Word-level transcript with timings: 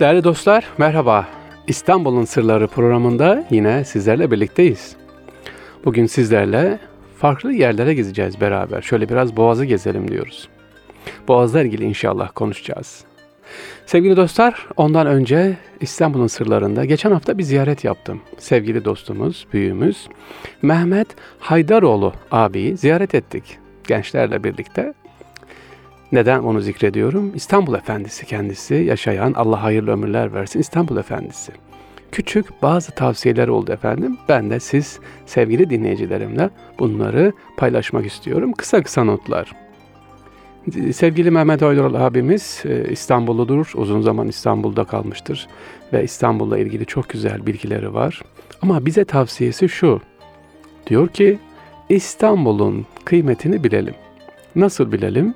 Değerli 0.00 0.24
dostlar, 0.24 0.64
merhaba. 0.78 1.26
İstanbul'un 1.66 2.24
Sırları 2.24 2.68
programında 2.68 3.44
yine 3.50 3.84
sizlerle 3.84 4.30
birlikteyiz. 4.30 4.96
Bugün 5.84 6.06
sizlerle 6.06 6.78
farklı 7.18 7.52
yerlere 7.52 7.94
gezeceğiz 7.94 8.40
beraber. 8.40 8.82
Şöyle 8.82 9.08
biraz 9.08 9.36
Boğaz'ı 9.36 9.64
gezelim 9.64 10.10
diyoruz. 10.10 10.48
Boğaz'la 11.28 11.62
ilgili 11.62 11.84
inşallah 11.84 12.30
konuşacağız. 12.34 13.04
Sevgili 13.86 14.16
dostlar, 14.16 14.66
ondan 14.76 15.06
önce 15.06 15.56
İstanbul'un 15.80 16.26
sırlarında 16.26 16.84
geçen 16.84 17.10
hafta 17.10 17.38
bir 17.38 17.42
ziyaret 17.42 17.84
yaptım. 17.84 18.20
Sevgili 18.38 18.84
dostumuz, 18.84 19.46
büyüğümüz 19.52 20.08
Mehmet 20.62 21.08
Haydaroğlu 21.38 22.12
abiyi 22.30 22.76
ziyaret 22.76 23.14
ettik 23.14 23.58
gençlerle 23.88 24.44
birlikte. 24.44 24.94
Neden 26.12 26.38
onu 26.38 26.60
zikrediyorum? 26.60 27.32
İstanbul 27.34 27.74
Efendisi 27.74 28.26
kendisi, 28.26 28.74
yaşayan, 28.74 29.32
Allah 29.32 29.62
hayırlı 29.62 29.90
ömürler 29.90 30.34
versin 30.34 30.60
İstanbul 30.60 30.96
Efendisi. 30.96 31.52
Küçük 32.12 32.62
bazı 32.62 32.92
tavsiyeler 32.92 33.48
oldu 33.48 33.72
efendim. 33.72 34.18
Ben 34.28 34.50
de 34.50 34.60
siz 34.60 35.00
sevgili 35.26 35.70
dinleyicilerimle 35.70 36.50
bunları 36.78 37.32
paylaşmak 37.56 38.06
istiyorum. 38.06 38.52
Kısa 38.52 38.82
kısa 38.82 39.04
notlar. 39.04 39.52
Sevgili 40.92 41.30
Mehmet 41.30 41.62
Oydurul 41.62 41.94
abimiz 41.94 42.62
e, 42.64 42.88
İstanbulludur. 42.90 43.72
Uzun 43.74 44.00
zaman 44.00 44.28
İstanbul'da 44.28 44.84
kalmıştır. 44.84 45.48
Ve 45.92 46.04
İstanbul'la 46.04 46.58
ilgili 46.58 46.86
çok 46.86 47.08
güzel 47.08 47.46
bilgileri 47.46 47.94
var. 47.94 48.22
Ama 48.62 48.86
bize 48.86 49.04
tavsiyesi 49.04 49.68
şu. 49.68 50.00
Diyor 50.86 51.08
ki 51.08 51.38
İstanbul'un 51.88 52.86
kıymetini 53.04 53.64
bilelim. 53.64 53.94
Nasıl 54.56 54.92
bilelim? 54.92 55.34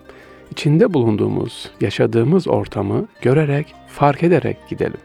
İçinde 0.51 0.95
bulunduğumuz, 0.95 1.70
yaşadığımız 1.81 2.48
ortamı 2.48 3.09
görerek, 3.23 3.75
fark 3.89 4.23
ederek 4.23 4.56
gidelim. 4.69 5.01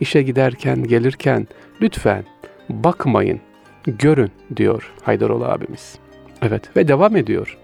İşe 0.00 0.22
giderken, 0.22 0.84
gelirken 0.84 1.46
lütfen 1.82 2.24
bakmayın, 2.68 3.40
görün 3.86 4.30
diyor 4.56 4.92
Haydaroğlu 5.02 5.44
abimiz. 5.44 5.98
Evet 6.42 6.76
ve 6.76 6.88
devam 6.88 7.16
ediyor. 7.16 7.58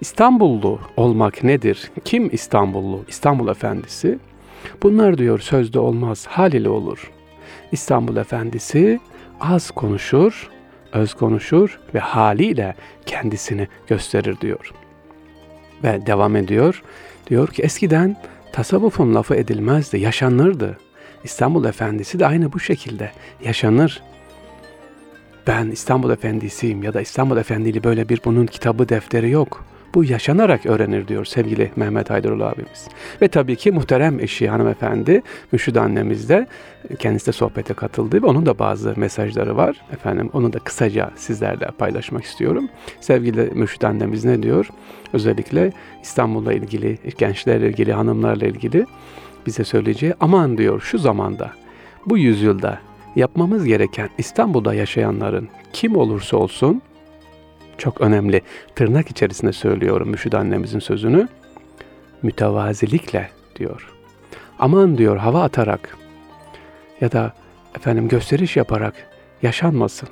İstanbullu 0.00 0.78
olmak 0.96 1.44
nedir? 1.44 1.90
Kim 2.04 2.28
İstanbullu? 2.32 3.04
İstanbul 3.08 3.48
Efendisi. 3.48 4.18
Bunlar 4.82 5.18
diyor 5.18 5.38
sözde 5.38 5.78
olmaz, 5.78 6.26
hal 6.26 6.52
ile 6.52 6.68
olur. 6.68 7.10
İstanbul 7.72 8.16
Efendisi 8.16 9.00
az 9.40 9.70
konuşur, 9.70 10.50
öz 10.92 11.14
konuşur 11.14 11.80
ve 11.94 11.98
haliyle 11.98 12.74
kendisini 13.06 13.68
gösterir 13.86 14.40
diyor. 14.40 14.72
Ve 15.84 16.06
devam 16.06 16.36
ediyor. 16.36 16.82
Diyor 17.26 17.48
ki 17.48 17.62
eskiden 17.62 18.16
tasavvufun 18.52 19.14
lafı 19.14 19.34
edilmezdi, 19.34 19.98
yaşanırdı. 19.98 20.78
İstanbul 21.24 21.64
Efendisi 21.64 22.18
de 22.18 22.26
aynı 22.26 22.52
bu 22.52 22.60
şekilde 22.60 23.10
yaşanır. 23.44 24.02
Ben 25.46 25.70
İstanbul 25.70 26.10
Efendisiyim 26.10 26.82
ya 26.82 26.94
da 26.94 27.00
İstanbul 27.00 27.36
Efendili 27.36 27.84
böyle 27.84 28.08
bir 28.08 28.20
bunun 28.24 28.46
kitabı 28.46 28.88
defteri 28.88 29.30
yok. 29.30 29.64
Bu 29.94 30.04
yaşanarak 30.04 30.66
öğrenir 30.66 31.08
diyor 31.08 31.24
sevgili 31.24 31.70
Mehmet 31.76 32.10
Haydaroğlu 32.10 32.44
abimiz. 32.44 32.88
Ve 33.22 33.28
tabii 33.28 33.56
ki 33.56 33.72
muhterem 33.72 34.20
eşi 34.20 34.48
hanımefendi 34.48 35.22
Müşid 35.52 35.76
annemiz 35.76 36.28
de 36.28 36.46
kendisi 36.98 37.26
de 37.26 37.32
sohbete 37.32 37.74
katıldı 37.74 38.22
ve 38.22 38.26
onun 38.26 38.46
da 38.46 38.58
bazı 38.58 38.94
mesajları 38.96 39.56
var. 39.56 39.76
Efendim 39.92 40.30
onu 40.32 40.52
da 40.52 40.58
kısaca 40.58 41.10
sizlerle 41.16 41.66
paylaşmak 41.78 42.24
istiyorum. 42.24 42.68
Sevgili 43.00 43.50
Müşid 43.54 43.82
annemiz 43.82 44.24
ne 44.24 44.42
diyor? 44.42 44.68
Özellikle 45.12 45.72
İstanbul'la 46.02 46.52
ilgili, 46.52 46.98
gençlerle 47.18 47.68
ilgili, 47.68 47.92
hanımlarla 47.92 48.46
ilgili 48.46 48.86
bize 49.46 49.64
söyleyeceği 49.64 50.14
aman 50.20 50.58
diyor 50.58 50.80
şu 50.80 50.98
zamanda, 50.98 51.50
bu 52.06 52.18
yüzyılda 52.18 52.78
yapmamız 53.16 53.64
gereken 53.64 54.08
İstanbul'da 54.18 54.74
yaşayanların 54.74 55.48
kim 55.72 55.96
olursa 55.96 56.36
olsun 56.36 56.82
çok 57.78 58.00
önemli 58.00 58.42
tırnak 58.74 59.10
içerisinde 59.10 59.52
söylüyorum 59.52 60.08
Müşid 60.08 60.32
annemizin 60.32 60.78
sözünü 60.78 61.28
mütevazilikle 62.22 63.30
diyor. 63.56 63.90
Aman 64.58 64.98
diyor 64.98 65.16
hava 65.16 65.42
atarak 65.42 65.96
ya 67.00 67.12
da 67.12 67.32
efendim 67.76 68.08
gösteriş 68.08 68.56
yaparak 68.56 68.94
yaşanmasın. 69.42 70.08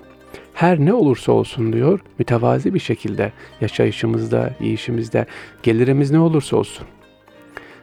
Her 0.54 0.78
ne 0.78 0.92
olursa 0.92 1.32
olsun 1.32 1.72
diyor 1.72 2.00
mütevazi 2.18 2.74
bir 2.74 2.78
şekilde 2.78 3.32
yaşayışımızda, 3.60 4.54
yiyişimizde, 4.60 5.26
gelirimiz 5.62 6.10
ne 6.10 6.18
olursa 6.18 6.56
olsun. 6.56 6.86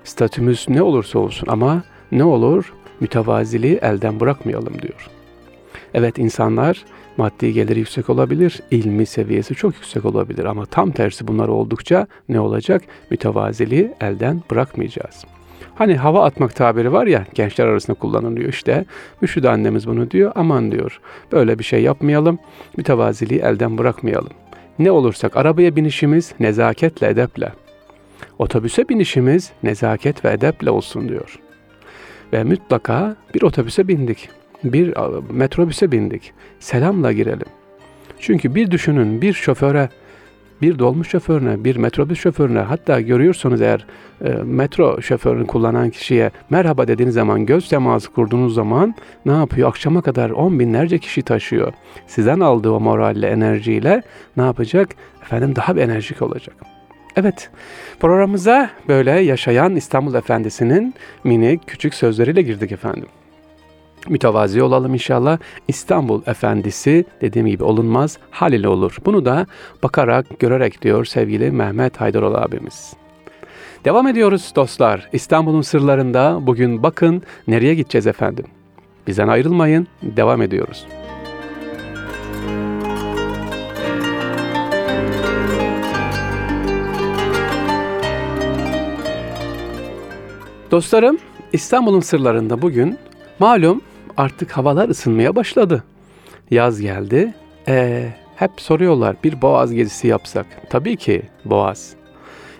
Statümüz 0.04 0.66
ne 0.70 0.82
olursa 0.82 1.20
olsun 1.20 1.48
ama 1.48 1.84
ne 2.12 2.24
olur 2.24 2.74
mütevaziliği 3.00 3.80
elden 3.82 4.20
bırakmayalım 4.20 4.82
diyor. 4.82 5.10
Evet 5.94 6.18
insanlar 6.18 6.86
maddi 7.20 7.54
geliri 7.54 7.80
yüksek 7.80 8.10
olabilir, 8.10 8.60
ilmi 8.72 9.06
seviyesi 9.06 9.56
çok 9.56 9.74
yüksek 9.76 10.06
olabilir 10.06 10.46
ama 10.46 10.66
tam 10.66 10.92
tersi 10.92 11.28
bunlar 11.28 11.48
oldukça 11.48 12.08
ne 12.30 12.40
olacak? 12.40 12.82
Mütevaziliği 13.10 13.92
elden 14.02 14.42
bırakmayacağız. 14.52 15.26
Hani 15.76 15.96
hava 15.96 16.26
atmak 16.26 16.56
tabiri 16.56 16.92
var 16.92 17.08
ya 17.08 17.26
gençler 17.34 17.68
arasında 17.68 17.98
kullanılıyor 17.98 18.50
işte. 18.50 18.86
Müşhid 19.22 19.44
annemiz 19.44 19.88
bunu 19.88 20.12
diyor. 20.12 20.32
Aman 20.36 20.72
diyor 20.72 21.00
böyle 21.32 21.60
bir 21.60 21.64
şey 21.64 21.82
yapmayalım. 21.82 22.40
Mütevaziliği 22.78 23.40
elden 23.40 23.78
bırakmayalım. 23.78 24.32
Ne 24.80 24.92
olursak 24.92 25.38
arabaya 25.38 25.76
binişimiz 25.76 26.34
nezaketle 26.40 27.08
edeple. 27.08 27.54
Otobüse 28.40 28.90
binişimiz 28.90 29.52
nezaket 29.64 30.26
ve 30.26 30.32
edeple 30.32 30.70
olsun 30.70 31.10
diyor. 31.10 31.40
Ve 32.34 32.44
mutlaka 32.44 33.16
bir 33.36 33.42
otobüse 33.42 33.88
bindik 33.88 34.30
bir 34.64 34.94
metrobüse 35.32 35.92
bindik. 35.92 36.34
Selamla 36.60 37.12
girelim. 37.12 37.48
Çünkü 38.20 38.56
bir 38.56 38.72
düşünün 38.72 39.22
bir 39.22 39.34
şoföre, 39.34 39.90
bir 40.62 40.80
dolmuş 40.80 41.10
şoförüne, 41.10 41.64
bir 41.64 41.76
metrobüs 41.76 42.20
şoförüne 42.20 42.60
hatta 42.60 43.02
görüyorsanız 43.02 43.62
eğer 43.62 43.86
e, 44.26 44.30
metro 44.30 45.02
şoförünü 45.02 45.48
kullanan 45.48 45.90
kişiye 45.90 46.32
merhaba 46.50 46.88
dediğiniz 46.88 47.16
zaman 47.16 47.46
göz 47.46 47.70
teması 47.70 48.12
kurduğunuz 48.12 48.54
zaman 48.54 48.96
ne 49.26 49.32
yapıyor? 49.32 49.70
Akşama 49.70 50.02
kadar 50.02 50.30
on 50.30 50.60
binlerce 50.60 51.00
kişi 51.00 51.22
taşıyor. 51.22 51.74
Sizden 52.08 52.40
aldığı 52.40 52.72
o 52.72 52.80
moralle, 52.80 53.28
enerjiyle 53.28 54.04
ne 54.38 54.44
yapacak? 54.44 54.90
Efendim 55.22 55.56
daha 55.56 55.76
bir 55.76 55.82
enerjik 55.82 56.22
olacak. 56.22 56.56
Evet, 57.16 57.50
programımıza 58.00 58.70
böyle 58.88 59.12
yaşayan 59.12 59.76
İstanbul 59.76 60.14
Efendisi'nin 60.14 60.94
minik 61.24 61.68
küçük 61.68 61.94
sözleriyle 61.94 62.42
girdik 62.42 62.72
efendim 62.72 63.06
mütevazi 64.08 64.64
olalım 64.64 64.94
inşallah. 64.94 65.38
İstanbul 65.68 66.22
Efendisi 66.26 67.06
dediğim 67.22 67.48
gibi 67.48 67.64
olunmaz 67.64 68.18
hal 68.32 68.54
ile 68.54 68.68
olur. 68.68 68.98
Bunu 69.06 69.26
da 69.26 69.46
bakarak, 69.84 70.40
görerek 70.40 70.82
diyor 70.82 71.06
sevgili 71.06 71.52
Mehmet 71.52 72.02
Haydaroğlu 72.02 72.38
abimiz. 72.38 72.94
Devam 73.86 74.08
ediyoruz 74.08 74.52
dostlar. 74.56 75.10
İstanbul'un 75.14 75.62
sırlarında 75.62 76.40
bugün 76.42 76.84
bakın 76.84 77.24
nereye 77.48 77.76
gideceğiz 77.76 78.08
efendim. 78.08 78.46
Bizden 79.08 79.28
ayrılmayın, 79.28 79.88
devam 80.02 80.42
ediyoruz. 80.42 80.86
Dostlarım, 90.72 91.18
İstanbul'un 91.54 92.00
sırlarında 92.00 92.62
bugün 92.62 92.98
malum 93.40 93.82
artık 94.18 94.52
havalar 94.52 94.90
ısınmaya 94.90 95.36
başladı. 95.36 95.84
Yaz 96.52 96.82
geldi. 96.82 97.34
E, 97.68 98.08
hep 98.36 98.52
soruyorlar 98.58 99.16
bir 99.24 99.42
boğaz 99.42 99.74
gezisi 99.74 100.08
yapsak. 100.08 100.46
Tabii 100.70 100.96
ki 100.96 101.22
boğaz. 101.46 102.00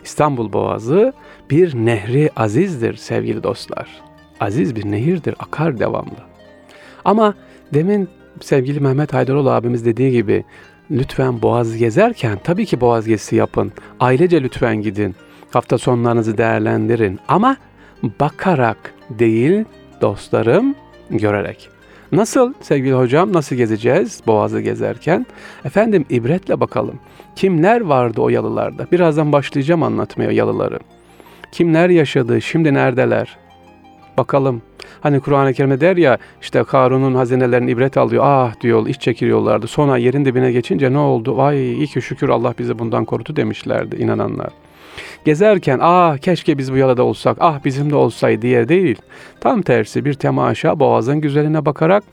İstanbul 0.04 0.54
Boğazı 0.54 1.14
bir 1.50 1.76
nehri 1.76 2.30
azizdir 2.36 2.96
sevgili 2.96 3.44
dostlar. 3.44 4.02
Aziz 4.40 4.76
bir 4.76 4.92
nehirdir, 4.92 5.36
akar 5.40 5.80
devamlı. 5.80 6.20
Ama 7.06 7.34
demin 7.74 8.10
sevgili 8.42 8.80
Mehmet 8.80 9.14
Haydaroğlu 9.14 9.52
abimiz 9.52 9.86
dediği 9.86 10.12
gibi 10.12 10.46
lütfen 10.92 11.42
boğaz 11.42 11.78
gezerken 11.78 12.40
tabii 12.44 12.66
ki 12.66 12.82
boğaz 12.82 13.08
gezisi 13.08 13.36
yapın. 13.36 13.72
Ailece 14.00 14.44
lütfen 14.44 14.82
gidin. 14.82 15.16
Hafta 15.52 15.78
sonlarınızı 15.78 16.38
değerlendirin. 16.38 17.20
Ama 17.28 17.58
bakarak 18.20 18.94
değil 19.10 19.66
dostlarım 20.02 20.76
görerek. 21.10 21.70
Nasıl 22.12 22.54
sevgili 22.62 22.94
hocam 22.94 23.34
nasıl 23.34 23.56
gezeceğiz 23.56 24.22
Boğaz'ı 24.28 24.62
gezerken? 24.62 25.26
Efendim 25.66 26.06
ibretle 26.10 26.60
bakalım. 26.60 27.00
Kimler 27.36 27.82
vardı 27.82 28.22
o 28.22 28.30
yalılarda? 28.30 28.88
Birazdan 28.92 29.32
başlayacağım 29.32 29.84
anlatmaya 29.84 30.32
yalıları. 30.32 30.80
Kimler 31.52 31.90
yaşadı, 31.90 32.42
şimdi 32.42 32.74
neredeler? 32.74 33.38
Bakalım. 34.18 34.62
Hani 35.02 35.20
Kur'an-ı 35.20 35.54
Kerim'de 35.54 35.82
der 35.82 35.98
ya 35.98 36.18
işte 36.42 36.64
Karun'un 36.64 37.16
hazinelerini 37.16 37.72
ibret 37.72 37.98
alıyor. 37.98 38.24
Ah 38.26 38.62
diyor 38.62 38.88
iç 38.88 39.02
çekiliyorlardı. 39.02 39.68
Sonra 39.68 39.98
yerin 39.98 40.26
dibine 40.26 40.52
geçince 40.52 40.94
ne 40.94 40.98
oldu? 40.98 41.38
Vay 41.38 41.74
iyi 41.74 41.88
ki 41.88 42.02
şükür 42.02 42.30
Allah 42.30 42.54
bizi 42.60 42.80
bundan 42.80 43.06
korudu 43.06 43.36
demişlerdi 43.36 43.96
inananlar. 43.96 44.50
Gezerken 45.26 45.80
ah 45.82 46.18
keşke 46.18 46.58
biz 46.58 46.74
bu 46.74 46.78
yolda 46.78 47.04
olsak, 47.04 47.38
ah 47.40 47.60
bizim 47.66 47.90
de 47.90 47.96
olsaydı 47.96 48.42
diye 48.42 48.70
değil. 48.70 48.98
Tam 49.40 49.62
tersi 49.62 50.06
bir 50.06 50.14
temaşa 50.14 50.80
boğazın 50.80 51.22
güzeline 51.22 51.66
bakarak, 51.66 52.04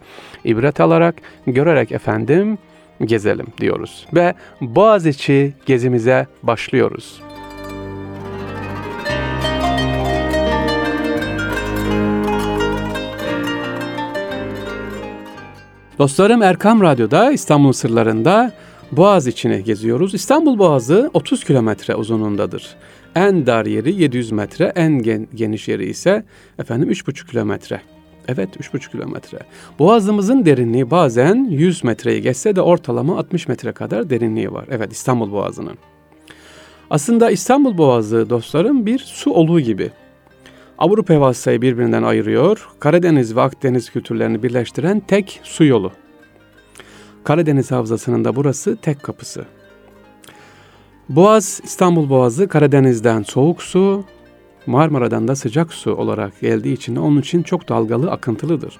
ibret 0.44 0.80
alarak, 0.80 1.14
görerek 1.46 1.92
efendim 1.92 2.58
gezelim 3.04 3.46
diyoruz. 3.60 4.06
Ve 4.14 4.34
Boğaziçi 4.60 5.52
gezimize 5.66 6.26
başlıyoruz. 6.42 7.20
Dostlarım 15.98 16.42
Erkam 16.42 16.82
Radyo'da 16.82 17.32
İstanbul 17.32 17.72
sırlarında 17.72 18.52
Boğaz 18.92 19.26
içine 19.26 19.60
geziyoruz. 19.60 20.14
İstanbul 20.14 20.58
Boğazı 20.58 21.10
30 21.14 21.44
kilometre 21.44 21.94
uzunluğundadır. 21.94 22.76
En 23.14 23.46
dar 23.46 23.66
yeri 23.66 24.02
700 24.02 24.32
metre, 24.32 24.72
en 24.76 25.02
gen, 25.02 25.28
geniş 25.34 25.68
yeri 25.68 25.86
ise 25.86 26.24
efendim 26.58 26.90
3,5 26.90 27.30
kilometre. 27.30 27.80
Evet 28.28 28.56
3,5 28.56 28.90
kilometre. 28.90 29.38
Boğazımızın 29.78 30.44
derinliği 30.46 30.90
bazen 30.90 31.48
100 31.50 31.84
metreyi 31.84 32.22
geçse 32.22 32.56
de 32.56 32.60
ortalama 32.60 33.18
60 33.18 33.48
metre 33.48 33.72
kadar 33.72 34.10
derinliği 34.10 34.52
var. 34.52 34.64
Evet 34.70 34.92
İstanbul 34.92 35.32
Boğazı'nın. 35.32 35.78
Aslında 36.90 37.30
İstanbul 37.30 37.78
Boğazı 37.78 38.30
dostlarım 38.30 38.86
bir 38.86 38.98
su 38.98 39.30
oluğu 39.30 39.60
gibi. 39.60 39.90
Avrupa 40.78 41.14
havasayı 41.14 41.62
birbirinden 41.62 42.02
ayırıyor. 42.02 42.68
Karadeniz 42.80 43.36
ve 43.36 43.40
Akdeniz 43.40 43.90
kültürlerini 43.90 44.42
birleştiren 44.42 45.00
tek 45.00 45.40
su 45.42 45.64
yolu. 45.64 45.92
Karadeniz 47.26 47.70
Havzası'nın 47.70 48.24
da 48.24 48.36
burası 48.36 48.76
tek 48.76 49.02
kapısı. 49.02 49.44
Boğaz, 51.08 51.60
İstanbul 51.64 52.08
Boğazı 52.08 52.48
Karadeniz'den 52.48 53.22
soğuk 53.22 53.62
su, 53.62 54.04
Marmara'dan 54.66 55.28
da 55.28 55.36
sıcak 55.36 55.72
su 55.72 55.94
olarak 55.94 56.40
geldiği 56.40 56.72
için 56.72 56.96
onun 56.96 57.20
için 57.20 57.42
çok 57.42 57.68
dalgalı, 57.68 58.10
akıntılıdır. 58.10 58.78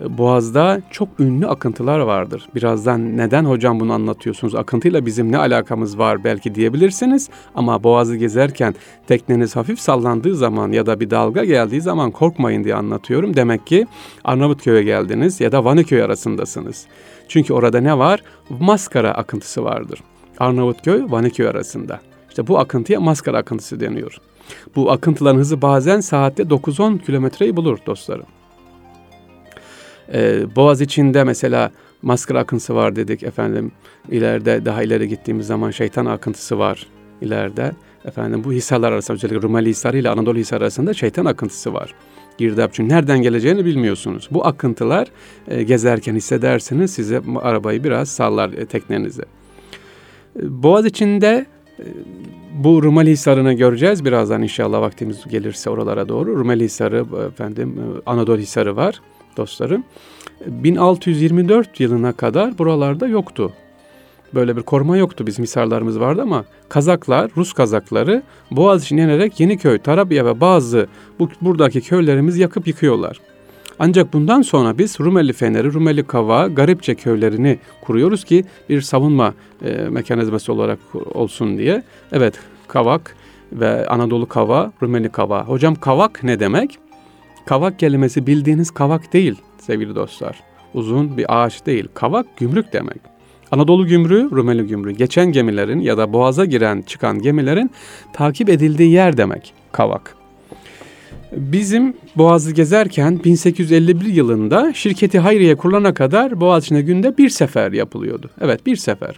Boğaz'da 0.00 0.80
çok 0.90 1.08
ünlü 1.20 1.46
akıntılar 1.46 1.98
vardır. 1.98 2.48
Birazdan 2.54 3.16
neden 3.16 3.44
hocam 3.44 3.80
bunu 3.80 3.92
anlatıyorsunuz? 3.92 4.54
Akıntıyla 4.54 5.06
bizim 5.06 5.32
ne 5.32 5.38
alakamız 5.38 5.98
var 5.98 6.24
belki 6.24 6.54
diyebilirsiniz. 6.54 7.30
Ama 7.54 7.84
Boğaz'ı 7.84 8.16
gezerken 8.16 8.74
tekneniz 9.06 9.56
hafif 9.56 9.80
sallandığı 9.80 10.36
zaman 10.36 10.72
ya 10.72 10.86
da 10.86 11.00
bir 11.00 11.10
dalga 11.10 11.44
geldiği 11.44 11.80
zaman 11.80 12.10
korkmayın 12.10 12.64
diye 12.64 12.74
anlatıyorum. 12.74 13.36
Demek 13.36 13.66
ki 13.66 13.86
Arnavutköy'e 14.24 14.82
geldiniz 14.82 15.40
ya 15.40 15.52
da 15.52 15.64
Vaniköy 15.64 16.02
arasındasınız. 16.02 16.86
Çünkü 17.28 17.52
orada 17.52 17.80
ne 17.80 17.98
var? 17.98 18.22
Maskara 18.60 19.10
akıntısı 19.10 19.64
vardır. 19.64 20.00
Arnavutköy, 20.38 21.04
Vaniköy 21.08 21.48
arasında. 21.48 22.00
İşte 22.28 22.46
bu 22.46 22.58
akıntıya 22.58 23.00
maskara 23.00 23.38
akıntısı 23.38 23.80
deniyor. 23.80 24.18
Bu 24.76 24.90
akıntıların 24.90 25.38
hızı 25.38 25.62
bazen 25.62 26.00
saatte 26.00 26.42
9-10 26.42 26.98
kilometreyi 26.98 27.56
bulur 27.56 27.78
dostlarım. 27.86 28.26
Ee, 30.12 30.56
Boğaz 30.56 30.80
içinde 30.80 31.24
mesela 31.24 31.70
maskara 32.02 32.38
akıntısı 32.38 32.74
var 32.74 32.96
dedik 32.96 33.22
efendim. 33.22 33.72
İleride 34.10 34.64
daha 34.64 34.82
ileri 34.82 35.08
gittiğimiz 35.08 35.46
zaman 35.46 35.70
şeytan 35.70 36.06
akıntısı 36.06 36.58
var 36.58 36.86
ileride. 37.20 37.72
Efendim 38.04 38.44
bu 38.44 38.52
hisarlar 38.52 38.92
arasında 38.92 39.14
özellikle 39.14 39.42
Rumeli 39.42 39.68
Hisarı 39.68 39.98
ile 39.98 40.10
Anadolu 40.10 40.38
Hisarı 40.38 40.64
arasında 40.64 40.94
şeytan 40.94 41.24
akıntısı 41.24 41.74
var. 41.74 41.94
Girdap 42.38 42.72
çünkü 42.72 42.94
nereden 42.94 43.22
geleceğini 43.22 43.64
bilmiyorsunuz. 43.64 44.28
Bu 44.30 44.46
akıntılar 44.46 45.08
e, 45.48 45.62
gezerken 45.62 46.14
hissedersiniz 46.14 46.90
size 46.90 47.20
arabayı 47.42 47.84
biraz 47.84 48.08
sallar 48.08 48.52
e, 48.52 48.66
teknenizi. 48.66 49.22
E, 49.22 50.62
Boğaz 50.62 50.86
içinde 50.86 51.46
e, 51.78 51.84
bu 52.54 52.82
Rumeli 52.82 53.10
Hisarı'nı 53.10 53.52
göreceğiz 53.52 54.04
birazdan 54.04 54.42
inşallah 54.42 54.80
vaktimiz 54.80 55.28
gelirse 55.28 55.70
oralara 55.70 56.08
doğru. 56.08 56.38
Rumeli 56.38 56.64
Hisarı 56.64 57.04
efendim 57.26 57.78
e, 57.78 58.10
Anadolu 58.10 58.38
Hisarı 58.38 58.76
var 58.76 59.00
dostlarım. 59.36 59.84
1624 60.46 61.80
yılına 61.80 62.12
kadar 62.12 62.58
buralarda 62.58 63.06
yoktu. 63.06 63.52
Böyle 64.34 64.56
bir 64.56 64.62
koruma 64.62 64.96
yoktu. 64.96 65.26
Bizim 65.26 65.42
hisarlarımız 65.42 66.00
vardı 66.00 66.22
ama 66.22 66.44
Kazaklar, 66.68 67.30
Rus 67.36 67.52
Kazakları 67.52 68.22
Boğaziçi'ne 68.50 69.02
inerek 69.02 69.40
Yeniköy, 69.40 69.78
Tarabya 69.78 70.26
ve 70.26 70.40
bazı 70.40 70.86
bu, 71.18 71.28
buradaki 71.40 71.80
köylerimizi 71.80 72.42
yakıp 72.42 72.66
yıkıyorlar. 72.66 73.20
Ancak 73.78 74.12
bundan 74.12 74.42
sonra 74.42 74.78
biz 74.78 75.00
Rumeli 75.00 75.32
Feneri, 75.32 75.72
Rumeli 75.72 76.02
Kava, 76.02 76.46
Garipçe 76.46 76.94
köylerini 76.94 77.58
kuruyoruz 77.80 78.24
ki 78.24 78.44
bir 78.68 78.80
savunma 78.80 79.34
e, 79.64 79.72
mekanizması 79.72 80.52
olarak 80.52 80.78
olsun 81.14 81.58
diye. 81.58 81.82
Evet, 82.12 82.34
Kavak 82.68 83.16
ve 83.52 83.86
Anadolu 83.86 84.26
Kava, 84.26 84.72
Rumeli 84.82 85.08
Kava. 85.08 85.44
Hocam 85.44 85.74
Kavak 85.74 86.24
ne 86.24 86.40
demek? 86.40 86.78
Kavak 87.46 87.78
kelimesi 87.78 88.26
bildiğiniz 88.26 88.70
kavak 88.70 89.12
değil 89.12 89.34
sevgili 89.58 89.94
dostlar. 89.94 90.40
Uzun 90.74 91.16
bir 91.16 91.44
ağaç 91.44 91.66
değil. 91.66 91.88
Kavak 91.94 92.36
gümrük 92.36 92.72
demek. 92.72 93.00
Anadolu 93.50 93.86
gümrüğü, 93.86 94.30
Rumeli 94.30 94.66
gümrüğü. 94.66 94.90
Geçen 94.90 95.32
gemilerin 95.32 95.80
ya 95.80 95.98
da 95.98 96.12
boğaza 96.12 96.44
giren 96.44 96.82
çıkan 96.82 97.18
gemilerin 97.18 97.70
takip 98.12 98.48
edildiği 98.48 98.90
yer 98.90 99.16
demek 99.16 99.52
kavak. 99.72 100.16
Bizim 101.32 101.96
Boğaz'ı 102.16 102.52
gezerken 102.52 103.24
1851 103.24 104.06
yılında 104.06 104.72
şirketi 104.74 105.18
Hayriye 105.18 105.54
kurulana 105.54 105.94
kadar 105.94 106.40
Boğaziçi'ne 106.40 106.82
günde 106.82 107.18
bir 107.18 107.28
sefer 107.28 107.72
yapılıyordu. 107.72 108.30
Evet 108.40 108.66
bir 108.66 108.76
sefer. 108.76 109.14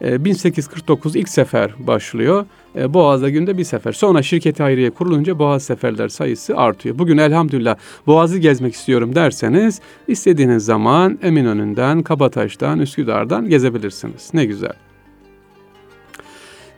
1849 0.00 1.16
ee, 1.16 1.18
ilk 1.18 1.28
sefer 1.28 1.74
başlıyor. 1.78 2.46
Ee, 2.76 2.94
Boğaz'da 2.94 3.30
günde 3.30 3.58
bir 3.58 3.64
sefer. 3.64 3.92
Sonra 3.92 4.22
şirketi 4.22 4.62
Hayriye 4.62 4.90
kurulunca 4.90 5.38
Boğaz 5.38 5.62
seferler 5.62 6.08
sayısı 6.08 6.56
artıyor. 6.56 6.98
Bugün 6.98 7.18
elhamdülillah 7.18 7.76
Boğaz'ı 8.06 8.38
gezmek 8.38 8.74
istiyorum 8.74 9.14
derseniz 9.14 9.80
istediğiniz 10.08 10.64
zaman 10.64 11.18
Eminönü'nden, 11.22 12.02
Kabataş'tan, 12.02 12.78
Üsküdar'dan 12.78 13.48
gezebilirsiniz. 13.48 14.30
Ne 14.34 14.44
güzel. 14.44 14.72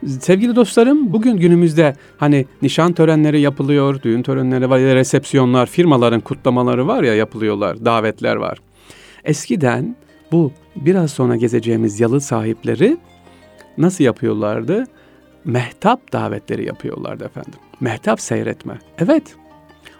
Sevgili 0.07 0.55
dostlarım 0.55 1.13
bugün 1.13 1.37
günümüzde 1.37 1.95
hani 2.17 2.45
nişan 2.61 2.93
törenleri 2.93 3.41
yapılıyor, 3.41 4.01
düğün 4.01 4.23
törenleri 4.23 4.69
var 4.69 4.79
ya 4.79 4.95
resepsiyonlar, 4.95 5.65
firmaların 5.65 6.19
kutlamaları 6.19 6.87
var 6.87 7.03
ya 7.03 7.15
yapılıyorlar, 7.15 7.85
davetler 7.85 8.35
var. 8.35 8.57
Eskiden 9.23 9.95
bu 10.31 10.51
biraz 10.75 11.11
sonra 11.11 11.35
gezeceğimiz 11.35 11.99
yalı 11.99 12.21
sahipleri 12.21 12.97
nasıl 13.79 14.03
yapıyorlardı? 14.03 14.83
Mehtap 15.45 16.13
davetleri 16.13 16.65
yapıyorlardı 16.65 17.23
efendim. 17.23 17.59
Mehtap 17.79 18.21
seyretme. 18.21 18.79
Evet. 18.97 19.35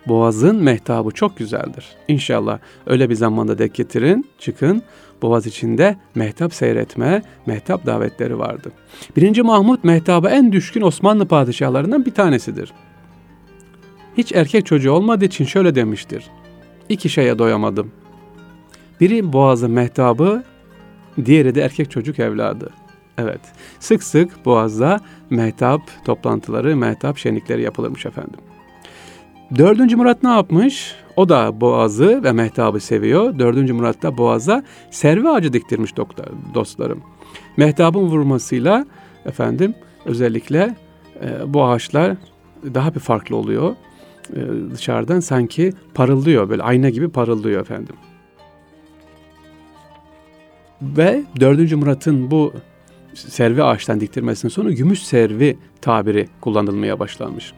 Boğaz'ın 0.07 0.63
mehtabı 0.63 1.11
çok 1.11 1.37
güzeldir. 1.37 1.87
İnşallah 2.07 2.59
öyle 2.87 3.09
bir 3.09 3.15
zamanda 3.15 3.57
denk 3.57 3.73
getirin, 3.73 4.29
çıkın. 4.39 4.81
Boğaz 5.21 5.47
içinde 5.47 5.97
mehtap 6.15 6.53
seyretme, 6.53 7.21
mehtap 7.45 7.85
davetleri 7.85 8.39
vardı. 8.39 8.71
Birinci 9.15 9.41
Mahmut 9.41 9.83
mehtaba 9.83 10.29
en 10.29 10.51
düşkün 10.51 10.81
Osmanlı 10.81 11.25
padişahlarından 11.25 12.05
bir 12.05 12.13
tanesidir. 12.13 12.73
Hiç 14.17 14.31
erkek 14.31 14.65
çocuğu 14.65 14.91
olmadığı 14.91 15.25
için 15.25 15.45
şöyle 15.45 15.75
demiştir. 15.75 16.29
İki 16.89 17.09
şeye 17.09 17.39
doyamadım. 17.39 17.91
Biri 19.01 19.33
boğazı 19.33 19.69
mehtabı, 19.69 20.43
diğeri 21.25 21.55
de 21.55 21.61
erkek 21.61 21.91
çocuk 21.91 22.19
evladı. 22.19 22.69
Evet, 23.21 23.41
sık 23.79 24.03
sık 24.03 24.45
boğazda 24.45 24.99
mehtap 25.29 25.81
toplantıları, 26.05 26.75
mehtap 26.75 27.17
şenlikleri 27.17 27.61
yapılırmış 27.61 28.05
efendim. 28.05 28.39
Dördüncü 29.57 29.95
Murat 29.95 30.23
ne 30.23 30.29
yapmış? 30.29 30.95
O 31.15 31.29
da 31.29 31.61
boğazı 31.61 32.23
ve 32.23 32.31
mehtabı 32.31 32.79
seviyor. 32.79 33.39
Dördüncü 33.39 33.73
Murat 33.73 34.03
da 34.03 34.17
boğaza 34.17 34.63
servi 34.91 35.29
ağacı 35.29 35.53
diktirmiş 35.53 35.97
doktor, 35.97 36.25
dostlarım. 36.53 37.01
Mehtabın 37.57 38.01
vurmasıyla 38.01 38.85
efendim 39.25 39.75
özellikle 40.05 40.75
e, 41.23 41.53
bu 41.53 41.63
ağaçlar 41.63 42.15
daha 42.73 42.95
bir 42.95 42.99
farklı 42.99 43.35
oluyor. 43.35 43.75
E, 44.35 44.39
dışarıdan 44.71 45.19
sanki 45.19 45.73
parıldıyor 45.93 46.49
böyle 46.49 46.63
ayna 46.63 46.89
gibi 46.89 47.09
parıldıyor 47.09 47.61
efendim. 47.61 47.95
Ve 50.81 51.23
4. 51.39 51.71
Murat'ın 51.71 52.31
bu 52.31 52.53
servi 53.19 53.63
ağaçtan 53.63 53.99
diktirmesinin 53.99 54.49
sonra 54.49 54.71
gümüş 54.71 55.03
servi 55.03 55.57
tabiri 55.81 56.27
kullanılmaya 56.41 56.99
başlanmış. 56.99 57.53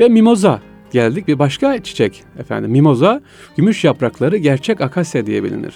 Ve 0.00 0.08
mimoza 0.08 0.60
geldik 0.90 1.28
bir 1.28 1.38
başka 1.38 1.82
çiçek 1.82 2.24
efendim. 2.38 2.70
Mimoza 2.70 3.20
gümüş 3.56 3.84
yaprakları 3.84 4.36
gerçek 4.36 4.80
akasya 4.80 5.26
diye 5.26 5.44
bilinir 5.44 5.74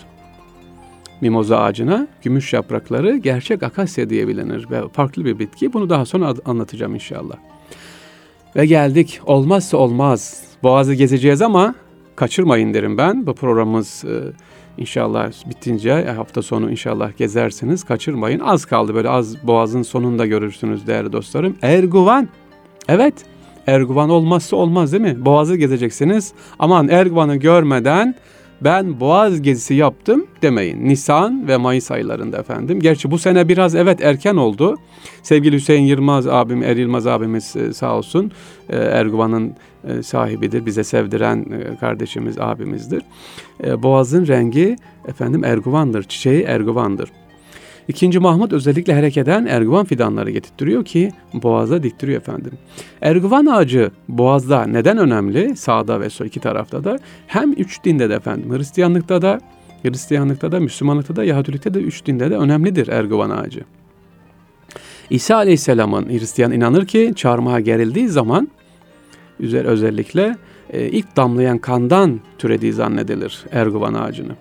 mimoza 1.22 1.58
ağacına 1.58 2.06
gümüş 2.22 2.52
yaprakları 2.52 3.16
gerçek 3.16 3.62
akasya 3.62 4.10
diye 4.10 4.28
bilinir 4.28 4.70
ve 4.70 4.88
farklı 4.92 5.24
bir 5.24 5.38
bitki. 5.38 5.72
Bunu 5.72 5.90
daha 5.90 6.04
sonra 6.04 6.34
anlatacağım 6.44 6.94
inşallah. 6.94 7.36
Ve 8.56 8.66
geldik 8.66 9.20
olmazsa 9.26 9.76
olmaz. 9.76 10.44
Boğazı 10.62 10.94
gezeceğiz 10.94 11.42
ama 11.42 11.74
kaçırmayın 12.16 12.74
derim 12.74 12.98
ben. 12.98 13.26
Bu 13.26 13.34
programımız 13.34 14.04
e, 14.04 14.16
inşallah 14.78 15.32
bitince 15.50 15.90
e, 15.90 16.10
hafta 16.10 16.42
sonu 16.42 16.70
inşallah 16.70 17.16
gezersiniz. 17.16 17.84
Kaçırmayın. 17.84 18.40
Az 18.40 18.64
kaldı 18.64 18.94
böyle 18.94 19.08
az 19.08 19.46
boğazın 19.46 19.82
sonunda 19.82 20.26
görürsünüz 20.26 20.86
değerli 20.86 21.12
dostlarım. 21.12 21.56
Erguvan. 21.62 22.28
Evet. 22.88 23.14
Erguvan 23.66 24.10
olmazsa 24.10 24.56
olmaz 24.56 24.92
değil 24.92 25.02
mi? 25.02 25.24
Boğazı 25.24 25.56
gezeceksiniz. 25.56 26.32
Aman 26.58 26.88
Erguvan'ı 26.88 27.36
görmeden 27.36 28.14
ben 28.64 29.00
Boğaz 29.00 29.42
gezisi 29.42 29.74
yaptım 29.74 30.26
demeyin. 30.42 30.88
Nisan 30.88 31.48
ve 31.48 31.56
Mayıs 31.56 31.90
aylarında 31.90 32.38
efendim. 32.38 32.80
Gerçi 32.80 33.10
bu 33.10 33.18
sene 33.18 33.48
biraz 33.48 33.74
evet 33.74 34.02
erken 34.02 34.36
oldu. 34.36 34.78
Sevgili 35.22 35.56
Hüseyin 35.56 35.82
Yılmaz 35.82 36.26
abim, 36.26 36.62
Er 36.62 36.76
Yılmaz 36.76 37.06
abimiz 37.06 37.56
e, 37.56 37.72
sağ 37.72 37.96
olsun 37.96 38.32
e, 38.70 38.76
Erguvan'ın 38.76 39.52
e, 39.84 40.02
sahibidir. 40.02 40.66
Bize 40.66 40.84
sevdiren 40.84 41.46
kardeşimiz, 41.80 42.38
abimizdir. 42.38 43.02
Boğaz'ın 43.78 44.26
rengi 44.26 44.76
efendim 45.08 45.44
Erguvan'dır. 45.44 46.02
Çiçeği 46.02 46.42
Erguvan'dır. 46.42 47.10
İkinci 47.88 48.18
Mahmut 48.18 48.52
özellikle 48.52 48.94
harekeden 48.94 49.46
erguvan 49.46 49.84
fidanları 49.84 50.30
getirtiyor 50.30 50.84
ki 50.84 51.12
boğaza 51.34 51.82
diktiriyor 51.82 52.20
efendim. 52.20 52.52
Erguvan 53.00 53.46
ağacı 53.46 53.90
boğazda 54.08 54.64
neden 54.66 54.98
önemli? 54.98 55.56
Sağda 55.56 56.00
ve 56.00 56.10
sol 56.10 56.26
iki 56.26 56.40
tarafta 56.40 56.84
da. 56.84 56.98
Hem 57.26 57.52
üç 57.52 57.84
dinde 57.84 58.10
de 58.10 58.14
efendim. 58.14 58.58
Hristiyanlıkta 58.58 59.22
da, 59.22 59.40
Hristiyanlıkta 59.82 60.52
da, 60.52 60.60
Müslümanlıkta 60.60 61.16
da, 61.16 61.24
Yahudilikte 61.24 61.74
de 61.74 61.78
üç 61.80 62.06
dinde 62.06 62.30
de 62.30 62.36
önemlidir 62.36 62.88
erguvan 62.88 63.30
ağacı. 63.30 63.60
İsa 65.10 65.36
Aleyhisselam'ın 65.36 66.08
Hristiyan 66.08 66.52
inanır 66.52 66.86
ki 66.86 67.12
çarmıha 67.16 67.60
gerildiği 67.60 68.08
zaman 68.08 68.48
üzer 69.40 69.64
özellikle 69.64 70.36
e, 70.70 70.88
ilk 70.88 71.16
damlayan 71.16 71.58
kandan 71.58 72.20
türediği 72.38 72.72
zannedilir 72.72 73.44
erguvan 73.52 73.94
ağacını. 73.94 74.32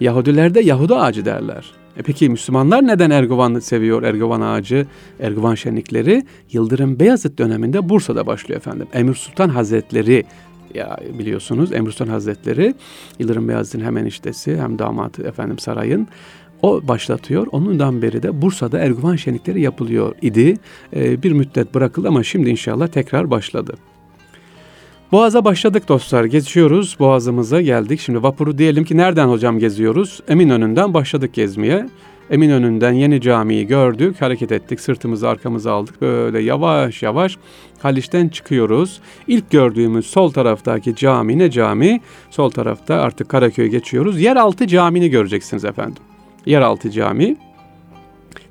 Yahudilerde 0.00 0.60
Yahuda 0.60 1.00
ağacı 1.00 1.24
derler. 1.24 1.79
E 1.96 2.02
peki 2.02 2.28
Müslümanlar 2.28 2.86
neden 2.86 3.10
Erguvan'ı 3.10 3.60
seviyor, 3.60 4.02
Erguvan 4.02 4.40
ağacı, 4.40 4.86
Erguvan 5.20 5.54
şenlikleri? 5.54 6.24
Yıldırım 6.52 7.00
Beyazıt 7.00 7.38
döneminde 7.38 7.88
Bursa'da 7.88 8.26
başlıyor 8.26 8.60
efendim. 8.60 8.86
Emir 8.92 9.14
Sultan 9.14 9.48
Hazretleri 9.48 10.24
ya 10.74 10.98
biliyorsunuz 11.18 11.72
Emir 11.72 11.90
Sultan 11.90 12.12
Hazretleri 12.12 12.74
Yıldırım 13.18 13.48
Beyazıt'ın 13.48 13.80
hem 13.80 13.96
eniştesi 13.96 14.60
hem 14.60 14.78
damatı 14.78 15.22
efendim 15.22 15.58
sarayın 15.58 16.08
o 16.62 16.88
başlatıyor. 16.88 17.46
Onundan 17.52 18.02
beri 18.02 18.22
de 18.22 18.42
Bursa'da 18.42 18.78
Erguvan 18.78 19.16
şenlikleri 19.16 19.60
yapılıyor 19.60 20.14
idi. 20.22 20.56
Ee, 20.96 21.22
bir 21.22 21.32
müddet 21.32 21.74
bırakıldı 21.74 22.08
ama 22.08 22.22
şimdi 22.22 22.50
inşallah 22.50 22.88
tekrar 22.88 23.30
başladı. 23.30 23.74
Boğaz'a 25.12 25.44
başladık 25.44 25.88
dostlar. 25.88 26.24
Geçiyoruz. 26.24 26.96
Boğaz'ımıza 26.98 27.60
geldik. 27.60 28.00
Şimdi 28.00 28.22
vapuru 28.22 28.58
diyelim 28.58 28.84
ki 28.84 28.96
nereden 28.96 29.28
hocam 29.28 29.58
geziyoruz? 29.58 30.20
Eminönü'nden 30.28 30.94
başladık 30.94 31.34
gezmeye. 31.34 31.88
Eminönü'nden 32.30 32.92
yeni 32.92 33.20
camiyi 33.20 33.66
gördük, 33.66 34.20
hareket 34.20 34.52
ettik, 34.52 34.80
sırtımızı 34.80 35.28
arkamıza 35.28 35.72
aldık. 35.72 36.00
Böyle 36.00 36.40
yavaş 36.40 37.02
yavaş 37.02 37.36
Haliç'ten 37.78 38.28
çıkıyoruz. 38.28 39.00
İlk 39.26 39.50
gördüğümüz 39.50 40.06
sol 40.06 40.30
taraftaki 40.30 40.96
cami 40.96 41.38
ne 41.38 41.50
cami? 41.50 42.00
Sol 42.30 42.50
tarafta 42.50 42.94
artık 42.94 43.28
Karaköy 43.28 43.66
geçiyoruz. 43.68 44.20
Yeraltı 44.20 44.66
camini 44.66 45.10
göreceksiniz 45.10 45.64
efendim. 45.64 46.02
Yeraltı 46.46 46.90
cami. 46.90 47.36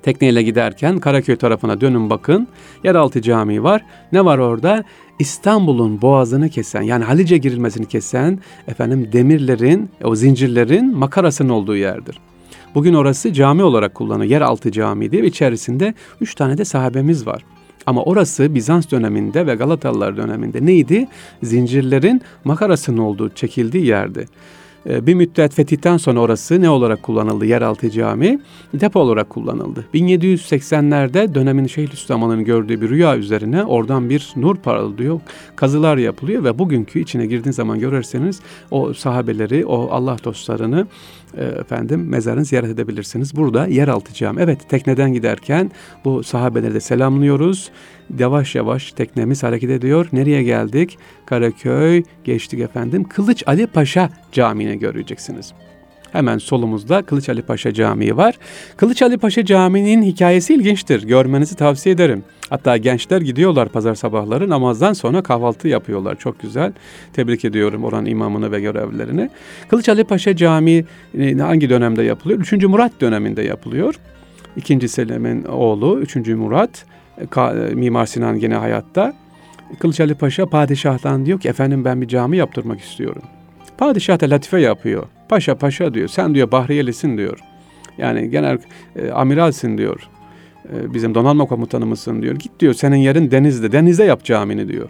Tekneyle 0.03 0.43
giderken 0.43 0.97
Karaköy 0.97 1.35
tarafına 1.35 1.81
dönün 1.81 2.09
bakın. 2.09 2.47
Yeraltı 2.83 3.21
cami 3.21 3.63
var. 3.63 3.85
Ne 4.11 4.25
var 4.25 4.37
orada? 4.37 4.83
İstanbul'un 5.19 6.01
boğazını 6.01 6.49
kesen 6.49 6.81
yani 6.81 7.03
Halice 7.03 7.37
girilmesini 7.37 7.85
kesen 7.85 8.39
efendim 8.67 9.09
demirlerin 9.13 9.89
o 10.03 10.15
zincirlerin 10.15 10.97
makarasının 10.97 11.49
olduğu 11.49 11.75
yerdir. 11.75 12.19
Bugün 12.75 12.93
orası 12.93 13.33
cami 13.33 13.63
olarak 13.63 13.95
kullanılıyor. 13.95 14.31
Yeraltı 14.31 14.71
cami 14.71 15.11
diye 15.11 15.25
içerisinde 15.25 15.93
üç 16.21 16.35
tane 16.35 16.57
de 16.57 16.65
sahabemiz 16.65 17.27
var. 17.27 17.45
Ama 17.85 18.03
orası 18.03 18.55
Bizans 18.55 18.91
döneminde 18.91 19.47
ve 19.47 19.55
Galatalılar 19.55 20.17
döneminde 20.17 20.65
neydi? 20.65 21.07
Zincirlerin 21.43 22.21
makarasının 22.43 22.97
olduğu, 22.97 23.29
çekildiği 23.29 23.85
yerdi. 23.85 24.25
Ee, 24.87 25.07
bir 25.07 25.13
müddet 25.13 25.53
fetihten 25.53 25.97
sonra 25.97 26.19
orası 26.19 26.61
ne 26.61 26.69
olarak 26.69 27.03
kullanıldı? 27.03 27.45
Yeraltı 27.45 27.89
cami 27.91 28.39
depo 28.73 28.99
olarak 28.99 29.29
kullanıldı. 29.29 29.85
1780'lerde 29.93 31.35
dönemin 31.35 31.67
Şeyhülislam'ın 31.67 32.43
gördüğü 32.43 32.81
bir 32.81 32.89
rüya 32.89 33.17
üzerine 33.17 33.63
oradan 33.63 34.09
bir 34.09 34.33
nur 34.35 34.55
parlıyor. 34.55 35.19
Kazılar 35.55 35.97
yapılıyor 35.97 36.43
ve 36.43 36.59
bugünkü 36.59 36.99
içine 36.99 37.25
girdiğiniz 37.25 37.55
zaman 37.55 37.79
görürseniz 37.79 38.39
o 38.71 38.93
sahabeleri, 38.93 39.65
o 39.65 39.89
Allah 39.91 40.17
dostlarını 40.23 40.87
e, 41.37 41.43
efendim 41.43 42.09
mezarını 42.09 42.45
ziyaret 42.45 42.69
edebilirsiniz. 42.69 43.35
Burada 43.35 43.67
yeraltı 43.67 44.13
cami. 44.13 44.41
Evet 44.41 44.69
tekneden 44.69 45.13
giderken 45.13 45.71
bu 46.05 46.23
sahabeleri 46.23 46.73
de 46.73 46.79
selamlıyoruz. 46.79 47.71
Yavaş 48.19 48.55
yavaş 48.55 48.91
teknemiz 48.91 49.43
hareket 49.43 49.69
ediyor. 49.69 50.07
Nereye 50.11 50.43
geldik? 50.43 50.97
Karaköy 51.25 52.03
geçtik 52.23 52.59
efendim. 52.59 53.03
Kılıç 53.03 53.43
Ali 53.47 53.67
Paşa 53.67 54.09
Camii'ne 54.31 54.68
göreceksiniz. 54.75 55.53
Hemen 56.11 56.37
solumuzda 56.37 57.01
Kılıç 57.01 57.29
Ali 57.29 57.41
Paşa 57.41 57.73
Camii 57.73 58.17
var. 58.17 58.35
Kılıç 58.77 59.01
Ali 59.01 59.17
Paşa 59.17 59.45
Camii'nin 59.45 60.01
hikayesi 60.01 60.53
ilginçtir. 60.53 61.03
Görmenizi 61.03 61.55
tavsiye 61.55 61.95
ederim. 61.95 62.23
Hatta 62.49 62.77
gençler 62.77 63.21
gidiyorlar 63.21 63.69
pazar 63.69 63.95
sabahları 63.95 64.49
namazdan 64.49 64.93
sonra 64.93 65.23
kahvaltı 65.23 65.67
yapıyorlar. 65.67 66.15
Çok 66.15 66.39
güzel. 66.39 66.73
Tebrik 67.13 67.45
ediyorum 67.45 67.83
oranın 67.83 68.05
imamını 68.05 68.51
ve 68.51 68.61
görevlilerini. 68.61 69.29
Kılıç 69.69 69.89
Ali 69.89 70.03
Paşa 70.03 70.35
Camii 70.35 70.85
hangi 71.39 71.69
dönemde 71.69 72.03
yapılıyor? 72.03 72.39
Üçüncü 72.39 72.67
Murat 72.67 72.91
döneminde 73.01 73.41
yapılıyor. 73.41 73.95
İkinci 74.57 74.89
Selim'in 74.89 75.43
oğlu 75.43 75.99
üçüncü 75.99 76.35
Murat 76.35 76.85
e, 77.37 77.75
Mimar 77.75 78.05
Sinan 78.05 78.39
gene 78.39 78.55
hayatta. 78.55 79.13
Kılıç 79.79 79.99
Ali 79.99 80.15
Paşa 80.15 80.45
padişahtan 80.45 81.25
diyor 81.25 81.39
ki 81.39 81.49
efendim 81.49 81.85
ben 81.85 82.01
bir 82.01 82.07
cami 82.07 82.37
yaptırmak 82.37 82.79
istiyorum. 82.79 83.23
Padişah 83.79 84.21
da 84.21 84.29
latife 84.29 84.59
yapıyor. 84.59 85.03
Paşa 85.29 85.55
paşa 85.55 85.93
diyor. 85.93 86.07
Sen 86.07 86.35
diyor 86.35 86.51
Bahriyelisin 86.51 87.17
diyor. 87.17 87.39
Yani 87.97 88.29
genel 88.29 88.57
e, 88.95 89.11
amiralsin 89.11 89.77
diyor. 89.77 90.09
E, 90.73 90.93
bizim 90.93 91.15
donanma 91.15 91.45
komutanımızsın 91.45 92.21
diyor. 92.21 92.35
Git 92.35 92.59
diyor 92.59 92.73
senin 92.73 92.97
yerin 92.97 93.31
denizde. 93.31 93.71
Denizde 93.71 94.03
yap 94.03 94.23
camini 94.23 94.67
diyor. 94.67 94.89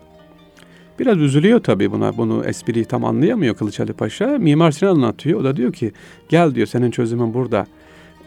Biraz 1.00 1.18
üzülüyor 1.18 1.60
tabii 1.60 1.92
buna. 1.92 2.18
Bunu 2.18 2.46
espriyi 2.46 2.86
tam 2.86 3.06
anlayamıyor 3.06 3.56
Kılıç 3.56 3.80
Ali 3.80 3.94
Paşa. 3.94 4.28
Mimar 4.28 4.72
Sinan 4.72 4.96
anlatıyor. 4.96 5.40
O 5.40 5.44
da 5.44 5.58
diyor 5.58 5.74
ki 5.74 5.92
gel 6.30 6.56
diyor 6.56 6.68
senin 6.68 6.92
çözümün 6.92 7.34
burada. 7.34 7.66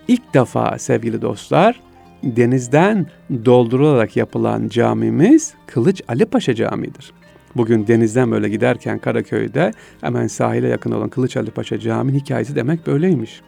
İlk 0.09 0.35
defa 0.35 0.78
sevgili 0.78 1.23
dostlar 1.23 1.81
denizden 2.23 3.07
doldurularak 3.45 4.16
yapılan 4.16 4.69
camimiz 4.69 5.54
Kılıç 5.66 6.02
Ali 6.09 6.25
Paşa 6.25 6.54
Camii'dir. 6.54 7.12
Bugün 7.56 7.87
denizden 7.87 8.30
böyle 8.30 8.49
giderken 8.49 8.99
Karaköy'de 8.99 9.73
hemen 10.00 10.26
sahile 10.26 10.68
yakın 10.68 10.92
olan 10.92 11.09
Kılıç 11.09 11.37
Ali 11.37 11.50
Paşa 11.50 11.78
Camii'nin 11.78 12.18
hikayesi 12.18 12.56
demek 12.56 12.87
böyleymiş. 12.87 13.40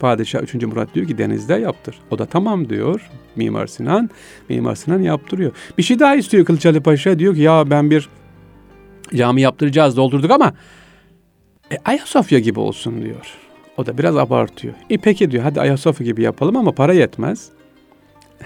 Padişah 0.00 0.42
3. 0.42 0.54
Murat 0.54 0.94
diyor 0.94 1.06
ki 1.06 1.18
denizde 1.18 1.54
yaptır. 1.54 1.98
O 2.10 2.18
da 2.18 2.26
tamam 2.26 2.68
diyor 2.68 3.10
Mimar 3.36 3.66
Sinan. 3.66 4.10
Mimar 4.48 4.74
Sinan 4.74 5.02
yaptırıyor. 5.02 5.52
Bir 5.78 5.82
şey 5.82 5.98
daha 5.98 6.16
istiyor 6.16 6.44
Kılıç 6.44 6.66
Ali 6.66 6.80
Paşa. 6.80 7.18
Diyor 7.18 7.34
ki 7.34 7.40
ya 7.40 7.70
ben 7.70 7.90
bir 7.90 8.08
cami 9.14 9.40
yaptıracağız 9.40 9.96
doldurduk 9.96 10.30
ama 10.30 10.52
e, 11.72 11.76
Ayasofya 11.84 12.38
gibi 12.38 12.60
olsun 12.60 13.02
diyor. 13.02 13.34
O 13.76 13.86
da 13.86 13.98
biraz 13.98 14.16
abartıyor. 14.16 14.74
E 14.90 14.98
peki 14.98 15.30
diyor 15.30 15.42
hadi 15.42 15.60
Ayasofya 15.60 16.06
gibi 16.06 16.22
yapalım 16.22 16.56
ama 16.56 16.72
para 16.72 16.92
yetmez. 16.92 17.48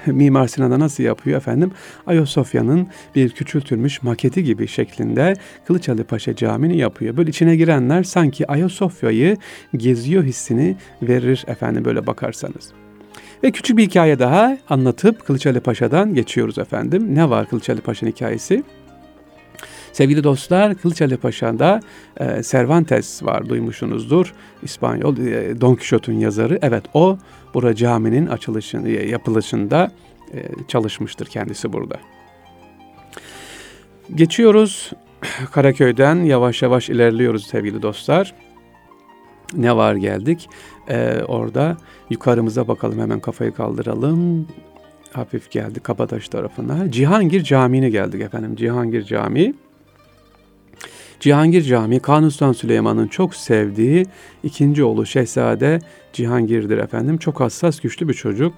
Mimar 0.07 0.49
Sinan'da 0.49 0.81
nasıl 0.81 1.03
yapıyor 1.03 1.37
efendim? 1.37 1.71
Ayasofya'nın 2.07 2.89
bir 3.15 3.31
küçültülmüş 3.31 4.03
maketi 4.03 4.45
gibi 4.45 4.69
şeklinde 4.69 5.35
Kılıçalı 5.67 6.05
Paşa 6.05 6.37
Camii'ni 6.37 6.77
yapıyor. 6.77 7.17
Böyle 7.17 7.31
içine 7.31 7.57
girenler 7.57 8.03
sanki 8.03 8.47
Ayasofya'yı 8.47 9.37
geziyor 9.77 10.25
hissini 10.25 10.77
verir 11.03 11.45
efendim 11.49 11.85
böyle 11.85 12.07
bakarsanız. 12.07 12.73
Ve 13.45 13.51
küçük 13.51 13.77
bir 13.77 13.83
hikaye 13.83 14.19
daha 14.19 14.59
anlatıp 14.69 15.27
Kılıçalı 15.27 15.61
Paşa'dan 15.61 16.15
geçiyoruz 16.15 16.59
efendim. 16.59 17.15
Ne 17.15 17.31
var 17.31 17.49
Kılıçalı 17.49 17.81
Paşa'nın 17.81 18.11
hikayesi? 18.11 18.63
Sevgili 19.97 20.25
dostlar, 20.25 20.75
Kılıç 20.75 21.03
Ali 21.03 21.17
Paşa'da 21.17 21.81
e, 22.21 22.43
Cervantes 22.43 23.23
var 23.23 23.49
duymuşsunuzdur. 23.49 24.35
İspanyol 24.63 25.19
e, 25.19 25.61
Don 25.61 25.75
Quixote'un 25.75 26.19
yazarı. 26.19 26.59
Evet 26.63 26.85
o 26.95 27.19
Bura 27.55 27.75
caminin 27.75 28.27
açılışını, 28.27 28.89
e, 28.89 29.09
yapılışında 29.09 29.93
e, 30.35 30.43
çalışmıştır 30.69 31.27
kendisi 31.27 31.73
burada. 31.73 31.97
Geçiyoruz 34.15 34.93
Karaköy'den 35.53 36.17
yavaş 36.17 36.63
yavaş 36.63 36.91
ilerliyoruz 36.91 37.47
sevgili 37.47 37.83
dostlar. 37.83 38.35
Ne 39.55 39.77
var 39.77 39.95
geldik? 39.95 40.49
Ee, 40.89 41.21
orada 41.29 41.77
yukarımıza 42.11 42.69
bakalım 42.69 43.01
hemen 43.01 43.21
kafayı 43.21 43.53
kaldıralım. 43.53 44.49
hafif 45.13 45.51
geldi 45.51 45.81
Kabataş 45.81 46.29
tarafına. 46.29 46.91
Cihangir 46.91 47.43
Camii'ne 47.43 47.91
geldik 47.91 48.21
efendim. 48.21 48.57
Cihangir 48.57 49.03
Camii. 49.03 49.55
Cihangir 51.21 51.63
Camii 51.63 52.01
Kanuni 52.01 52.31
Sultan 52.31 52.53
Süleyman'ın 52.53 53.07
çok 53.07 53.35
sevdiği 53.35 54.07
ikinci 54.43 54.85
oğlu 54.85 55.07
Şehzade 55.07 55.79
Cihangir'dir 56.13 56.79
efendim. 56.79 57.19
Çok 57.19 57.41
hassas, 57.41 57.81
güçlü 57.81 58.09
bir 58.09 58.15
çocuk. 58.15 58.55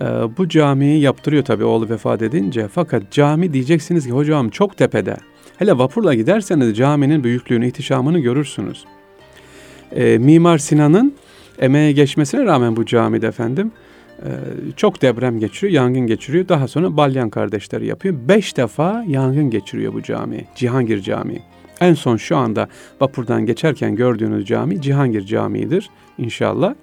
Ee, 0.00 0.04
bu 0.04 0.48
camiyi 0.48 1.00
yaptırıyor 1.00 1.44
tabii 1.44 1.64
oğlu 1.64 1.88
vefat 1.88 2.22
edince. 2.22 2.68
Fakat 2.68 3.10
cami 3.10 3.52
diyeceksiniz 3.52 4.06
ki 4.06 4.12
hocam 4.12 4.50
çok 4.50 4.76
tepede. 4.76 5.16
Hele 5.58 5.78
vapurla 5.78 6.14
giderseniz 6.14 6.76
caminin 6.76 7.24
büyüklüğünü, 7.24 7.66
ihtişamını 7.66 8.18
görürsünüz. 8.18 8.84
Ee, 9.92 10.18
Mimar 10.18 10.58
Sinan'ın 10.58 11.14
emeğe 11.58 11.92
geçmesine 11.92 12.44
rağmen 12.44 12.76
bu 12.76 12.86
camide 12.86 13.26
efendim 13.26 13.72
e, 14.18 14.30
çok 14.76 15.02
deprem 15.02 15.40
geçiriyor, 15.40 15.72
yangın 15.72 16.06
geçiriyor. 16.06 16.48
Daha 16.48 16.68
sonra 16.68 16.96
Balyan 16.96 17.30
kardeşleri 17.30 17.86
yapıyor. 17.86 18.14
Beş 18.28 18.56
defa 18.56 19.04
yangın 19.08 19.50
geçiriyor 19.50 19.92
bu 19.92 20.02
cami, 20.02 20.44
Cihangir 20.54 21.00
Camii. 21.00 21.42
En 21.82 21.94
son 21.94 22.16
şu 22.16 22.36
anda 22.36 22.68
vapurdan 23.00 23.46
geçerken 23.46 23.96
gördüğünüz 23.96 24.46
cami 24.46 24.82
Cihangir 24.82 25.26
Camii'dir 25.26 25.90
inşallah. 26.18 26.74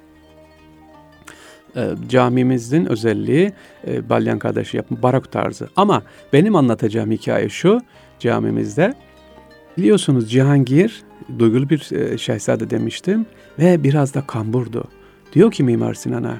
E, 1.75 1.87
camimizin 2.09 2.85
özelliği 2.85 3.53
e, 3.87 4.09
Balyan 4.09 4.39
kardeşi 4.39 4.77
yapım 4.77 5.01
barok 5.01 5.31
tarzı. 5.31 5.69
Ama 5.75 6.03
benim 6.33 6.55
anlatacağım 6.55 7.11
hikaye 7.11 7.49
şu 7.49 7.81
camimizde. 8.19 8.93
Biliyorsunuz 9.77 10.31
Cihangir 10.31 11.03
duygulu 11.39 11.69
bir 11.69 11.91
e, 11.91 12.17
şehzade 12.17 12.69
demiştim 12.69 13.25
ve 13.59 13.83
biraz 13.83 14.13
da 14.13 14.27
kamburdu. 14.27 14.83
Diyor 15.33 15.51
ki 15.51 15.63
Mimar 15.63 15.93
Sinan'a 15.93 16.37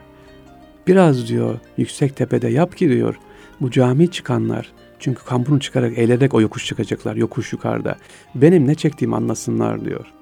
biraz 0.88 1.28
diyor 1.28 1.60
yüksek 1.78 2.16
tepede 2.16 2.48
yap 2.48 2.78
ki 2.78 2.90
diyor 2.90 3.16
bu 3.62 3.72
cami 3.72 4.12
çıkanlar 4.12 4.72
çünkü 5.00 5.26
kamburunu 5.26 5.60
çıkarak 5.60 5.98
eğilerek 5.98 6.34
o 6.34 6.42
yokuş 6.42 6.66
çıkacaklar 6.66 7.16
yokuş 7.16 7.54
yukarıda. 7.54 7.96
Benim 8.36 8.68
ne 8.68 8.76
çektiğimi 8.76 9.16
anlasınlar 9.16 9.86
diyor. 9.86 10.14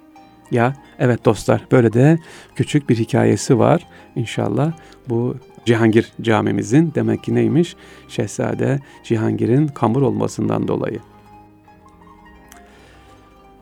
Ya 0.51 0.73
evet 0.99 1.25
dostlar 1.25 1.67
böyle 1.71 1.93
de 1.93 2.19
küçük 2.55 2.89
bir 2.89 2.95
hikayesi 2.95 3.59
var. 3.59 3.87
İnşallah 4.15 4.73
bu 5.09 5.35
Cihangir 5.65 6.11
camimizin 6.21 6.91
demek 6.95 7.23
ki 7.23 7.35
neymiş? 7.35 7.75
Şehzade 8.07 8.79
Cihangir'in 9.03 9.67
kambur 9.67 10.01
olmasından 10.01 10.67
dolayı. 10.67 10.99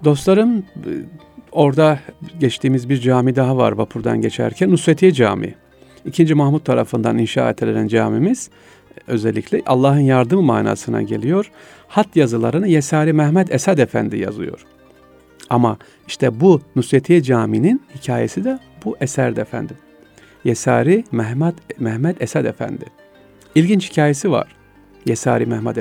Dostlarım 0.04 0.66
orada 1.52 2.00
geçtiğimiz 2.40 2.90
bir 2.90 2.98
cami 2.98 3.36
daha 3.36 3.58
var 3.58 3.72
vapurdan 3.72 4.22
geçerken 4.22 4.72
Nusretiye 4.72 5.12
Camii. 5.12 5.56
İkinci 6.06 6.36
Mahmut 6.36 6.66
tarafından 6.66 7.18
inşa 7.18 7.50
edilen 7.50 7.88
camimiz 7.88 8.50
özellikle 9.08 9.62
Allah'ın 9.66 10.00
yardımı 10.00 10.42
manasına 10.42 11.02
geliyor. 11.02 11.52
Hat 11.88 12.16
yazılarını 12.16 12.68
Yesari 12.68 13.14
Mehmet 13.14 13.52
Esad 13.52 13.78
Efendi 13.78 14.18
yazıyor. 14.18 14.66
Ama 15.50 15.78
işte 16.08 16.40
bu 16.40 16.62
Nusretiye 16.76 17.24
Camii'nin 17.24 17.82
hikayesi 17.96 18.44
de 18.44 18.60
bu 18.86 18.98
eserde 19.02 19.42
efendim. 19.42 19.76
Yesari 20.44 21.04
Mehmet, 21.12 21.80
Mehmet 21.80 22.22
Esad 22.22 22.46
Efendi. 22.46 22.86
İlginç 23.56 23.92
hikayesi 23.92 24.32
var. 24.32 24.56
Yesari 25.06 25.46
Mehmet 25.46 25.78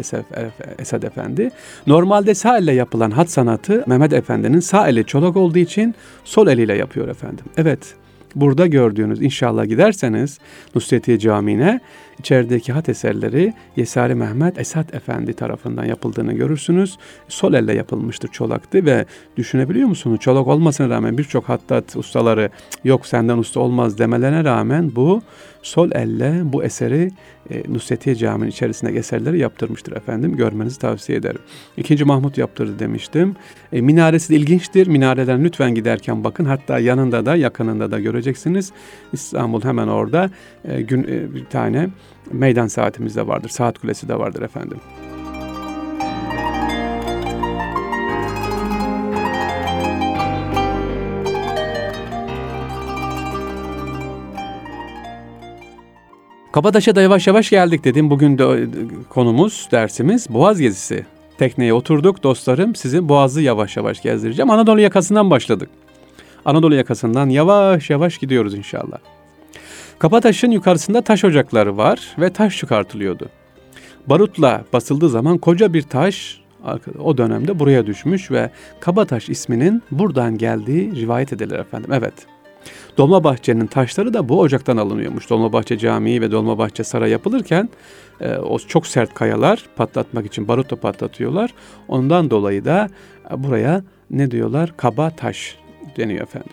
Esad 0.78 1.02
Efendi. 1.02 1.50
Normalde 1.86 2.34
sağ 2.34 2.58
elle 2.58 2.72
yapılan 2.72 3.10
hat 3.10 3.30
sanatı 3.30 3.84
Mehmet 3.86 4.12
Efendi'nin 4.12 4.60
sağ 4.60 4.88
eli 4.88 5.04
çolak 5.04 5.36
olduğu 5.36 5.58
için 5.58 5.94
sol 6.24 6.46
eliyle 6.46 6.74
yapıyor 6.74 7.08
efendim. 7.08 7.44
Evet 7.56 7.94
burada 8.34 8.66
gördüğünüz 8.66 9.22
inşallah 9.22 9.64
giderseniz 9.64 10.38
Nusretiye 10.74 11.18
Camii'ne 11.18 11.80
içerideki 12.18 12.72
hat 12.72 12.88
eserleri 12.88 13.52
Yesari 13.76 14.14
Mehmet 14.14 14.58
Esat 14.58 14.94
Efendi 14.94 15.32
tarafından 15.32 15.84
yapıldığını 15.84 16.32
görürsünüz. 16.32 16.98
Sol 17.28 17.54
elle 17.54 17.74
yapılmıştır 17.74 18.28
çolaktı 18.28 18.86
ve 18.86 19.04
düşünebiliyor 19.36 19.88
musunuz? 19.88 20.20
Çolak 20.20 20.46
olmasına 20.46 20.88
rağmen 20.88 21.18
birçok 21.18 21.48
hattat 21.48 21.96
ustaları 21.96 22.50
yok 22.84 23.06
senden 23.06 23.38
usta 23.38 23.60
olmaz 23.60 23.98
demelerine 23.98 24.44
rağmen 24.44 24.96
bu 24.96 25.22
sol 25.62 25.90
elle 25.92 26.40
bu 26.44 26.64
eseri 26.64 27.10
e, 27.50 27.62
Nusretiye 27.68 28.16
Camii'nin 28.16 28.50
içerisindeki 28.50 28.98
eserleri 28.98 29.38
yaptırmıştır 29.38 29.92
efendim. 29.92 30.36
Görmenizi 30.36 30.78
tavsiye 30.78 31.18
ederim. 31.18 31.40
İkinci 31.76 32.04
Mahmut 32.04 32.38
yaptırdı 32.38 32.78
demiştim. 32.78 33.36
E, 33.72 33.80
minaresi 33.80 34.30
de 34.30 34.36
ilginçtir. 34.36 34.86
Minareden 34.86 35.44
lütfen 35.44 35.74
giderken 35.74 36.24
bakın. 36.24 36.44
Hatta 36.44 36.78
yanında 36.78 37.26
da 37.26 37.36
yakınında 37.36 37.90
da 37.90 38.00
göreceksiniz. 38.00 38.72
İstanbul 39.12 39.62
hemen 39.62 39.88
orada 39.88 40.30
e, 40.64 40.82
gün 40.82 41.02
e, 41.02 41.34
bir 41.34 41.44
tane 41.44 41.88
meydan 42.34 42.66
saatimiz 42.66 43.16
de 43.16 43.26
vardır. 43.26 43.48
Saat 43.48 43.78
kulesi 43.78 44.08
de 44.08 44.18
vardır 44.18 44.42
efendim. 44.42 44.78
Kabataş'a 56.54 56.96
da 56.96 57.02
yavaş 57.02 57.26
yavaş 57.26 57.50
geldik 57.50 57.84
dedim. 57.84 58.10
Bugün 58.10 58.38
de 58.38 58.44
e, 58.44 58.66
konumuz, 59.08 59.68
dersimiz 59.72 60.26
Boğaz 60.30 60.60
gezisi. 60.60 61.06
Tekneye 61.38 61.74
oturduk 61.74 62.22
dostlarım. 62.22 62.74
Sizi 62.74 63.08
Boğaz'ı 63.08 63.42
yavaş 63.42 63.76
yavaş 63.76 64.02
gezdireceğim. 64.02 64.50
Anadolu 64.50 64.80
yakasından 64.80 65.30
başladık. 65.30 65.68
Anadolu 66.44 66.74
yakasından 66.74 67.28
yavaş 67.28 67.90
yavaş 67.90 68.18
gidiyoruz 68.18 68.54
inşallah. 68.54 68.98
Kabataş'ın 69.98 70.50
yukarısında 70.50 71.02
taş 71.02 71.24
ocakları 71.24 71.76
var 71.76 72.16
ve 72.18 72.32
taş 72.32 72.58
çıkartılıyordu. 72.58 73.28
Barutla 74.06 74.64
basıldığı 74.72 75.08
zaman 75.08 75.38
koca 75.38 75.72
bir 75.72 75.82
taş 75.82 76.40
o 76.98 77.18
dönemde 77.18 77.58
buraya 77.58 77.86
düşmüş 77.86 78.30
ve 78.30 78.50
Kabataş 78.80 79.28
isminin 79.28 79.82
buradan 79.90 80.38
geldiği 80.38 80.96
rivayet 80.96 81.32
edilir 81.32 81.58
efendim. 81.58 81.92
Evet. 81.92 82.14
Dolmabahçe'nin 82.98 83.66
taşları 83.66 84.14
da 84.14 84.28
bu 84.28 84.40
ocaktan 84.40 84.76
alınıyormuş. 84.76 85.30
Dolmabahçe 85.30 85.78
Camii 85.78 86.20
ve 86.20 86.30
Dolmabahçe 86.30 86.84
Saray 86.84 87.10
yapılırken 87.10 87.68
e, 88.20 88.36
o 88.36 88.58
çok 88.58 88.86
sert 88.86 89.14
kayalar 89.14 89.64
patlatmak 89.76 90.26
için 90.26 90.48
barutla 90.48 90.76
patlatıyorlar. 90.76 91.54
Ondan 91.88 92.30
dolayı 92.30 92.64
da 92.64 92.88
e, 93.30 93.42
buraya 93.42 93.82
ne 94.10 94.30
diyorlar? 94.30 94.76
Kaba 94.76 95.10
taş 95.10 95.58
deniyor 95.96 96.22
efendim. 96.22 96.52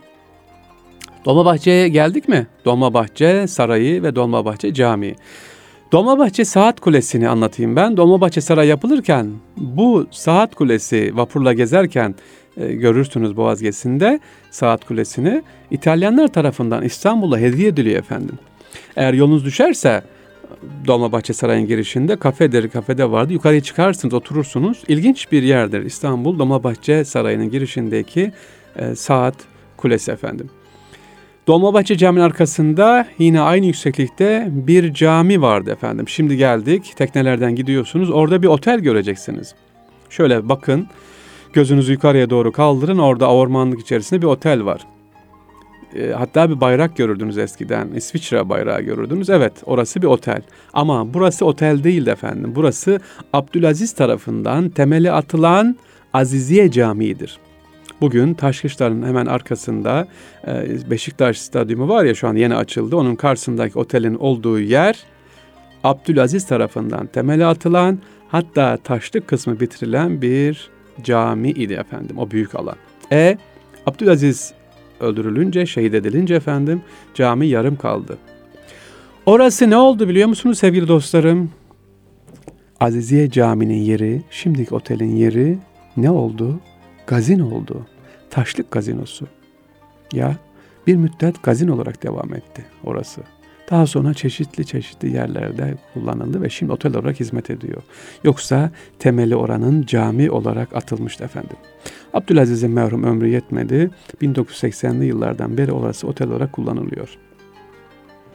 Dolmabahçe'ye 1.26 1.88
geldik 1.88 2.30
mi? 2.30 2.48
Dolmabahçe 2.66 3.48
Sarayı 3.48 4.04
ve 4.04 4.16
Dolmabahçe 4.16 4.74
Camii. 4.74 5.16
Dolmabahçe 5.92 6.46
Saat 6.46 6.80
Kulesi'ni 6.80 7.30
anlatayım 7.30 7.76
ben. 7.76 7.98
Dolmabahçe 7.98 8.42
Sarayı 8.42 8.70
yapılırken 8.70 9.28
bu 9.58 10.08
Saat 10.12 10.56
Kulesi 10.56 11.18
vapurla 11.18 11.54
gezerken 11.54 12.16
e, 12.58 12.74
görürsünüz 12.74 13.38
Boğaz 13.38 13.62
gezisinde 13.62 14.20
Saat 14.52 14.86
Kulesi'ni 14.86 15.44
İtalyanlar 15.72 16.28
tarafından 16.28 16.84
İstanbul'a 16.84 17.38
hediye 17.38 17.68
ediliyor 17.68 18.00
efendim. 18.00 18.40
Eğer 18.96 19.14
yolunuz 19.14 19.46
düşerse 19.46 20.04
Dolmabahçe 20.88 21.34
Sarayı'nın 21.34 21.68
girişinde 21.68 22.16
kafedir, 22.16 22.70
kafede 22.70 23.12
vardı. 23.12 23.34
Yukarıya 23.34 23.62
çıkarsınız, 23.62 24.14
oturursunuz. 24.14 24.84
İlginç 24.88 25.32
bir 25.32 25.44
yerdir 25.44 25.86
İstanbul 25.86 26.40
Dolmabahçe 26.40 27.06
Sarayı'nın 27.06 27.50
girişindeki 27.50 28.32
e, 28.76 28.96
Saat 28.96 29.36
Kulesi 29.78 30.12
efendim. 30.12 30.50
Dolmabahçe 31.48 31.98
Camii'nin 31.98 32.26
arkasında 32.26 33.08
yine 33.20 33.42
aynı 33.42 33.66
yükseklikte 33.66 34.48
bir 34.52 34.94
cami 34.94 35.42
vardı 35.42 35.72
efendim. 35.72 36.08
Şimdi 36.10 36.38
geldik, 36.38 36.94
teknelerden 36.96 37.56
gidiyorsunuz. 37.56 38.10
Orada 38.12 38.42
bir 38.42 38.48
otel 38.48 38.80
göreceksiniz. 38.80 39.56
Şöyle 40.10 40.50
bakın, 40.50 40.88
gözünüzü 41.54 41.92
yukarıya 41.94 42.30
doğru 42.30 42.52
kaldırın. 42.52 42.98
Orada 42.98 43.32
ormanlık 43.32 43.80
içerisinde 43.80 44.22
bir 44.22 44.28
otel 44.28 44.66
var. 44.66 44.82
E, 45.96 46.12
hatta 46.12 46.50
bir 46.50 46.62
bayrak 46.62 46.98
görürdünüz 46.98 47.38
eskiden. 47.38 47.88
İsviçre 47.88 48.50
bayrağı 48.50 48.82
görürdünüz. 48.82 49.30
Evet, 49.30 49.54
orası 49.66 50.02
bir 50.02 50.08
otel. 50.08 50.42
Ama 50.74 51.14
burası 51.14 51.46
otel 51.46 51.84
değil 51.84 52.08
efendim. 52.08 52.54
Burası 52.56 53.00
Abdülaziz 53.34 53.94
tarafından 53.94 54.70
temeli 54.70 55.12
atılan 55.12 55.76
Aziziye 56.14 56.72
Camii'dir. 56.72 57.40
Bugün 58.02 58.34
Taşkışlar'ın 58.34 59.04
hemen 59.04 59.26
arkasında 59.26 60.08
e, 60.48 60.68
Beşiktaş 60.90 61.38
Stadyumu 61.38 61.90
var 61.90 62.04
ya 62.04 62.16
şu 62.16 62.28
an 62.28 62.36
yeni 62.36 62.56
açıldı. 62.56 62.96
Onun 62.96 63.16
karşısındaki 63.16 63.80
otelin 63.80 64.16
olduğu 64.16 64.60
yer 64.60 65.04
Abdülaziz 65.84 66.48
tarafından 66.48 67.08
temeli 67.08 67.46
atılan 67.46 68.00
hatta 68.28 68.78
taşlık 68.78 69.28
kısmı 69.28 69.60
bitirilen 69.60 70.22
bir 70.22 70.70
cami 71.04 71.50
idi 71.50 71.74
efendim 71.74 72.18
o 72.18 72.32
büyük 72.32 72.56
alan. 72.56 72.76
E 73.12 73.38
Abdülaziz 73.86 74.54
öldürülünce, 75.00 75.66
şehit 75.66 75.94
edilince 75.94 76.36
efendim 76.36 76.82
cami 77.14 77.48
yarım 77.48 77.76
kaldı. 77.76 78.18
Orası 79.26 79.70
ne 79.70 79.78
oldu 79.78 80.10
biliyor 80.10 80.28
musunuz 80.28 80.60
sevgili 80.60 80.88
dostlarım? 80.88 81.52
Aziziye 82.80 83.30
Camii'nin 83.30 83.82
yeri, 83.82 84.22
şimdiki 84.32 84.76
otelin 84.76 85.16
yeri 85.16 85.58
ne 85.98 86.10
oldu? 86.10 86.60
Gazin 87.12 87.40
oldu. 87.40 87.86
Taşlık 88.30 88.72
gazinosu. 88.72 89.28
Ya 90.14 90.36
bir 90.88 90.96
müddet 90.96 91.44
gazin 91.44 91.68
olarak 91.68 92.04
devam 92.04 92.34
etti 92.34 92.66
orası. 92.84 93.22
Daha 93.72 93.88
sonra 93.88 94.14
çeşitli 94.14 94.66
çeşitli 94.66 95.10
yerlerde 95.10 95.78
kullanıldı 95.94 96.42
ve 96.42 96.50
şimdi 96.50 96.72
otel 96.72 96.96
olarak 96.96 97.20
hizmet 97.20 97.50
ediyor. 97.50 97.82
Yoksa 98.24 98.72
temeli 99.00 99.36
oranın 99.36 99.86
cami 99.86 100.32
olarak 100.32 100.76
atılmıştı 100.76 101.24
efendim. 101.24 101.58
Abdülaziz'in 102.14 102.72
merhum 102.72 103.04
ömrü 103.04 103.28
yetmedi. 103.28 103.90
1980'li 104.22 105.06
yıllardan 105.06 105.58
beri 105.58 105.72
orası 105.72 106.08
otel 106.08 106.30
olarak 106.30 106.54
kullanılıyor. 106.54 107.18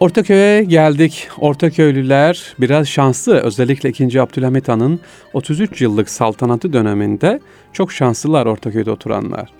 Ortaköy'e 0.00 0.64
geldik. 0.64 1.28
Ortaköylüler 1.38 2.54
biraz 2.60 2.88
şanslı. 2.88 3.40
Özellikle 3.40 3.88
2. 3.88 4.20
Abdülhamit 4.20 4.68
Han'ın 4.68 5.00
33 5.32 5.80
yıllık 5.82 6.10
saltanatı 6.10 6.72
döneminde 6.72 7.40
çok 7.72 7.92
şanslılar 7.92 8.46
Ortaköy'de 8.46 8.90
oturanlar. 8.90 9.50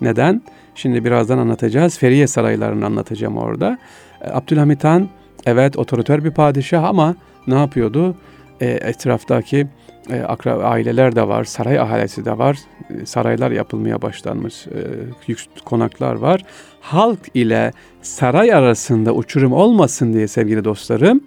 Neden? 0.00 0.42
Şimdi 0.74 1.04
birazdan 1.04 1.38
anlatacağız. 1.38 1.98
Feriye 1.98 2.26
saraylarını 2.26 2.86
anlatacağım 2.86 3.36
orada. 3.36 3.78
E, 4.20 4.30
Abdülhamit 4.30 4.84
Han 4.84 5.08
evet 5.46 5.76
otoriter 5.76 6.24
bir 6.24 6.30
padişah 6.30 6.84
ama 6.84 7.14
ne 7.46 7.54
yapıyordu? 7.54 8.14
E, 8.60 8.66
etraftaki 8.66 9.66
e, 10.10 10.20
akra 10.20 10.54
aileler 10.54 11.16
de 11.16 11.28
var, 11.28 11.44
saray 11.44 11.78
ahalisi 11.78 12.24
de 12.24 12.38
var. 12.38 12.58
E, 12.90 13.06
saraylar 13.06 13.50
yapılmaya 13.50 14.02
başlanmış, 14.02 14.66
e, 14.66 15.34
konaklar 15.64 16.14
var. 16.14 16.42
Halk 16.80 17.20
ile 17.34 17.72
saray 18.02 18.54
arasında 18.54 19.14
uçurum 19.14 19.52
olmasın 19.52 20.12
diye 20.12 20.28
sevgili 20.28 20.64
dostlarım 20.64 21.20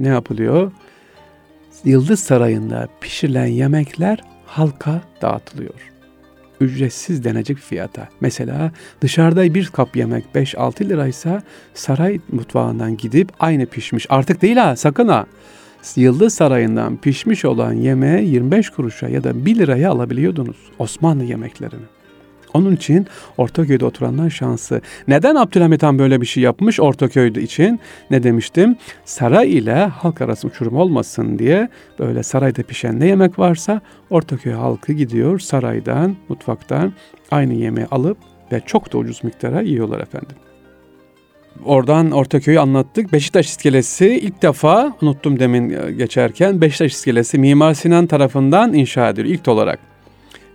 ne 0.00 0.08
yapılıyor? 0.08 0.72
Yıldız 1.84 2.20
Sarayı'nda 2.20 2.88
pişirilen 3.00 3.46
yemekler 3.46 4.18
halka 4.46 5.00
dağıtılıyor 5.22 5.92
ücretsiz 6.62 7.24
denecek 7.24 7.58
fiyata. 7.58 8.08
Mesela 8.20 8.72
dışarıda 9.00 9.54
bir 9.54 9.66
kap 9.66 9.96
yemek 9.96 10.24
5-6 10.34 10.88
liraysa 10.88 11.42
saray 11.74 12.20
mutfağından 12.32 12.96
gidip 12.96 13.32
aynı 13.40 13.66
pişmiş 13.66 14.06
artık 14.10 14.42
değil 14.42 14.56
ha 14.56 14.76
sakın 14.76 15.08
ha. 15.08 15.26
Yıldız 15.96 16.34
Sarayı'ndan 16.34 16.96
pişmiş 16.96 17.44
olan 17.44 17.72
yemeğe 17.72 18.24
25 18.24 18.70
kuruşa 18.70 19.08
ya 19.08 19.24
da 19.24 19.46
1 19.46 19.58
liraya 19.58 19.90
alabiliyordunuz 19.90 20.56
Osmanlı 20.78 21.24
yemeklerini. 21.24 21.84
Onun 22.54 22.76
için 22.76 23.06
Ortaköy'de 23.36 23.84
oturanlar 23.84 24.30
şansı. 24.30 24.80
Neden 25.08 25.34
Abdülhamit 25.34 25.82
Han 25.82 25.98
böyle 25.98 26.20
bir 26.20 26.26
şey 26.26 26.42
yapmış 26.42 26.80
Ortaköy'de 26.80 27.42
için? 27.42 27.80
Ne 28.10 28.22
demiştim? 28.22 28.76
Saray 29.04 29.52
ile 29.58 29.74
halk 29.74 30.20
arası 30.20 30.46
uçurum 30.48 30.76
olmasın 30.76 31.38
diye 31.38 31.68
böyle 31.98 32.22
sarayda 32.22 32.62
pişen 32.62 33.00
ne 33.00 33.06
yemek 33.06 33.38
varsa 33.38 33.80
Ortaköy 34.10 34.52
halkı 34.52 34.92
gidiyor 34.92 35.38
saraydan, 35.38 36.16
mutfaktan 36.28 36.92
aynı 37.30 37.54
yemeği 37.54 37.86
alıp 37.90 38.18
ve 38.52 38.60
çok 38.66 38.92
da 38.92 38.98
ucuz 38.98 39.24
miktara 39.24 39.60
yiyorlar 39.60 40.00
efendim. 40.00 40.36
Oradan 41.64 42.10
Ortaköy'ü 42.10 42.58
anlattık. 42.58 43.12
Beşiktaş 43.12 43.46
iskelesi 43.46 44.06
ilk 44.06 44.42
defa 44.42 44.96
unuttum 45.02 45.38
demin 45.38 45.98
geçerken 45.98 46.60
Beşiktaş 46.60 46.92
iskelesi 46.92 47.38
Mimar 47.38 47.74
Sinan 47.74 48.06
tarafından 48.06 48.74
inşa 48.74 49.08
ediliyor 49.08 49.34
ilk 49.34 49.48
olarak. 49.48 49.78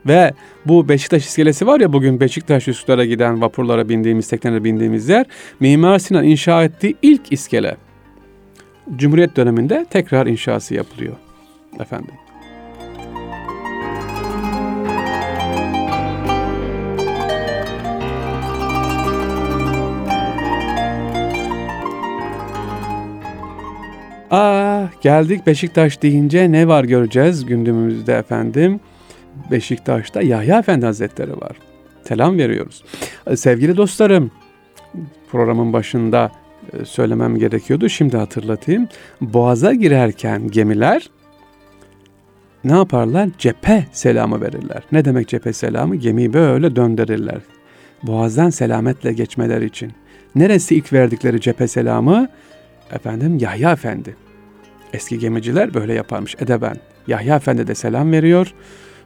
Ve 0.05 0.33
bu 0.65 0.89
Beşiktaş 0.89 1.25
iskelesi 1.25 1.67
var 1.67 1.79
ya 1.79 1.93
bugün 1.93 2.19
Beşiktaş 2.19 2.67
Üsküdar'a 2.67 3.05
giden 3.05 3.41
vapurlara 3.41 3.89
bindiğimiz, 3.89 4.27
teknelere 4.27 4.63
bindiğimiz 4.63 5.09
yer. 5.09 5.25
Mimar 5.59 5.99
Sinan 5.99 6.23
inşa 6.23 6.63
ettiği 6.63 6.95
ilk 7.01 7.31
iskele. 7.31 7.77
Cumhuriyet 8.95 9.37
döneminde 9.37 9.85
tekrar 9.89 10.27
inşası 10.27 10.73
yapılıyor. 10.73 11.15
Efendim. 11.79 12.13
Aa, 24.31 24.85
geldik 25.01 25.47
Beşiktaş 25.47 26.01
deyince 26.01 26.51
ne 26.51 26.67
var 26.67 26.83
göreceğiz 26.83 27.45
gündemimizde 27.45 28.13
efendim. 28.13 28.79
Beşiktaş'ta 29.51 30.21
Yahya 30.21 30.59
Efendi 30.59 30.85
Hazretleri 30.85 31.31
var. 31.31 31.57
Selam 32.03 32.37
veriyoruz. 32.37 32.83
Sevgili 33.35 33.77
dostlarım, 33.77 34.31
programın 35.31 35.73
başında 35.73 36.31
e, 36.73 36.85
söylemem 36.85 37.37
gerekiyordu. 37.37 37.89
Şimdi 37.89 38.17
hatırlatayım. 38.17 38.87
Boğaza 39.21 39.73
girerken 39.73 40.47
gemiler 40.47 41.09
ne 42.63 42.71
yaparlar? 42.71 43.29
Cephe 43.37 43.85
selamı 43.91 44.41
verirler. 44.41 44.83
Ne 44.91 45.05
demek 45.05 45.27
cephe 45.27 45.53
selamı? 45.53 45.95
Gemiyi 45.95 46.33
böyle 46.33 46.75
döndürürler. 46.75 47.39
Boğazdan 48.03 48.49
selametle 48.49 49.13
geçmeler 49.13 49.61
için. 49.61 49.91
Neresi 50.35 50.75
ilk 50.75 50.93
verdikleri 50.93 51.41
cephe 51.41 51.67
selamı? 51.67 52.27
Efendim 52.91 53.37
Yahya 53.37 53.71
Efendi. 53.71 54.15
Eski 54.93 55.19
gemiciler 55.19 55.73
böyle 55.73 55.93
yaparmış 55.93 56.35
edeben. 56.39 56.77
Yahya 57.07 57.35
Efendi 57.35 57.67
de 57.67 57.75
selam 57.75 58.11
veriyor. 58.11 58.53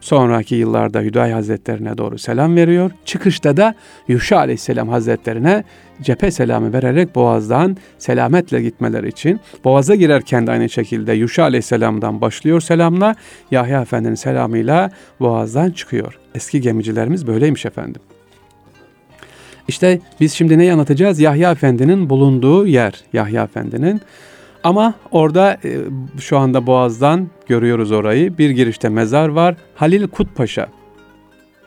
Sonraki 0.02 0.56
yıllarda 0.56 1.02
Hüdayi 1.02 1.34
Hazretlerine 1.34 1.98
doğru 1.98 2.18
selam 2.18 2.56
veriyor. 2.56 2.92
Çıkışta 3.06 3.58
da 3.58 3.76
Yuşa 4.08 4.38
Aleyhisselam 4.38 4.90
Hazretlerine 4.90 5.64
cephe 6.02 6.32
selamı 6.32 6.74
vererek 6.74 7.16
Boğaz'dan 7.16 7.78
selametle 7.98 8.62
gitmeler 8.62 9.04
için. 9.04 9.40
Boğaz'a 9.64 9.96
girerken 9.96 10.48
de 10.48 10.52
aynı 10.52 10.70
şekilde 10.70 11.14
Yuşa 11.14 11.44
Aleyhisselam'dan 11.44 12.22
başlıyor 12.22 12.62
selamla. 12.62 13.16
Yahya 13.52 13.82
Efendi'nin 13.82 14.16
selamıyla 14.16 14.92
Boğaz'dan 15.20 15.72
çıkıyor. 15.72 16.20
Eski 16.36 16.62
gemicilerimiz 16.62 17.28
böyleymiş 17.28 17.66
efendim. 17.66 18.02
İşte 19.68 20.00
biz 20.20 20.34
şimdi 20.34 20.58
neyi 20.58 20.74
anlatacağız? 20.74 21.20
Yahya 21.20 21.52
Efendi'nin 21.52 22.10
bulunduğu 22.10 22.68
yer. 22.68 22.94
Yahya 23.14 23.44
Efendi'nin 23.44 24.02
ama 24.64 24.94
orada 25.12 25.58
e, 25.64 25.78
şu 26.20 26.38
anda 26.38 26.68
Boğaz'dan 26.68 27.28
görüyoruz 27.48 27.92
orayı. 27.92 28.38
Bir 28.38 28.50
girişte 28.50 28.90
mezar 28.90 29.30
var. 29.30 29.56
Halil 29.76 30.08
Kutpaşa. 30.08 30.68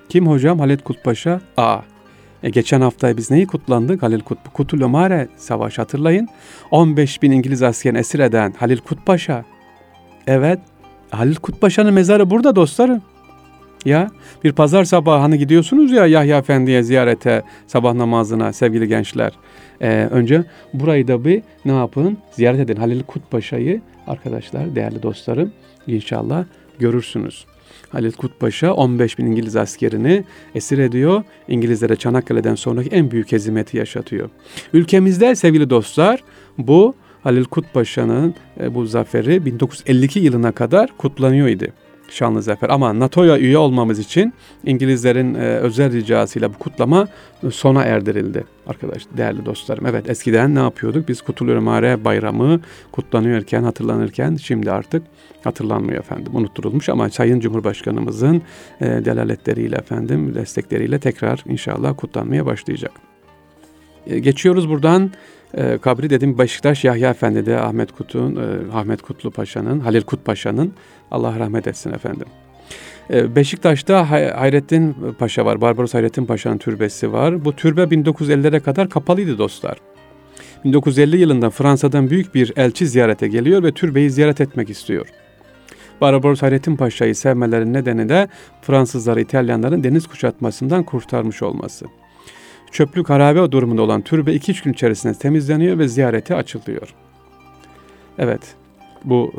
Kim 0.08 0.26
hocam? 0.26 0.58
Halil 0.58 0.78
Kutpaşa. 0.78 1.40
A. 1.56 1.78
E, 2.42 2.50
geçen 2.50 2.80
hafta 2.80 3.16
biz 3.16 3.30
neyi 3.30 3.46
kutlandık? 3.46 4.02
Halil 4.02 4.20
Kut 4.20 4.38
Kutulumare 4.52 5.28
Savaşı 5.36 5.82
hatırlayın. 5.82 6.28
15 6.70 7.22
bin 7.22 7.30
İngiliz 7.32 7.62
askerini 7.62 7.98
esir 7.98 8.18
eden 8.18 8.54
Halil 8.58 8.78
Kutpaşa. 8.78 9.44
Evet. 10.26 10.58
Halil 11.10 11.34
Kutpaşa'nın 11.34 11.94
mezarı 11.94 12.30
burada 12.30 12.56
dostlarım. 12.56 13.02
Ya 13.84 14.10
bir 14.44 14.52
pazar 14.52 14.84
sabahı 14.84 15.20
hani 15.20 15.38
gidiyorsunuz 15.38 15.92
ya 15.92 16.06
Yahya 16.06 16.38
Efendi'ye 16.38 16.82
ziyarete 16.82 17.42
sabah 17.66 17.94
namazına 17.94 18.52
sevgili 18.52 18.88
gençler. 18.88 19.32
Ee, 19.80 20.08
önce 20.10 20.44
burayı 20.74 21.08
da 21.08 21.24
bir 21.24 21.42
ne 21.64 21.72
yapın? 21.72 22.18
Ziyaret 22.30 22.60
edin. 22.60 22.76
Halil 22.76 23.02
Kutpaşa'yı 23.02 23.80
arkadaşlar, 24.06 24.74
değerli 24.74 25.02
dostlarım 25.02 25.52
inşallah 25.86 26.44
görürsünüz. 26.78 27.44
Halil 27.88 28.12
Kutpaşa 28.12 28.72
15 28.72 29.18
bin 29.18 29.26
İngiliz 29.26 29.56
askerini 29.56 30.24
esir 30.54 30.78
ediyor. 30.78 31.22
İngilizlere 31.48 31.96
Çanakkale'den 31.96 32.54
sonraki 32.54 32.90
en 32.90 33.10
büyük 33.10 33.32
hezimeti 33.32 33.76
yaşatıyor. 33.76 34.30
Ülkemizde 34.72 35.34
sevgili 35.34 35.70
dostlar 35.70 36.24
bu 36.58 36.94
Halil 37.22 37.44
Kutpaşa'nın 37.44 38.34
e, 38.60 38.74
bu 38.74 38.86
zaferi 38.86 39.44
1952 39.44 40.18
yılına 40.18 40.52
kadar 40.52 40.90
kutlanıyor 40.98 41.48
idi 41.48 41.72
şanlı 42.08 42.42
zafer. 42.42 42.68
Ama 42.68 42.98
NATO'ya 42.98 43.38
üye 43.38 43.58
olmamız 43.58 43.98
için 43.98 44.34
İngilizlerin 44.64 45.34
e, 45.34 45.38
özel 45.38 45.92
ricasıyla 45.92 46.54
bu 46.54 46.58
kutlama 46.58 47.08
sona 47.50 47.84
erdirildi 47.84 48.44
arkadaş 48.66 49.02
değerli 49.16 49.46
dostlarım. 49.46 49.86
Evet 49.86 50.10
eskiden 50.10 50.54
ne 50.54 50.58
yapıyorduk? 50.58 51.08
Biz 51.08 51.22
Kutulu 51.22 51.50
Ömare 51.50 52.04
Bayramı 52.04 52.60
kutlanıyorken, 52.92 53.62
hatırlanırken 53.62 54.36
şimdi 54.36 54.70
artık 54.70 55.02
hatırlanmıyor 55.44 55.98
efendim. 55.98 56.36
Unutturulmuş 56.36 56.88
ama 56.88 57.10
Sayın 57.10 57.40
Cumhurbaşkanımızın 57.40 58.42
e, 58.80 58.86
delaletleriyle 58.86 59.76
efendim, 59.76 60.34
destekleriyle 60.34 60.98
tekrar 60.98 61.44
inşallah 61.46 61.96
kutlanmaya 61.96 62.46
başlayacak. 62.46 62.92
E, 64.06 64.18
geçiyoruz 64.18 64.68
buradan 64.68 65.10
e, 65.56 65.78
kabri 65.78 66.10
dedim 66.10 66.38
Beşiktaş 66.38 66.84
Yahya 66.84 67.10
Efendi'de 67.10 67.60
Ahmet 67.60 67.92
Kut'un, 67.92 68.36
e, 68.36 68.76
Ahmet 68.76 69.02
Kutlu 69.02 69.30
Paşa'nın, 69.30 69.80
Halil 69.80 70.02
Kut 70.02 70.24
Paşa'nın 70.24 70.72
Allah 71.10 71.38
rahmet 71.38 71.66
etsin 71.66 71.92
efendim. 71.92 72.26
E, 73.10 73.36
Beşiktaş'ta 73.36 74.10
Hayrettin 74.10 74.96
Paşa 75.18 75.44
var, 75.44 75.60
Barbaros 75.60 75.94
Hayrettin 75.94 76.24
Paşa'nın 76.26 76.58
türbesi 76.58 77.12
var. 77.12 77.44
Bu 77.44 77.52
türbe 77.52 77.82
1950'lere 77.82 78.60
kadar 78.60 78.88
kapalıydı 78.88 79.38
dostlar. 79.38 79.78
1950 80.64 81.16
yılında 81.16 81.50
Fransa'dan 81.50 82.10
büyük 82.10 82.34
bir 82.34 82.52
elçi 82.56 82.86
ziyarete 82.86 83.28
geliyor 83.28 83.62
ve 83.62 83.72
türbeyi 83.72 84.10
ziyaret 84.10 84.40
etmek 84.40 84.70
istiyor. 84.70 85.06
Barbaros 86.00 86.42
Hayrettin 86.42 86.76
Paşa'yı 86.76 87.14
sevmelerinin 87.14 87.72
nedeni 87.72 88.08
de 88.08 88.28
Fransızları 88.62 89.20
İtalyanların 89.20 89.84
deniz 89.84 90.06
kuşatmasından 90.06 90.82
kurtarmış 90.82 91.42
olması 91.42 91.86
çöplük 92.74 93.10
harabe 93.10 93.52
durumunda 93.52 93.82
olan 93.82 94.02
türbe 94.02 94.36
2-3 94.36 94.64
gün 94.64 94.72
içerisinde 94.72 95.14
temizleniyor 95.14 95.78
ve 95.78 95.88
ziyarete 95.88 96.34
açılıyor. 96.34 96.94
Evet, 98.18 98.54
bu 99.04 99.32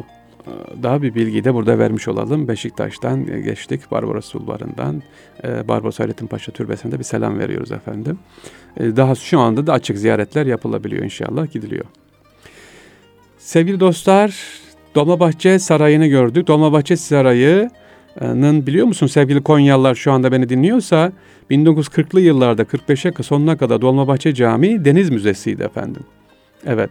e, 0.47 0.83
daha 0.83 1.01
bir 1.01 1.15
bilgiyi 1.15 1.43
de 1.43 1.53
burada 1.53 1.79
vermiş 1.79 2.07
olalım. 2.07 2.47
Beşiktaş'tan 2.47 3.25
geçtik, 3.43 3.91
Barbaros 3.91 4.25
Sulvarı'ndan. 4.25 5.01
E, 5.43 5.67
Barbaros 5.67 5.99
Hayrettin 5.99 6.27
Paşa 6.27 6.51
Türbesi'nde 6.51 6.99
bir 6.99 7.03
selam 7.03 7.39
veriyoruz 7.39 7.71
efendim. 7.71 8.19
E, 8.77 8.95
daha 8.95 9.15
şu 9.15 9.39
anda 9.39 9.67
da 9.67 9.73
açık 9.73 9.97
ziyaretler 9.97 10.45
yapılabiliyor 10.45 11.03
inşallah, 11.03 11.51
gidiliyor. 11.51 11.85
sevgili 13.37 13.79
dostlar 13.79 14.35
Dolmabahçe 14.95 15.59
Sarayı'nı 15.59 16.07
gördük. 16.07 16.47
Dolmabahçe 16.47 16.97
Sarayı'nın 18.19 18.67
biliyor 18.67 18.87
musun 18.87 19.07
sevgili 19.07 19.43
Konyalılar 19.43 19.95
şu 19.95 20.11
anda 20.11 20.31
beni 20.31 20.49
dinliyorsa 20.49 21.11
1940'lı 21.51 22.21
yıllarda 22.21 22.61
45'e 22.63 23.23
sonuna 23.23 23.57
kadar 23.57 23.81
Dolmabahçe 23.81 24.33
Camii 24.33 24.85
Deniz 24.85 25.09
Müzesi'ydi 25.09 25.63
efendim. 25.63 26.03
Evet. 26.65 26.89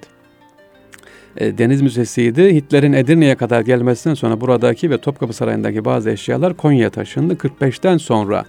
E, 1.37 1.59
Deniz 1.59 1.83
Müzesi'ydi. 1.83 2.55
Hitler'in 2.55 2.93
Edirne'ye 2.93 3.35
kadar 3.35 3.61
gelmesinden 3.61 4.15
sonra 4.15 4.41
buradaki 4.41 4.91
ve 4.91 4.99
Topkapı 4.99 5.33
Sarayı'ndaki 5.33 5.85
bazı 5.85 6.11
eşyalar 6.11 6.55
Konya'ya 6.55 6.91
taşındı. 6.91 7.35
45'ten 7.35 7.97
sonra 7.97 8.45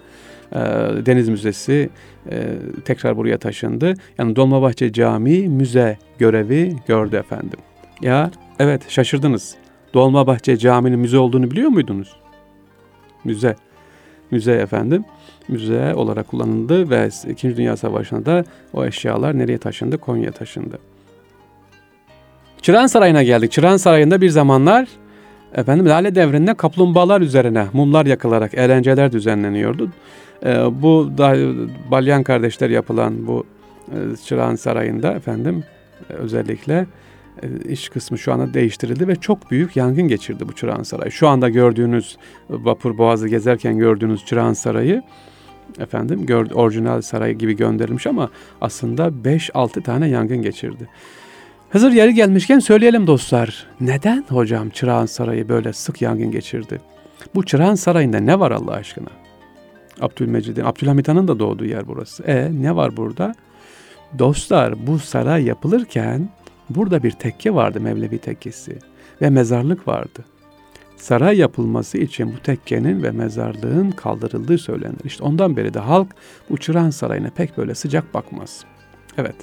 e, 0.52 0.60
Deniz 1.06 1.30
Müzesi 1.30 1.90
e, 2.32 2.44
tekrar 2.86 3.18
buraya 3.18 3.38
taşındı. 3.38 3.94
Yani 4.18 4.36
Dolmabahçe 4.36 4.94
Camii 4.94 5.48
müze 5.48 5.98
görevi 6.18 6.76
gördü 6.88 7.16
efendim. 7.16 7.60
Ya 8.02 8.32
evet 8.60 8.90
şaşırdınız. 8.90 9.56
Dolmabahçe 9.94 10.58
Camii'nin 10.58 11.00
müze 11.00 11.18
olduğunu 11.18 11.52
biliyor 11.52 11.70
muydunuz? 11.70 12.25
Müze. 13.26 13.56
Müze 14.32 14.54
efendim. 14.54 15.06
Müze 15.48 15.94
olarak 15.96 16.28
kullanıldı 16.28 16.90
ve 16.90 17.10
İkinci 17.30 17.58
Dünya 17.58 17.78
Savaşı'nda 17.78 18.26
da 18.26 18.44
o 18.74 18.86
eşyalar 18.86 19.38
nereye 19.38 19.58
taşındı? 19.58 19.98
Konya'ya 19.98 20.32
taşındı. 20.32 20.80
Çırağan 22.62 22.88
Sarayı'na 22.88 23.24
geldik. 23.24 23.52
Çırağan 23.52 23.78
Sarayı'nda 23.78 24.22
bir 24.22 24.30
zamanlar 24.30 24.88
efendim 25.56 25.86
Lale 25.90 26.16
Devri'nde 26.16 26.54
kaplumbağalar 26.54 27.22
üzerine 27.22 27.68
mumlar 27.74 28.06
yakılarak 28.06 28.54
eğlenceler 28.54 29.12
düzenleniyordu. 29.12 29.90
Ee, 30.46 30.82
bu 30.82 31.12
da 31.18 31.36
Balyan 31.92 32.24
kardeşler 32.24 32.70
yapılan 32.70 33.28
bu 33.28 33.46
e, 33.92 33.98
Çırağan 34.26 34.56
Sarayı'nda 34.56 35.14
efendim 35.14 35.64
e, 36.10 36.14
özellikle 36.14 36.86
iş 37.70 37.90
kısmı 37.90 38.18
şu 38.18 38.34
anda 38.34 38.54
değiştirildi 38.54 39.08
ve 39.08 39.16
çok 39.16 39.52
büyük 39.52 39.76
yangın 39.76 40.08
geçirdi 40.08 40.48
bu 40.48 40.54
Çırağan 40.54 40.84
Sarayı. 40.84 41.12
Şu 41.12 41.28
anda 41.28 41.50
gördüğünüz 41.50 42.18
vapur 42.50 42.98
boğazı 42.98 43.28
gezerken 43.28 43.78
gördüğünüz 43.78 44.26
Çırağan 44.26 44.54
Sarayı 44.54 45.04
efendim 45.80 46.26
gör, 46.26 46.52
orijinal 46.52 47.02
saray 47.02 47.34
gibi 47.34 47.56
gönderilmiş 47.56 48.08
ama 48.08 48.30
aslında 48.62 49.08
5-6 49.08 49.84
tane 49.84 50.08
yangın 50.08 50.42
geçirdi. 50.42 50.90
Hazır 51.70 51.92
yeri 51.92 52.14
gelmişken 52.14 52.60
söyleyelim 52.60 53.08
dostlar. 53.08 53.68
Neden 53.82 54.26
hocam 54.30 54.70
Çırağan 54.70 55.06
Sarayı 55.06 55.50
böyle 55.50 55.74
sık 55.74 56.02
yangın 56.02 56.32
geçirdi? 56.32 56.82
Bu 57.36 57.46
Çırağan 57.46 57.76
Sarayı'nda 57.76 58.20
ne 58.20 58.40
var 58.40 58.52
Allah 58.52 58.72
aşkına? 58.72 59.10
Abdülmecid'in, 60.02 60.66
Abdülhamit 60.66 61.08
Han'ın 61.08 61.28
da 61.28 61.40
doğduğu 61.40 61.66
yer 61.66 61.88
burası. 61.88 62.24
E 62.24 62.52
ne 62.62 62.76
var 62.76 62.98
burada? 62.98 63.36
Dostlar 64.20 64.88
bu 64.88 65.00
saray 65.00 65.44
yapılırken 65.44 66.30
burada 66.70 67.04
bir 67.04 67.12
tekke 67.12 67.54
vardı 67.54 67.80
Mevlevi 67.82 68.18
tekkesi 68.18 68.80
ve 69.22 69.30
mezarlık 69.30 69.88
vardı. 69.88 70.26
Saray 70.98 71.38
yapılması 71.38 71.98
için 71.98 72.34
bu 72.34 72.40
tekkenin 72.40 73.04
ve 73.04 73.12
mezarlığın 73.12 73.92
kaldırıldığı 73.92 74.58
söylenir. 74.58 75.04
İşte 75.04 75.24
ondan 75.24 75.58
beri 75.58 75.74
de 75.74 75.80
halk 75.80 76.08
bu 76.50 76.58
Çırağan 76.58 76.90
Sarayı'na 76.90 77.30
pek 77.30 77.58
böyle 77.58 77.76
sıcak 77.76 78.14
bakmaz. 78.14 78.64
Evet. 79.18 79.36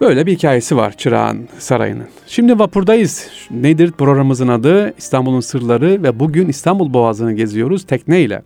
Böyle 0.00 0.26
bir 0.26 0.32
hikayesi 0.32 0.76
var 0.76 0.96
Çırağan 0.96 1.48
Sarayı'nın. 1.58 2.08
Şimdi 2.26 2.58
vapurdayız. 2.58 3.28
Nedir 3.50 3.92
programımızın 3.92 4.48
adı? 4.48 4.94
İstanbul'un 4.98 5.40
Sırları 5.40 6.02
ve 6.02 6.20
bugün 6.20 6.48
İstanbul 6.48 6.92
Boğazı'nı 6.92 7.32
geziyoruz 7.32 7.86
tekneyle. 7.86 8.42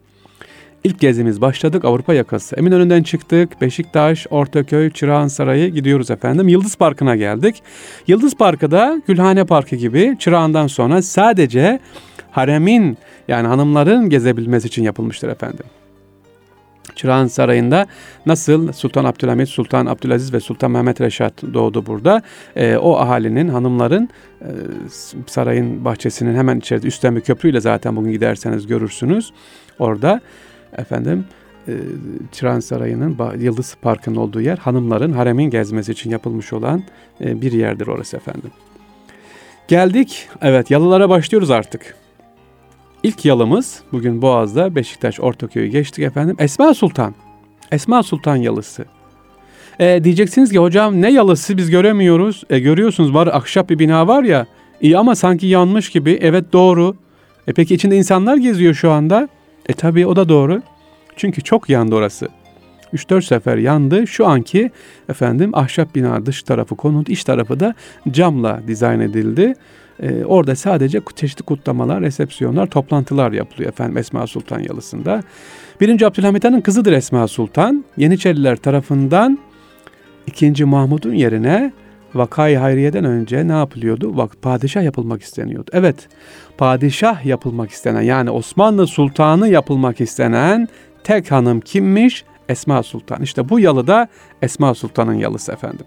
İlk 0.84 1.00
gezimiz 1.00 1.40
başladık 1.40 1.84
Avrupa 1.84 2.14
yakası. 2.14 2.56
Eminönü'nden 2.56 3.02
çıktık. 3.02 3.60
Beşiktaş, 3.60 4.26
Ortaköy, 4.30 4.90
Çırağan 4.90 5.28
Sarayı 5.28 5.68
gidiyoruz 5.68 6.10
efendim. 6.10 6.48
Yıldız 6.48 6.76
Parkı'na 6.76 7.16
geldik. 7.16 7.62
Yıldız 8.06 8.34
Parkı 8.34 8.70
da 8.70 9.02
Gülhane 9.06 9.44
Parkı 9.44 9.76
gibi 9.76 10.16
Çırağan'dan 10.18 10.66
sonra 10.66 11.02
sadece 11.02 11.80
haremin 12.30 12.98
yani 13.28 13.46
hanımların 13.46 14.10
gezebilmesi 14.10 14.66
için 14.68 14.82
yapılmıştır 14.82 15.28
efendim. 15.28 15.66
Çırağan 16.94 17.26
Sarayı'nda 17.26 17.86
nasıl 18.26 18.72
Sultan 18.72 19.04
Abdülhamit, 19.04 19.48
Sultan 19.48 19.86
Abdülaziz 19.86 20.32
ve 20.32 20.40
Sultan 20.40 20.70
Mehmet 20.70 21.00
Reşat 21.00 21.42
doğdu 21.54 21.86
burada. 21.86 22.22
E, 22.56 22.76
o 22.76 22.96
ahalinin, 22.96 23.48
hanımların 23.48 24.08
e, 24.40 24.48
sarayın 25.26 25.84
bahçesinin 25.84 26.34
hemen 26.34 26.58
içerisinde 26.58 26.88
üstten 26.88 27.16
bir 27.16 27.20
köprüyle 27.20 27.60
zaten 27.60 27.96
bugün 27.96 28.12
giderseniz 28.12 28.66
görürsünüz. 28.66 29.32
Orada 29.78 30.20
efendim 30.76 31.24
e, 31.68 31.72
Çırağan 32.32 32.60
Sarayı'nın 32.60 33.16
Yıldız 33.38 33.76
Parkı'nın 33.82 34.16
olduğu 34.16 34.40
yer 34.40 34.58
hanımların 34.58 35.12
haremin 35.12 35.50
gezmesi 35.50 35.92
için 35.92 36.10
yapılmış 36.10 36.52
olan 36.52 36.82
e, 37.20 37.40
bir 37.40 37.52
yerdir 37.52 37.86
orası 37.86 38.16
efendim. 38.16 38.50
Geldik. 39.68 40.28
Evet 40.42 40.70
yalılara 40.70 41.08
başlıyoruz 41.08 41.50
artık. 41.50 41.96
İlk 43.02 43.24
yalımız 43.24 43.82
bugün 43.92 44.22
Boğaz'da 44.22 44.74
Beşiktaş 44.74 45.20
Ortaköy'ü 45.20 45.66
geçtik 45.66 46.04
efendim. 46.04 46.36
Esma 46.38 46.74
Sultan. 46.74 47.14
Esma 47.72 48.02
Sultan 48.02 48.36
yalısı. 48.36 48.84
E, 49.80 50.04
diyeceksiniz 50.04 50.52
ki 50.52 50.58
hocam 50.58 51.02
ne 51.02 51.12
yalısı 51.12 51.56
biz 51.56 51.70
göremiyoruz. 51.70 52.44
E, 52.50 52.58
görüyorsunuz 52.58 53.14
var 53.14 53.26
ahşap 53.26 53.70
bir 53.70 53.78
bina 53.78 54.08
var 54.08 54.24
ya. 54.24 54.46
İyi 54.80 54.98
ama 54.98 55.14
sanki 55.14 55.46
yanmış 55.46 55.90
gibi. 55.90 56.18
Evet 56.22 56.52
doğru. 56.52 56.96
E 57.46 57.52
peki 57.52 57.74
içinde 57.74 57.96
insanlar 57.96 58.36
geziyor 58.36 58.74
şu 58.74 58.90
anda. 58.90 59.28
E 59.68 59.72
tabi 59.72 60.06
o 60.06 60.16
da 60.16 60.28
doğru. 60.28 60.62
Çünkü 61.16 61.42
çok 61.42 61.68
yandı 61.68 61.94
orası. 61.94 62.28
3-4 62.94 63.22
sefer 63.22 63.56
yandı. 63.56 64.06
Şu 64.06 64.26
anki 64.26 64.70
efendim 65.08 65.50
ahşap 65.54 65.94
bina 65.94 66.26
dış 66.26 66.42
tarafı 66.42 66.76
konut, 66.76 67.08
iç 67.08 67.24
tarafı 67.24 67.60
da 67.60 67.74
camla 68.10 68.60
dizayn 68.66 69.00
edildi. 69.00 69.54
Ee, 70.02 70.24
orada 70.24 70.56
sadece 70.56 71.00
çeşitli 71.16 71.42
kutlamalar, 71.42 72.00
resepsiyonlar, 72.00 72.66
toplantılar 72.66 73.32
yapılıyor 73.32 73.68
efendim 73.68 73.96
Esma 73.96 74.26
Sultan 74.26 74.60
Yalısı'nda. 74.60 75.22
Birinci 75.80 76.06
Abdülhamit 76.06 76.44
Han'ın 76.44 76.60
kızıdır 76.60 76.92
Esma 76.92 77.28
Sultan. 77.28 77.84
Yeniçeriler 77.96 78.56
tarafından 78.56 79.38
ikinci 80.26 80.64
Mahmud'un 80.64 81.12
yerine 81.14 81.72
Vakayı 82.18 82.58
Hayriye'den 82.58 83.04
önce 83.04 83.48
ne 83.48 83.52
yapılıyordu? 83.52 84.16
Bak 84.16 84.42
padişah 84.42 84.82
yapılmak 84.82 85.22
isteniyordu. 85.22 85.70
Evet, 85.72 86.08
padişah 86.58 87.24
yapılmak 87.24 87.70
istenen 87.70 88.02
yani 88.02 88.30
Osmanlı 88.30 88.86
Sultanı 88.86 89.48
yapılmak 89.48 90.00
istenen 90.00 90.68
tek 91.04 91.30
hanım 91.30 91.60
kimmiş? 91.60 92.24
Esma 92.48 92.82
Sultan. 92.82 93.22
İşte 93.22 93.48
bu 93.48 93.60
yalı 93.60 93.86
da 93.86 94.08
Esma 94.42 94.74
Sultan'ın 94.74 95.14
yalısı 95.14 95.52
efendim. 95.52 95.86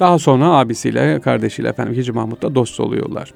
Daha 0.00 0.18
sonra 0.18 0.44
abisiyle, 0.44 1.20
kardeşiyle 1.20 1.68
efendim 1.68 2.00
2. 2.00 2.12
Mahmut'la 2.12 2.54
dost 2.54 2.80
oluyorlar. 2.80 3.34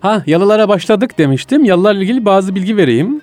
Ha 0.00 0.22
yalılara 0.26 0.68
başladık 0.68 1.18
demiştim. 1.18 1.64
Yalılarla 1.64 2.02
ilgili 2.02 2.24
bazı 2.24 2.54
bilgi 2.54 2.76
vereyim. 2.76 3.20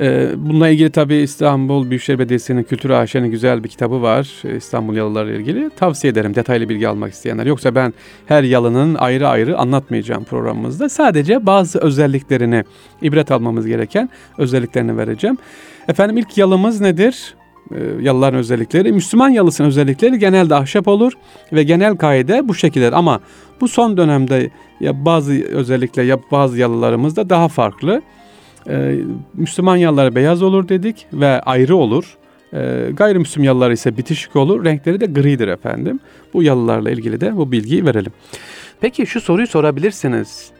Ee, 0.00 0.30
bununla 0.36 0.68
ilgili 0.68 0.90
tabi 0.90 1.14
İstanbul 1.14 1.90
Büyükşehir 1.90 2.18
Belediyesi'nin 2.18 2.62
Kültür 2.62 2.90
AŞ'nin 2.90 3.30
güzel 3.30 3.64
bir 3.64 3.68
kitabı 3.68 4.02
var. 4.02 4.42
Ee, 4.44 4.56
İstanbul 4.56 4.96
yalıları 4.96 5.36
ilgili. 5.36 5.70
Tavsiye 5.70 6.12
ederim 6.12 6.34
detaylı 6.34 6.68
bilgi 6.68 6.88
almak 6.88 7.12
isteyenler. 7.12 7.46
Yoksa 7.46 7.74
ben 7.74 7.94
her 8.26 8.42
yalının 8.42 8.94
ayrı 8.94 9.28
ayrı 9.28 9.58
anlatmayacağım 9.58 10.24
programımızda. 10.24 10.88
Sadece 10.88 11.46
bazı 11.46 11.78
özelliklerini, 11.78 12.64
ibret 13.02 13.30
almamız 13.30 13.66
gereken 13.66 14.10
özelliklerini 14.38 14.96
vereceğim. 14.96 15.38
Efendim 15.88 16.16
ilk 16.16 16.38
yalımız 16.38 16.80
nedir? 16.80 17.34
Ee, 17.74 17.76
yalıların 18.00 18.38
özellikleri. 18.38 18.92
Müslüman 18.92 19.28
yalısının 19.28 19.68
özellikleri 19.68 20.18
genelde 20.18 20.54
ahşap 20.54 20.88
olur 20.88 21.12
ve 21.52 21.62
genel 21.62 21.96
kaide 21.96 22.48
bu 22.48 22.54
şekilde. 22.54 22.90
Ama 22.90 23.20
bu 23.60 23.68
son 23.68 23.96
dönemde 23.96 24.50
ya 24.80 25.04
bazı 25.04 25.32
özellikle 25.32 26.02
ya 26.02 26.18
bazı 26.30 26.58
yalılarımızda 26.58 27.30
daha 27.30 27.48
farklı. 27.48 28.02
Ee, 28.70 28.98
Müslüman 29.34 29.76
yalılar 29.76 30.14
beyaz 30.14 30.42
olur 30.42 30.68
dedik 30.68 31.06
ve 31.12 31.40
ayrı 31.40 31.76
olur. 31.76 32.16
Ee, 32.54 32.90
gayrimüslim 32.92 33.44
yalılar 33.44 33.70
ise 33.70 33.96
bitişik 33.96 34.36
olur. 34.36 34.64
Renkleri 34.64 35.00
de 35.00 35.06
gridir 35.06 35.48
efendim. 35.48 36.00
Bu 36.34 36.42
yalılarla 36.42 36.90
ilgili 36.90 37.20
de 37.20 37.36
bu 37.36 37.52
bilgiyi 37.52 37.86
verelim. 37.86 38.12
Peki 38.80 39.06
şu 39.06 39.20
soruyu 39.20 39.46
sorabilirsiniz. 39.46 40.50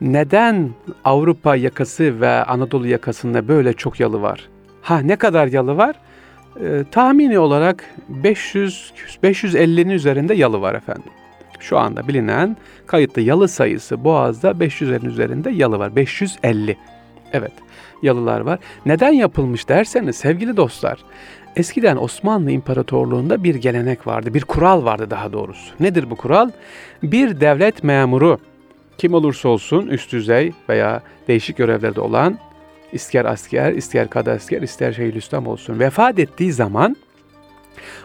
Neden 0.00 0.70
Avrupa 1.04 1.56
yakası 1.56 2.20
ve 2.20 2.44
Anadolu 2.44 2.86
yakasında 2.86 3.48
böyle 3.48 3.72
çok 3.72 4.00
yalı 4.00 4.22
var? 4.22 4.48
Ha 4.82 4.98
ne 4.98 5.16
kadar 5.16 5.46
yalı 5.46 5.76
var? 5.76 5.96
Ee, 6.60 6.84
tahmini 6.90 7.38
olarak 7.38 7.84
500 8.08 8.92
550'nin 9.22 9.90
üzerinde 9.90 10.34
yalı 10.34 10.60
var 10.60 10.74
efendim. 10.74 11.12
Şu 11.60 11.78
anda 11.78 12.08
bilinen 12.08 12.56
kayıtlı 12.86 13.22
yalı 13.22 13.48
sayısı 13.48 14.04
Boğaz'da 14.04 14.50
500'lerin 14.50 15.06
üzerinde 15.06 15.50
yalı 15.50 15.78
var. 15.78 15.96
550. 15.96 16.76
Evet, 17.32 17.52
yalılar 18.02 18.40
var. 18.40 18.58
Neden 18.86 19.12
yapılmış 19.12 19.68
derseniz 19.68 20.16
sevgili 20.16 20.56
dostlar, 20.56 20.98
eskiden 21.56 21.96
Osmanlı 21.96 22.50
İmparatorluğu'nda 22.50 23.44
bir 23.44 23.54
gelenek 23.54 24.06
vardı, 24.06 24.34
bir 24.34 24.42
kural 24.42 24.84
vardı 24.84 25.10
daha 25.10 25.32
doğrusu. 25.32 25.74
Nedir 25.80 26.10
bu 26.10 26.16
kural? 26.16 26.50
Bir 27.02 27.40
devlet 27.40 27.84
memuru, 27.84 28.38
kim 28.98 29.14
olursa 29.14 29.48
olsun 29.48 29.86
üst 29.86 30.12
düzey 30.12 30.52
veya 30.68 31.02
değişik 31.28 31.56
görevlerde 31.56 32.00
olan, 32.00 32.38
ister 32.92 33.24
asker, 33.24 33.72
ister 33.72 34.10
kadasker, 34.10 34.62
ister 34.62 34.92
şeyhülislam 34.92 35.46
olsun, 35.46 35.78
vefat 35.78 36.18
ettiği 36.18 36.52
zaman 36.52 36.96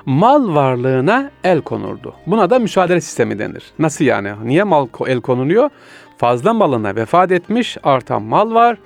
Mal 0.05 0.55
varlığına 0.55 1.31
el 1.43 1.61
konurdu. 1.61 2.13
Buna 2.27 2.49
da 2.49 2.59
müsaade 2.59 3.01
sistemi 3.01 3.39
denir. 3.39 3.63
Nasıl 3.79 4.05
yani? 4.05 4.31
Niye 4.43 4.63
mal 4.63 4.87
el 5.07 5.21
konuluyor? 5.21 5.69
Fazla 6.17 6.53
malına 6.53 6.95
vefat 6.95 7.31
etmiş, 7.31 7.77
artan 7.83 8.21
mal 8.21 8.53
var. 8.53 8.77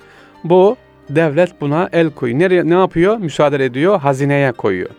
Bu 0.44 0.76
devlet 1.08 1.60
buna 1.60 1.88
el 1.92 2.10
koyuyor. 2.10 2.38
Nereye 2.38 2.68
ne 2.68 2.74
yapıyor? 2.74 3.16
Müsaade 3.16 3.64
ediyor, 3.64 4.00
hazineye 4.00 4.52
koyuyor. 4.52 4.90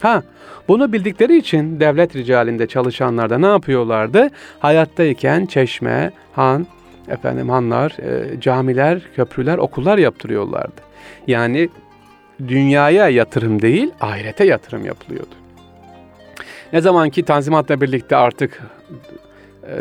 Ha, 0.00 0.22
bunu 0.68 0.92
bildikleri 0.92 1.36
için 1.36 1.80
devlet 1.80 2.16
ricalinde 2.16 2.66
çalışanlar 2.66 3.30
da 3.30 3.38
ne 3.38 3.46
yapıyorlardı? 3.46 4.28
Hayattayken 4.58 5.46
çeşme, 5.46 6.10
han, 6.32 6.66
efendim 7.08 7.48
hanlar, 7.48 7.90
e, 7.90 8.40
camiler, 8.40 9.00
köprüler, 9.16 9.58
okullar 9.58 9.98
yaptırıyorlardı. 9.98 10.80
Yani 11.26 11.68
dünyaya 12.48 13.08
yatırım 13.08 13.62
değil, 13.62 13.90
ahirete 14.00 14.44
yatırım 14.44 14.84
yapılıyordu. 14.84 15.34
Ne 16.72 16.80
zaman 16.80 17.10
ki 17.10 17.22
Tanzimat'la 17.22 17.80
birlikte 17.80 18.16
artık 18.16 18.60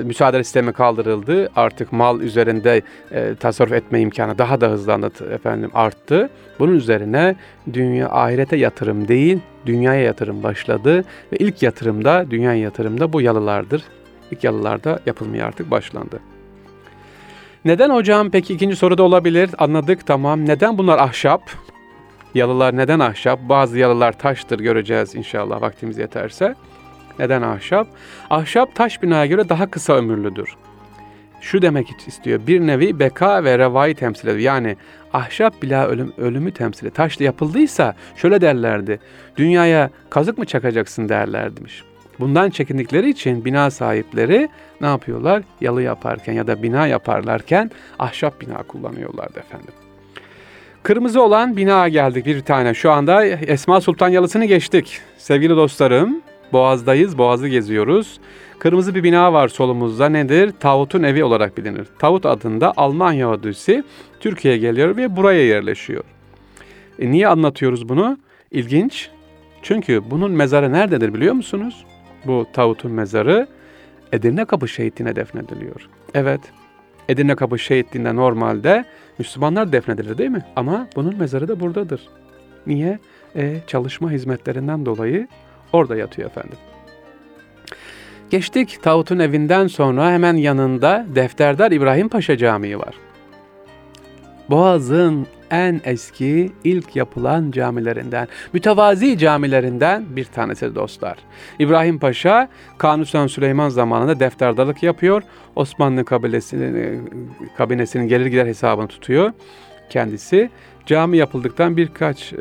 müsaade 0.03 0.43
sistemi 0.43 0.73
kaldırıldı. 0.73 1.49
Artık 1.55 1.91
mal 1.91 2.21
üzerinde 2.21 2.81
e, 3.11 3.35
tasarruf 3.35 3.73
etme 3.73 3.99
imkanı 3.99 4.37
daha 4.37 4.61
da 4.61 4.67
hızlandı 4.69 5.11
efendim 5.33 5.71
arttı. 5.73 6.29
Bunun 6.59 6.75
üzerine 6.75 7.35
dünya 7.73 8.09
ahirete 8.09 8.57
yatırım 8.57 9.07
değil, 9.07 9.39
dünyaya 9.65 10.01
yatırım 10.01 10.43
başladı 10.43 11.03
ve 11.33 11.37
ilk 11.37 11.63
yatırımda, 11.63 12.25
dünya 12.31 12.53
yatırımda 12.53 13.13
bu 13.13 13.21
yalılardır. 13.21 13.83
İlk 14.31 14.43
yalılarda 14.43 14.99
yapılmaya 15.05 15.45
artık 15.45 15.71
başlandı. 15.71 16.19
Neden 17.65 17.89
hocam? 17.89 18.31
Peki 18.31 18.53
ikinci 18.53 18.75
soruda 18.75 19.03
olabilir. 19.03 19.49
Anladık 19.57 20.07
tamam. 20.07 20.45
Neden 20.45 20.77
bunlar 20.77 20.97
ahşap? 20.97 21.41
Yalılar 22.35 22.77
neden 22.77 22.99
ahşap? 22.99 23.39
Bazı 23.41 23.79
yalılar 23.79 24.19
taştır 24.19 24.59
göreceğiz 24.59 25.15
inşallah 25.15 25.61
vaktimiz 25.61 25.97
yeterse. 25.97 26.55
Neden 27.19 27.41
ahşap? 27.41 27.87
Ahşap 28.29 28.75
taş 28.75 29.01
binaya 29.01 29.25
göre 29.25 29.49
daha 29.49 29.71
kısa 29.71 29.93
ömürlüdür. 29.93 30.55
Şu 31.41 31.61
demek 31.61 31.87
istiyor. 32.07 32.39
Bir 32.47 32.59
nevi 32.59 32.99
beka 32.99 33.43
ve 33.43 33.59
revayı 33.59 33.95
temsil 33.95 34.27
ediyor. 34.27 34.39
Yani 34.39 34.75
ahşap 35.13 35.61
bila 35.61 35.87
ölüm, 35.87 36.13
ölümü 36.17 36.51
temsil 36.51 36.79
ediyor. 36.79 36.95
Taşla 36.95 37.25
yapıldıysa 37.25 37.95
şöyle 38.15 38.41
derlerdi. 38.41 38.99
Dünyaya 39.37 39.89
kazık 40.09 40.37
mı 40.37 40.45
çakacaksın 40.45 41.09
derlerdimiş. 41.09 41.83
Bundan 42.19 42.49
çekindikleri 42.49 43.09
için 43.09 43.45
bina 43.45 43.71
sahipleri 43.71 44.49
ne 44.81 44.87
yapıyorlar? 44.87 45.43
Yalı 45.61 45.81
yaparken 45.81 46.33
ya 46.33 46.47
da 46.47 46.63
bina 46.63 46.87
yaparlarken 46.87 47.71
ahşap 47.99 48.41
bina 48.41 48.63
kullanıyorlardı 48.63 49.39
efendim. 49.39 49.73
Kırmızı 50.83 51.21
olan 51.21 51.57
bina 51.57 51.89
geldik 51.89 52.25
bir 52.25 52.41
tane. 52.41 52.73
Şu 52.73 52.91
anda 52.91 53.25
Esma 53.25 53.81
Sultan 53.81 54.09
Yalısı'nı 54.09 54.45
geçtik. 54.45 55.01
Sevgili 55.17 55.55
dostlarım, 55.55 56.21
Boğaz'dayız, 56.53 57.17
Boğaz'ı 57.17 57.47
geziyoruz. 57.47 58.19
Kırmızı 58.59 58.95
bir 58.95 59.03
bina 59.03 59.33
var 59.33 59.47
solumuzda. 59.47 60.09
Nedir? 60.09 60.53
Tavut'un 60.59 61.03
evi 61.03 61.23
olarak 61.23 61.57
bilinir. 61.57 61.87
Tavut 61.99 62.25
adında 62.25 62.73
Alman 62.77 63.13
Yahudisi 63.13 63.83
Türkiye'ye 64.19 64.59
geliyor 64.59 64.97
ve 64.97 65.15
buraya 65.15 65.45
yerleşiyor. 65.45 66.03
E 66.99 67.11
niye 67.11 67.27
anlatıyoruz 67.27 67.89
bunu? 67.89 68.17
İlginç. 68.51 69.09
Çünkü 69.61 70.01
bunun 70.11 70.31
mezarı 70.31 70.73
nerededir 70.73 71.13
biliyor 71.13 71.33
musunuz? 71.33 71.85
Bu 72.25 72.45
Tavut'un 72.53 72.91
mezarı 72.91 73.47
Edirne 74.11 74.45
Kapı 74.45 74.67
Şehitliğine 74.67 75.15
defnediliyor. 75.15 75.89
Evet, 76.13 76.41
Edirne 77.09 77.35
Kapı 77.35 77.59
Şehitliğinde 77.59 78.15
normalde 78.15 78.85
Müslümanlar 79.19 79.71
defnedilir 79.71 80.17
değil 80.17 80.29
mi? 80.29 80.45
Ama 80.55 80.87
bunun 80.95 81.17
mezarı 81.17 81.47
da 81.47 81.59
buradadır. 81.59 82.01
Niye? 82.67 82.99
E, 83.35 83.57
çalışma 83.67 84.11
hizmetlerinden 84.11 84.85
dolayı 84.85 85.27
orada 85.73 85.95
yatıyor 85.95 86.29
efendim. 86.29 86.57
Geçtik 88.29 88.83
Tavut'un 88.83 89.19
evinden 89.19 89.67
sonra 89.67 90.11
hemen 90.11 90.35
yanında 90.35 91.05
Defterdar 91.15 91.71
İbrahim 91.71 92.09
Paşa 92.09 92.37
Camii 92.37 92.79
var. 92.79 92.95
Boğaz'ın 94.49 95.27
en 95.51 95.81
eski 95.83 96.51
ilk 96.63 96.95
yapılan 96.95 97.51
camilerinden, 97.51 98.27
mütevazi 98.53 99.17
camilerinden 99.17 100.05
bir 100.09 100.25
tanesi 100.25 100.75
dostlar. 100.75 101.17
İbrahim 101.59 101.99
Paşa 101.99 102.49
Kanuni 102.77 103.29
Süleyman 103.29 103.69
zamanında 103.69 104.19
defterdarlık 104.19 104.83
yapıyor. 104.83 105.23
Osmanlı 105.55 106.05
kabilesinin 106.05 107.09
kabinesinin 107.57 108.07
gelir 108.07 108.25
gider 108.25 108.45
hesabını 108.45 108.87
tutuyor 108.87 109.31
kendisi. 109.89 110.49
Cami 110.89 111.17
yapıldıktan 111.17 111.77
birkaç 111.77 112.33
e, 112.33 112.37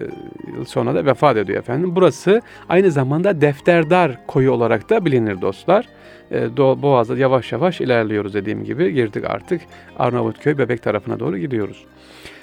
yıl 0.56 0.64
sonra 0.64 0.94
da 0.94 1.06
vefat 1.06 1.36
ediyor 1.36 1.58
efendim. 1.58 1.96
Burası 1.96 2.42
aynı 2.68 2.90
zamanda 2.90 3.40
defterdar 3.40 4.26
koyu 4.26 4.52
olarak 4.52 4.90
da 4.90 5.04
bilinir 5.04 5.40
dostlar. 5.40 5.86
E, 6.32 6.56
Boğaz'da 6.56 7.18
yavaş 7.18 7.52
yavaş 7.52 7.80
ilerliyoruz 7.80 8.34
dediğim 8.34 8.64
gibi. 8.64 8.94
Girdik 8.94 9.24
artık 9.26 9.60
Arnavutköy 9.98 10.58
Bebek 10.58 10.82
tarafına 10.82 11.20
doğru 11.20 11.38
gidiyoruz. 11.38 11.84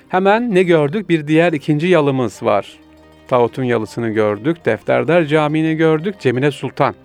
Hemen 0.09 0.55
ne 0.55 0.63
gördük? 0.63 1.09
Bir 1.09 1.27
diğer 1.27 1.53
ikinci 1.53 1.87
yalımız 1.87 2.43
var. 2.43 2.79
Tavut'un 3.27 3.63
yalısını 3.63 4.09
gördük. 4.09 4.65
Defterdar 4.65 5.25
Camii'ni 5.25 5.75
gördük. 5.75 6.15
Cemile 6.19 6.51
Sultan. 6.51 6.95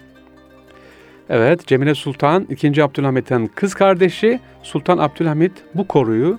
Evet, 1.28 1.66
Cemile 1.66 1.94
Sultan 1.94 2.46
2. 2.50 2.84
Abdülhamit'in 2.84 3.46
kız 3.46 3.74
kardeşi 3.74 4.40
Sultan 4.62 4.98
Abdülhamit 4.98 5.52
bu 5.74 5.86
koruyu 5.86 6.38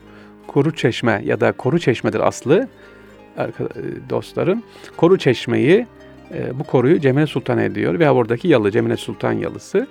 Koru 0.51 0.75
Çeşme 0.75 1.21
ya 1.25 1.39
da 1.39 1.51
Koru 1.51 1.79
Çeşme'dir 1.79 2.19
aslı 2.19 2.67
dostlarım. 4.09 4.63
Koru 4.97 5.17
Çeşme'yi 5.17 5.87
e, 6.33 6.59
bu 6.59 6.63
koruyu 6.63 6.99
Cemile 6.99 7.27
Sultan 7.27 7.57
ediyor 7.57 7.99
ve 7.99 8.11
oradaki 8.11 8.47
yalı 8.47 8.71
Cemile 8.71 8.97
Sultan 8.97 9.31
yalısı. 9.31 9.87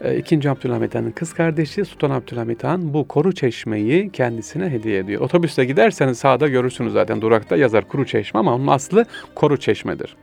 E, 0.00 0.16
İkinci 0.16 0.50
Abdülhamit 0.50 0.94
Han'ın 0.94 1.10
kız 1.10 1.32
kardeşi 1.32 1.84
Sultan 1.84 2.10
Abdülhamit 2.10 2.64
Han 2.64 2.94
bu 2.94 3.08
koru 3.08 3.32
çeşmeyi 3.32 4.10
kendisine 4.10 4.70
hediye 4.70 4.98
ediyor. 4.98 5.20
Otobüste 5.20 5.64
giderseniz 5.64 6.18
sağda 6.18 6.48
görürsünüz 6.48 6.92
zaten 6.92 7.20
durakta 7.20 7.56
yazar 7.56 7.88
kuru 7.88 8.06
çeşme 8.06 8.40
ama 8.40 8.54
onun 8.54 8.66
aslı 8.66 9.04
koru 9.34 9.56
çeşmedir. 9.56 10.16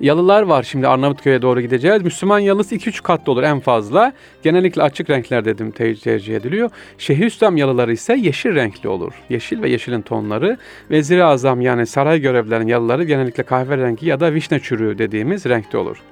Yalılar 0.00 0.42
var 0.42 0.62
şimdi 0.62 0.88
Arnavutköy'e 0.88 1.42
doğru 1.42 1.60
gideceğiz. 1.60 2.02
Müslüman 2.02 2.38
yalısı 2.38 2.74
2-3 2.74 3.02
katlı 3.02 3.32
olur 3.32 3.42
en 3.42 3.60
fazla. 3.60 4.12
Genellikle 4.42 4.82
açık 4.82 5.10
renkler 5.10 5.44
dedim 5.44 5.70
tercih 5.70 6.36
ediliyor. 6.36 6.70
Şeyhülislam 6.98 7.56
yalıları 7.56 7.92
ise 7.92 8.16
yeşil 8.16 8.54
renkli 8.54 8.88
olur. 8.88 9.12
Yeşil 9.28 9.62
ve 9.62 9.70
yeşilin 9.70 10.02
tonları. 10.02 10.58
Vezir-i 10.90 11.24
Azam 11.24 11.60
yani 11.60 11.86
saray 11.86 12.20
görevlilerinin 12.20 12.68
yalıları 12.68 13.04
genellikle 13.04 13.42
kahverengi 13.42 14.06
ya 14.06 14.20
da 14.20 14.34
vişne 14.34 14.60
çürüğü 14.60 14.98
dediğimiz 14.98 15.46
renkte 15.46 15.78
olur. 15.78 16.02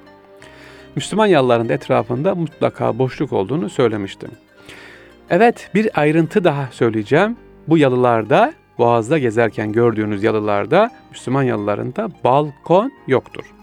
Müslüman 0.95 1.25
yalıların 1.25 1.69
etrafında 1.69 2.35
mutlaka 2.35 2.99
boşluk 2.99 3.33
olduğunu 3.33 3.69
söylemiştim. 3.69 4.29
Evet 5.29 5.69
bir 5.75 5.99
ayrıntı 5.99 6.43
daha 6.43 6.69
söyleyeceğim. 6.71 7.37
Bu 7.67 7.77
yalılarda 7.77 8.53
Boğaz'da 8.77 9.17
gezerken 9.17 9.71
gördüğünüz 9.71 10.23
yalılarda 10.23 10.91
Müslüman 11.11 11.43
yalılarında 11.43 12.09
balkon 12.23 12.91
yoktur. 13.07 13.56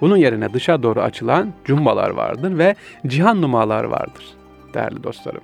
Bunun 0.00 0.16
yerine 0.16 0.52
dışa 0.52 0.82
doğru 0.82 1.00
açılan 1.00 1.52
cumbalar 1.64 2.10
vardır 2.10 2.58
ve 2.58 2.74
cihan 3.06 3.42
numalar 3.42 3.84
vardır 3.84 4.24
değerli 4.74 5.02
dostlarım. 5.02 5.40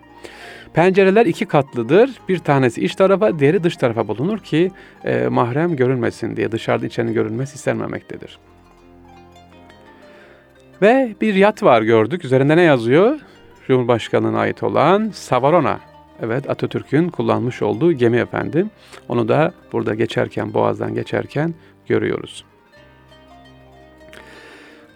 Pencereler 0.74 1.26
iki 1.26 1.46
katlıdır. 1.46 2.10
Bir 2.28 2.38
tanesi 2.38 2.84
iç 2.84 2.94
tarafa, 2.94 3.38
diğeri 3.38 3.64
dış 3.64 3.76
tarafa 3.76 4.08
bulunur 4.08 4.38
ki 4.38 4.70
e, 5.04 5.28
mahrem 5.28 5.76
görünmesin 5.76 6.36
diye 6.36 6.52
dışarıda 6.52 6.86
içerinin 6.86 7.14
görünmesi 7.14 7.54
istenmemektedir. 7.54 8.38
Ve 10.82 11.14
bir 11.20 11.34
yat 11.34 11.62
var 11.62 11.82
gördük. 11.82 12.24
Üzerinde 12.24 12.56
ne 12.56 12.62
yazıyor? 12.62 13.20
Cumhurbaşkanı'na 13.66 14.38
ait 14.38 14.62
olan 14.62 15.10
Savarona. 15.14 15.80
Evet 16.22 16.50
Atatürk'ün 16.50 17.08
kullanmış 17.08 17.62
olduğu 17.62 17.92
gemi 17.92 18.16
efendim. 18.16 18.70
Onu 19.08 19.28
da 19.28 19.52
burada 19.72 19.94
geçerken, 19.94 20.54
Boğaz'dan 20.54 20.94
geçerken 20.94 21.54
görüyoruz. 21.86 22.44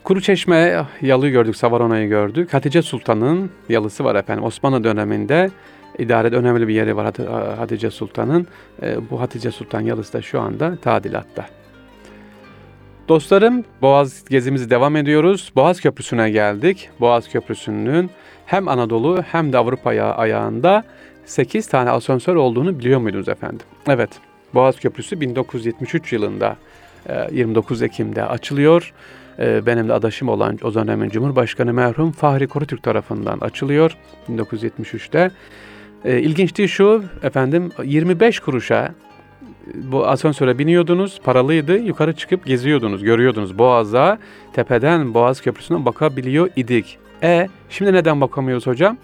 Kuru 0.04 0.20
Çeşme 0.20 0.86
yalı 1.00 1.28
gördük, 1.28 1.56
Savarona'yı 1.56 2.08
gördük. 2.08 2.54
Hatice 2.54 2.82
Sultan'ın 2.82 3.50
yalısı 3.68 4.04
var 4.04 4.14
efendim. 4.14 4.44
Osmanlı 4.44 4.84
döneminde 4.84 5.50
idarede 5.98 6.36
önemli 6.36 6.68
bir 6.68 6.74
yeri 6.74 6.96
var 6.96 7.14
Hatice 7.58 7.90
Sultan'ın. 7.90 8.46
E, 8.82 9.10
bu 9.10 9.20
Hatice 9.20 9.50
Sultan 9.50 9.80
yalısı 9.80 10.12
da 10.12 10.22
şu 10.22 10.40
anda 10.40 10.76
tadilatta. 10.76 11.46
Dostlarım 13.08 13.64
Boğaz 13.82 14.24
gezimizi 14.24 14.70
devam 14.70 14.96
ediyoruz. 14.96 15.52
Boğaz 15.56 15.80
Köprüsü'ne 15.80 16.30
geldik. 16.30 16.90
Boğaz 17.00 17.28
Köprüsü'nün 17.28 18.10
hem 18.46 18.68
Anadolu 18.68 19.22
hem 19.22 19.52
de 19.52 19.58
Avrupa 19.58 19.90
ayağında 19.90 20.84
8 21.24 21.66
tane 21.66 21.90
asansör 21.90 22.36
olduğunu 22.36 22.78
biliyor 22.78 23.00
muydunuz 23.00 23.28
efendim? 23.28 23.66
Evet. 23.88 24.10
Boğaz 24.54 24.80
Köprüsü 24.80 25.20
1973 25.20 26.12
yılında 26.12 26.56
29 27.32 27.82
e, 27.82 27.86
Ekim'de 27.86 28.24
açılıyor. 28.24 28.92
E, 29.38 29.66
benim 29.66 29.88
de 29.88 29.92
adaşım 29.92 30.28
olan 30.28 30.58
o 30.62 30.74
dönemin 30.74 31.08
Cumhurbaşkanı 31.08 31.72
merhum 31.72 32.12
Fahri 32.12 32.46
Korutürk 32.46 32.82
tarafından 32.82 33.38
açılıyor 33.40 33.96
1973'te. 34.28 35.30
E, 36.04 36.18
ilginçliği 36.18 36.68
şu 36.68 37.04
efendim 37.22 37.70
25 37.84 38.40
kuruşa 38.40 38.94
bu 39.74 40.06
asansöre 40.06 40.58
biniyordunuz, 40.58 41.20
paralıydı. 41.24 41.78
Yukarı 41.78 42.12
çıkıp 42.12 42.46
geziyordunuz, 42.46 43.02
görüyordunuz. 43.02 43.58
Boğaz'a, 43.58 44.18
tepeden 44.52 45.14
Boğaz 45.14 45.40
Köprüsü'ne 45.40 45.84
bakabiliyor 45.84 46.48
idik. 46.56 46.98
E 47.22 47.48
şimdi 47.70 47.92
neden 47.92 48.20
bakamıyoruz 48.20 48.66
hocam? 48.66 48.96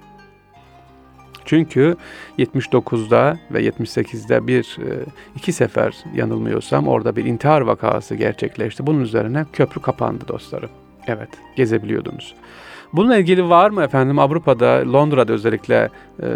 Çünkü 1.47 1.97
79'da 2.39 3.39
ve 3.51 3.63
78'de 3.63 4.47
bir 4.47 4.79
e, 4.81 5.05
iki 5.37 5.53
sefer 5.53 5.97
yanılmıyorsam 6.15 6.89
orada 6.89 7.17
bir 7.17 7.25
intihar 7.25 7.61
vakası 7.61 8.15
gerçekleşti. 8.15 8.87
Bunun 8.87 9.01
üzerine 9.01 9.47
köprü 9.53 9.81
kapandı 9.81 10.29
dostlarım. 10.29 10.71
Evet, 11.07 11.29
gezebiliyordunuz. 11.57 12.35
Bununla 12.93 13.17
ilgili 13.17 13.49
var 13.49 13.71
mı 13.71 13.83
efendim 13.83 14.19
Avrupa'da, 14.19 14.93
Londra'da 14.93 15.33
özellikle 15.33 15.89
e, 16.23 16.27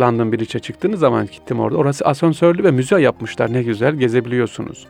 London 0.00 0.32
Bridge'e 0.32 0.60
çıktığınız 0.60 1.00
zaman 1.00 1.26
gittim 1.26 1.60
orada. 1.60 1.78
Orası 1.78 2.04
asansörlü 2.04 2.64
ve 2.64 2.70
müze 2.70 3.00
yapmışlar 3.00 3.52
ne 3.52 3.62
güzel 3.62 3.94
gezebiliyorsunuz. 3.94 4.86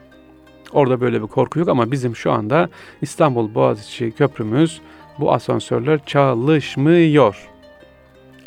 Orada 0.72 1.00
böyle 1.00 1.22
bir 1.22 1.26
korku 1.26 1.58
yok 1.58 1.68
ama 1.68 1.90
bizim 1.92 2.16
şu 2.16 2.32
anda 2.32 2.68
İstanbul 3.02 3.54
Boğaziçi 3.54 4.10
Köprümüz 4.10 4.80
bu 5.18 5.32
asansörler 5.32 6.04
çalışmıyor. 6.06 7.48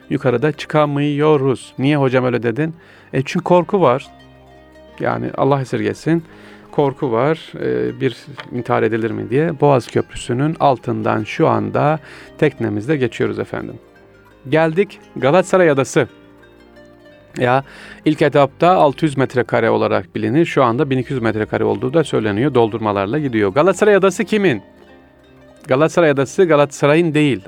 Yukarıda 0.09 0.51
çıkamıyoruz. 0.51 1.73
Niye 1.79 1.97
hocam 1.97 2.25
öyle 2.25 2.43
dedin? 2.43 2.75
E 3.13 3.21
çünkü 3.25 3.43
korku 3.43 3.81
var. 3.81 4.07
Yani 4.99 5.31
Allah 5.37 5.61
esirgesin 5.61 6.23
korku 6.71 7.11
var. 7.11 7.51
E, 7.59 7.99
bir 8.01 8.17
intihar 8.51 8.83
edilir 8.83 9.11
mi 9.11 9.29
diye. 9.29 9.59
Boğaz 9.61 9.87
Köprüsü'nün 9.87 10.55
altından 10.59 11.23
şu 11.23 11.47
anda 11.47 11.99
teknemizde 12.37 12.97
geçiyoruz 12.97 13.39
efendim. 13.39 13.75
Geldik 14.49 14.99
Galatasaray 15.15 15.69
Adası. 15.69 16.07
Ya 17.37 17.63
ilk 18.05 18.21
etapta 18.21 18.69
600 18.75 19.17
metrekare 19.17 19.69
olarak 19.69 20.15
bilinir. 20.15 20.45
Şu 20.45 20.63
anda 20.63 20.89
1200 20.89 21.21
metrekare 21.21 21.63
olduğu 21.63 21.93
da 21.93 22.03
söyleniyor. 22.03 22.53
Doldurmalarla 22.53 23.19
gidiyor. 23.19 23.53
Galatasaray 23.53 23.95
Adası 23.95 24.23
kimin? 24.23 24.61
Galatasaray 25.67 26.09
Adası 26.09 26.45
Galatasaray'ın 26.45 27.13
değil. 27.13 27.41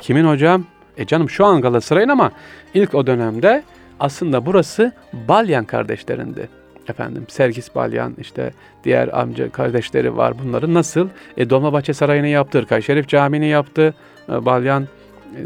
Kimin 0.00 0.24
hocam? 0.24 0.64
E 0.96 1.06
canım 1.06 1.30
şu 1.30 1.44
an 1.44 1.60
Galatasaray'ın 1.60 2.08
ama 2.08 2.32
ilk 2.74 2.94
o 2.94 3.06
dönemde 3.06 3.62
aslında 4.00 4.46
burası 4.46 4.92
Balyan 5.28 5.64
kardeşlerindi. 5.64 6.48
Efendim 6.88 7.24
Sergis 7.28 7.74
Balyan 7.74 8.14
işte 8.18 8.52
diğer 8.84 9.20
amca 9.20 9.50
kardeşleri 9.52 10.16
var 10.16 10.34
bunların 10.44 10.74
nasıl? 10.74 11.08
E, 11.36 11.50
Dolmabahçe 11.50 11.92
Sarayı'nı 11.94 12.28
yaptı, 12.28 12.58
Irkay 12.58 12.82
Şerif 12.82 13.08
Camii'ni 13.08 13.46
yaptı, 13.46 13.94
e, 14.28 14.44
Balyan 14.44 14.82
e, 14.82 15.40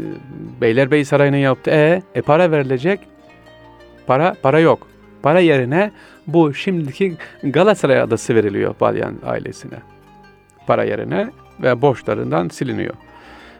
Beylerbeyi 0.61 1.05
Sarayı'nı 1.05 1.37
yaptı. 1.37 1.71
E, 1.71 2.01
e 2.15 2.21
para 2.21 2.51
verilecek. 2.51 2.99
Para 4.07 4.35
para 4.41 4.59
yok. 4.59 4.87
Para 5.21 5.39
yerine 5.39 5.91
bu 6.27 6.53
şimdiki 6.53 7.17
Galatasaray 7.43 8.01
adası 8.01 8.35
veriliyor 8.35 8.75
Balyan 8.79 9.15
ailesine. 9.25 9.77
Para 10.67 10.83
yerine 10.83 11.31
ve 11.63 11.81
borçlarından 11.81 12.47
siliniyor. 12.47 12.93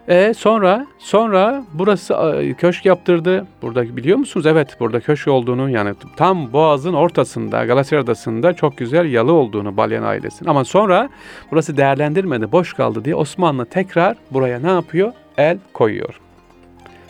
E 0.07 0.33
sonra 0.33 0.87
sonra 0.97 1.63
burası 1.73 2.13
e, 2.13 2.53
köşk 2.53 2.85
yaptırdı. 2.85 3.47
Burada 3.61 3.97
biliyor 3.97 4.17
musunuz? 4.17 4.45
Evet 4.45 4.77
burada 4.79 4.99
köşk 4.99 5.27
olduğunu 5.27 5.69
yani 5.69 5.93
tam 6.17 6.53
boğazın 6.53 6.93
ortasında 6.93 7.65
Galatasaray 7.65 8.03
Adası'nda 8.03 8.53
çok 8.53 8.77
güzel 8.77 9.11
yalı 9.11 9.33
olduğunu 9.33 9.77
Balyan 9.77 10.03
ailesinin. 10.03 10.49
Ama 10.49 10.65
sonra 10.65 11.09
burası 11.51 11.77
değerlendirmedi 11.77 12.51
boş 12.51 12.73
kaldı 12.73 13.05
diye 13.05 13.15
Osmanlı 13.15 13.65
tekrar 13.65 14.17
buraya 14.31 14.59
ne 14.59 14.71
yapıyor? 14.71 15.13
El 15.37 15.57
koyuyor. 15.73 16.19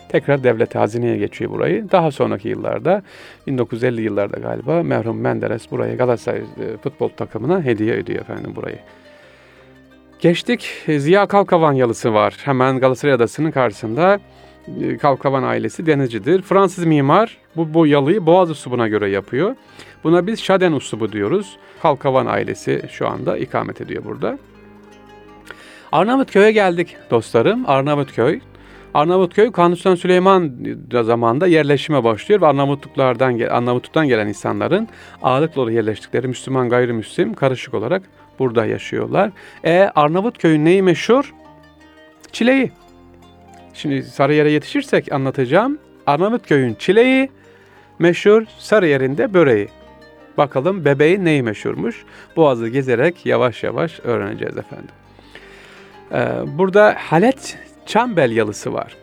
Tekrar 0.08 0.44
devlet 0.44 0.74
hazineye 0.74 1.16
geçiyor 1.16 1.50
burayı. 1.50 1.90
Daha 1.90 2.10
sonraki 2.10 2.48
yıllarda 2.48 3.02
1950 3.46 4.02
yıllarda 4.02 4.36
galiba 4.36 4.82
merhum 4.82 5.20
Menderes 5.20 5.70
burayı 5.70 5.98
Galatasaray 5.98 6.40
e, 6.40 6.76
futbol 6.82 7.08
takımına 7.08 7.62
hediye 7.62 7.96
ediyor 7.96 8.20
efendim 8.20 8.52
burayı. 8.56 8.78
Geçtik. 10.20 10.68
Ziya 10.88 11.26
Kalkavan 11.26 11.72
yalısı 11.72 12.14
var. 12.14 12.36
Hemen 12.44 12.80
Galatasaray 12.80 13.14
Adası'nın 13.14 13.50
karşısında. 13.50 14.18
E, 14.80 14.96
Kalkavan 14.96 15.42
ailesi 15.42 15.86
denizcidir. 15.86 16.42
Fransız 16.42 16.84
mimar 16.84 17.36
bu, 17.56 17.74
bu 17.74 17.86
yalıyı 17.86 18.26
Boğaz 18.26 18.50
uslubuna 18.50 18.88
göre 18.88 19.10
yapıyor. 19.10 19.56
Buna 20.04 20.26
biz 20.26 20.42
Şaden 20.42 20.72
uslubu 20.72 21.12
diyoruz. 21.12 21.56
Kalkavan 21.82 22.26
ailesi 22.26 22.82
şu 22.90 23.08
anda 23.08 23.38
ikamet 23.38 23.80
ediyor 23.80 24.04
burada. 24.04 24.38
Arnavutköy'e 25.92 26.52
geldik 26.52 26.96
dostlarım. 27.10 27.64
Arnavutköy. 27.66 28.40
Arnavutköy 28.94 29.52
Kanuni 29.52 29.76
Sultan 29.76 29.94
Süleyman 29.94 30.52
zamanında 31.02 31.46
yerleşime 31.46 32.04
başlıyor 32.04 32.40
ve 32.40 32.46
Arnavutluklardan 32.46 33.38
Arnavutluk'tan 33.38 34.08
gelen 34.08 34.26
insanların 34.26 34.88
ağırlıklı 35.22 35.72
yerleştikleri 35.72 36.28
Müslüman 36.28 36.68
gayrimüslim 36.68 37.34
karışık 37.34 37.74
olarak 37.74 38.02
burada 38.38 38.66
yaşıyorlar. 38.66 39.30
E 39.64 39.90
Arnavutköy'ün 39.94 40.64
neyi 40.64 40.82
meşhur? 40.82 41.34
Çileği. 42.32 42.72
Şimdi 43.74 44.02
Sarıyer'e 44.02 44.50
yetişirsek 44.50 45.12
anlatacağım. 45.12 45.78
Arnavutköy'ün 46.06 46.74
çileği 46.74 47.30
meşhur, 47.98 48.42
Sarıyer'in 48.58 49.18
de 49.18 49.34
böreği. 49.34 49.68
Bakalım 50.38 50.84
bebeğin 50.84 51.24
neyi 51.24 51.42
meşhurmuş? 51.42 52.04
Boğazı 52.36 52.68
gezerek 52.68 53.26
yavaş 53.26 53.62
yavaş 53.62 54.00
öğreneceğiz 54.04 54.56
efendim. 54.56 54.90
Ee, 56.12 56.58
burada 56.58 56.96
Halet 56.98 57.58
Çambel 57.86 58.30
yalısı 58.30 58.72
var. 58.72 58.96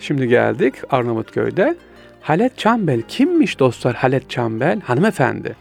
Şimdi 0.00 0.28
geldik 0.28 0.74
Arnavutköy'de. 0.90 1.76
Halet 2.20 2.58
Çambel 2.58 3.02
kimmiş 3.02 3.58
dostlar 3.58 3.94
Halet 3.94 4.30
Çambel? 4.30 4.80
Hanımefendi. 4.80 5.56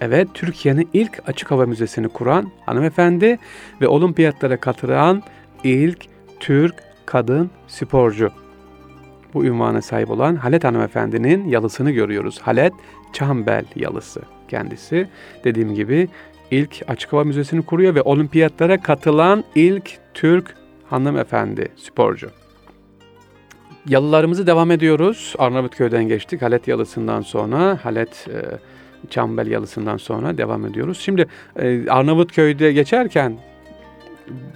Evet, 0.00 0.28
Türkiye'nin 0.34 0.88
ilk 0.92 1.22
açık 1.26 1.50
hava 1.50 1.66
müzesini 1.66 2.08
kuran 2.08 2.50
hanımefendi 2.66 3.38
ve 3.80 3.88
olimpiyatlara 3.88 4.56
katılan 4.56 5.22
ilk 5.64 5.98
Türk 6.40 6.74
kadın 7.06 7.50
sporcu. 7.68 8.30
Bu 9.34 9.44
ünvana 9.44 9.82
sahip 9.82 10.10
olan 10.10 10.36
Halet 10.36 10.64
hanımefendinin 10.64 11.48
yalısını 11.48 11.90
görüyoruz. 11.90 12.38
Halet 12.40 12.72
Çambel 13.12 13.64
yalısı 13.76 14.22
kendisi. 14.48 15.08
Dediğim 15.44 15.74
gibi 15.74 16.08
ilk 16.50 16.82
açık 16.88 17.12
hava 17.12 17.24
müzesini 17.24 17.62
kuruyor 17.62 17.94
ve 17.94 18.02
olimpiyatlara 18.02 18.80
katılan 18.82 19.44
ilk 19.54 19.98
Türk 20.14 20.54
hanımefendi 20.90 21.68
sporcu. 21.76 22.30
Yalılarımızı 23.86 24.46
devam 24.46 24.70
ediyoruz. 24.70 25.34
Arnavutköy'den 25.38 26.04
geçtik. 26.08 26.42
Halet 26.42 26.68
yalısından 26.68 27.20
sonra 27.20 27.78
Halet 27.84 28.28
e, 28.28 28.58
Çambel 29.10 29.46
yalısından 29.46 29.96
sonra 29.96 30.38
devam 30.38 30.66
ediyoruz. 30.66 31.00
Şimdi 31.00 31.26
e, 31.56 31.90
Arnavutköy'de 31.90 32.72
geçerken 32.72 33.38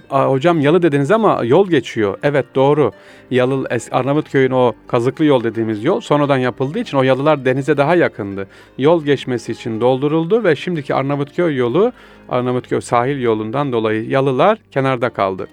hocam 0.09 0.61
yalı 0.61 0.81
dediniz 0.81 1.11
ama 1.11 1.41
yol 1.43 1.69
geçiyor. 1.69 2.17
Evet 2.23 2.45
doğru. 2.55 2.91
Yalı 3.31 3.67
Arnavutköy'ün 3.91 4.51
o 4.51 4.73
kazıklı 4.87 5.25
yol 5.25 5.43
dediğimiz 5.43 5.83
yol 5.83 5.99
sonradan 5.99 6.37
yapıldığı 6.37 6.79
için 6.79 6.97
o 6.97 7.03
yalılar 7.03 7.45
denize 7.45 7.77
daha 7.77 7.95
yakındı. 7.95 8.47
Yol 8.77 9.05
geçmesi 9.05 9.51
için 9.51 9.81
dolduruldu 9.81 10.43
ve 10.43 10.55
şimdiki 10.55 10.95
Arnavutköy 10.95 11.55
yolu 11.57 11.91
Arnavutköy 12.29 12.81
sahil 12.81 13.21
yolundan 13.21 13.71
dolayı 13.71 14.09
yalılar 14.09 14.57
kenarda 14.71 15.09
kaldı. 15.09 15.47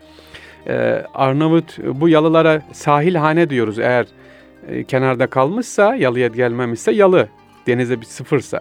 Ee, 0.66 1.05
Arnavut 1.14 1.78
bu 1.78 2.09
yalılara 2.09 2.62
sahilhane 2.72 3.51
diyoruz 3.51 3.78
eğer 3.78 4.07
e, 4.68 4.84
kenarda 4.84 5.26
kalmışsa 5.26 5.95
yalıya 5.95 6.28
gelmemişse 6.28 6.93
yalı 6.93 7.28
denize 7.66 8.01
bir 8.01 8.07
sıfırsa 8.07 8.61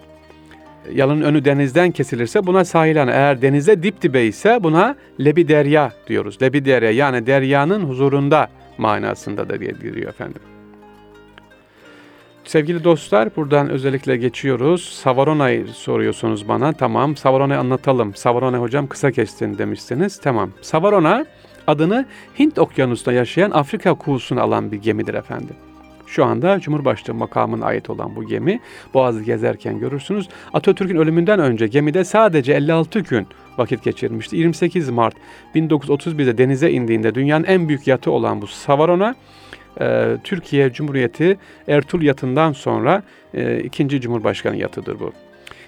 yalın 0.93 1.21
önü 1.21 1.45
denizden 1.45 1.91
kesilirse 1.91 2.45
buna 2.45 2.65
sahilhane. 2.65 3.11
Eğer 3.11 3.41
denize 3.41 3.83
dip 3.83 4.01
dibe 4.01 4.23
ise 4.23 4.63
buna 4.63 4.95
lebiderya 5.19 5.91
diyoruz. 6.07 6.41
Lebiderya 6.41 6.91
yani 6.91 7.25
deryanın 7.25 7.83
huzurunda 7.83 8.47
manasında 8.77 9.49
da 9.49 9.59
diye 9.59 9.71
giriyor 9.71 10.09
efendim. 10.09 10.41
Sevgili 12.43 12.83
dostlar 12.83 13.35
buradan 13.35 13.69
özellikle 13.69 14.17
geçiyoruz. 14.17 14.83
Savarona'yı 14.83 15.67
soruyorsunuz 15.67 16.47
bana. 16.47 16.73
Tamam 16.73 17.15
Savarona 17.15 17.57
anlatalım. 17.57 18.15
Savarona 18.15 18.57
hocam 18.57 18.87
kısa 18.87 19.11
kestin 19.11 19.57
demişsiniz. 19.57 20.19
Tamam. 20.19 20.51
Savarona 20.61 21.25
adını 21.67 22.05
Hint 22.39 22.59
okyanusunda 22.59 23.13
yaşayan 23.13 23.51
Afrika 23.51 23.93
kuğusunu 23.93 24.41
alan 24.41 24.71
bir 24.71 24.77
gemidir 24.77 25.13
efendim. 25.13 25.55
Şu 26.11 26.25
anda 26.25 26.59
Cumhurbaşkanı 26.59 27.17
makamına 27.17 27.65
ait 27.65 27.89
olan 27.89 28.15
bu 28.15 28.27
gemi 28.27 28.59
Boğaz'ı 28.93 29.23
gezerken 29.23 29.79
görürsünüz. 29.79 30.29
Atatürk'ün 30.53 30.95
ölümünden 30.95 31.39
önce 31.39 31.67
gemide 31.67 32.03
sadece 32.03 32.53
56 32.53 32.99
gün 32.99 33.27
vakit 33.57 33.83
geçirmişti. 33.83 34.37
28 34.37 34.89
Mart 34.89 35.15
1931'de 35.55 36.37
denize 36.37 36.71
indiğinde 36.71 37.15
dünyanın 37.15 37.43
en 37.43 37.67
büyük 37.67 37.87
yatı 37.87 38.11
olan 38.11 38.41
bu 38.41 38.47
Savarona 38.47 39.15
e, 39.81 40.17
Türkiye 40.23 40.73
Cumhuriyeti 40.73 41.37
Ertuğrul 41.67 42.01
yatından 42.01 42.51
sonra 42.51 43.03
e, 43.33 43.59
ikinci 43.59 44.01
Cumhurbaşkanı 44.01 44.57
yatıdır 44.57 44.99
bu. 44.99 45.13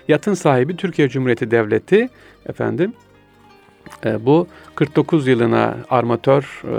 Yatın 0.07 0.33
sahibi 0.33 0.75
Türkiye 0.75 1.09
Cumhuriyeti 1.09 1.51
Devleti 1.51 2.09
efendim 2.45 2.93
bu 4.19 4.47
49 4.75 5.27
yılına 5.27 5.77
armatör 5.89 6.61
e, 6.63 6.73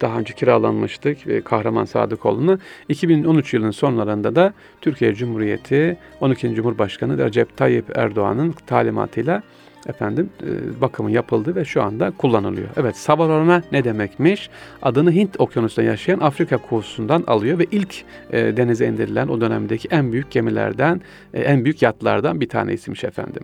daha 0.00 0.18
önce 0.18 0.34
kiralanmıştık 0.34 1.26
ve 1.26 1.40
Kahraman 1.40 1.84
Sadıkoğlu'nu. 1.84 2.58
2013 2.88 3.54
yılının 3.54 3.70
sonlarında 3.70 4.36
da 4.36 4.52
Türkiye 4.80 5.14
Cumhuriyeti 5.14 5.96
12. 6.20 6.54
Cumhurbaşkanı 6.54 7.18
Recep 7.18 7.56
Tayyip 7.56 7.98
Erdoğan'ın 7.98 8.54
talimatıyla 8.66 9.42
efendim 9.86 10.30
e, 10.42 10.80
bakımı 10.80 11.10
yapıldı 11.10 11.54
ve 11.54 11.64
şu 11.64 11.82
anda 11.82 12.10
kullanılıyor. 12.10 12.68
Evet 12.76 12.96
Savarona 12.96 13.62
ne 13.72 13.84
demekmiş? 13.84 14.50
Adını 14.82 15.12
Hint 15.12 15.40
okyanusunda 15.40 15.88
yaşayan 15.88 16.20
Afrika 16.20 16.58
kuğusundan 16.58 17.24
alıyor 17.26 17.58
ve 17.58 17.66
ilk 17.70 18.04
e, 18.32 18.56
denize 18.56 18.86
indirilen 18.86 19.28
o 19.28 19.40
dönemdeki 19.40 19.88
en 19.90 20.12
büyük 20.12 20.30
gemilerden, 20.30 21.00
e, 21.34 21.40
en 21.40 21.64
büyük 21.64 21.82
yatlardan 21.82 22.40
bir 22.40 22.48
tanesiymiş 22.48 23.04
efendim. 23.04 23.42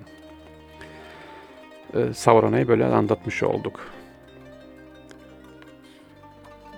E, 1.97 2.14
Savarona'yı 2.14 2.68
böyle 2.68 2.84
anlatmış 2.84 3.42
olduk. 3.42 3.80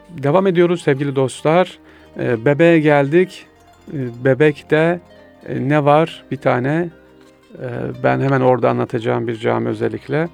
Devam 0.08 0.46
ediyoruz 0.46 0.82
sevgili 0.82 1.16
dostlar. 1.16 1.78
E, 2.18 2.44
bebeğe 2.44 2.80
geldik. 2.80 3.46
E, 3.92 4.24
bebekte 4.24 5.00
ne 5.48 5.84
var? 5.84 6.24
Bir 6.30 6.36
tane 6.36 6.88
ben 8.02 8.20
hemen 8.20 8.40
orada 8.40 8.70
anlatacağım 8.70 9.28
bir 9.28 9.36
cami 9.36 9.68
özellikle 9.68 10.28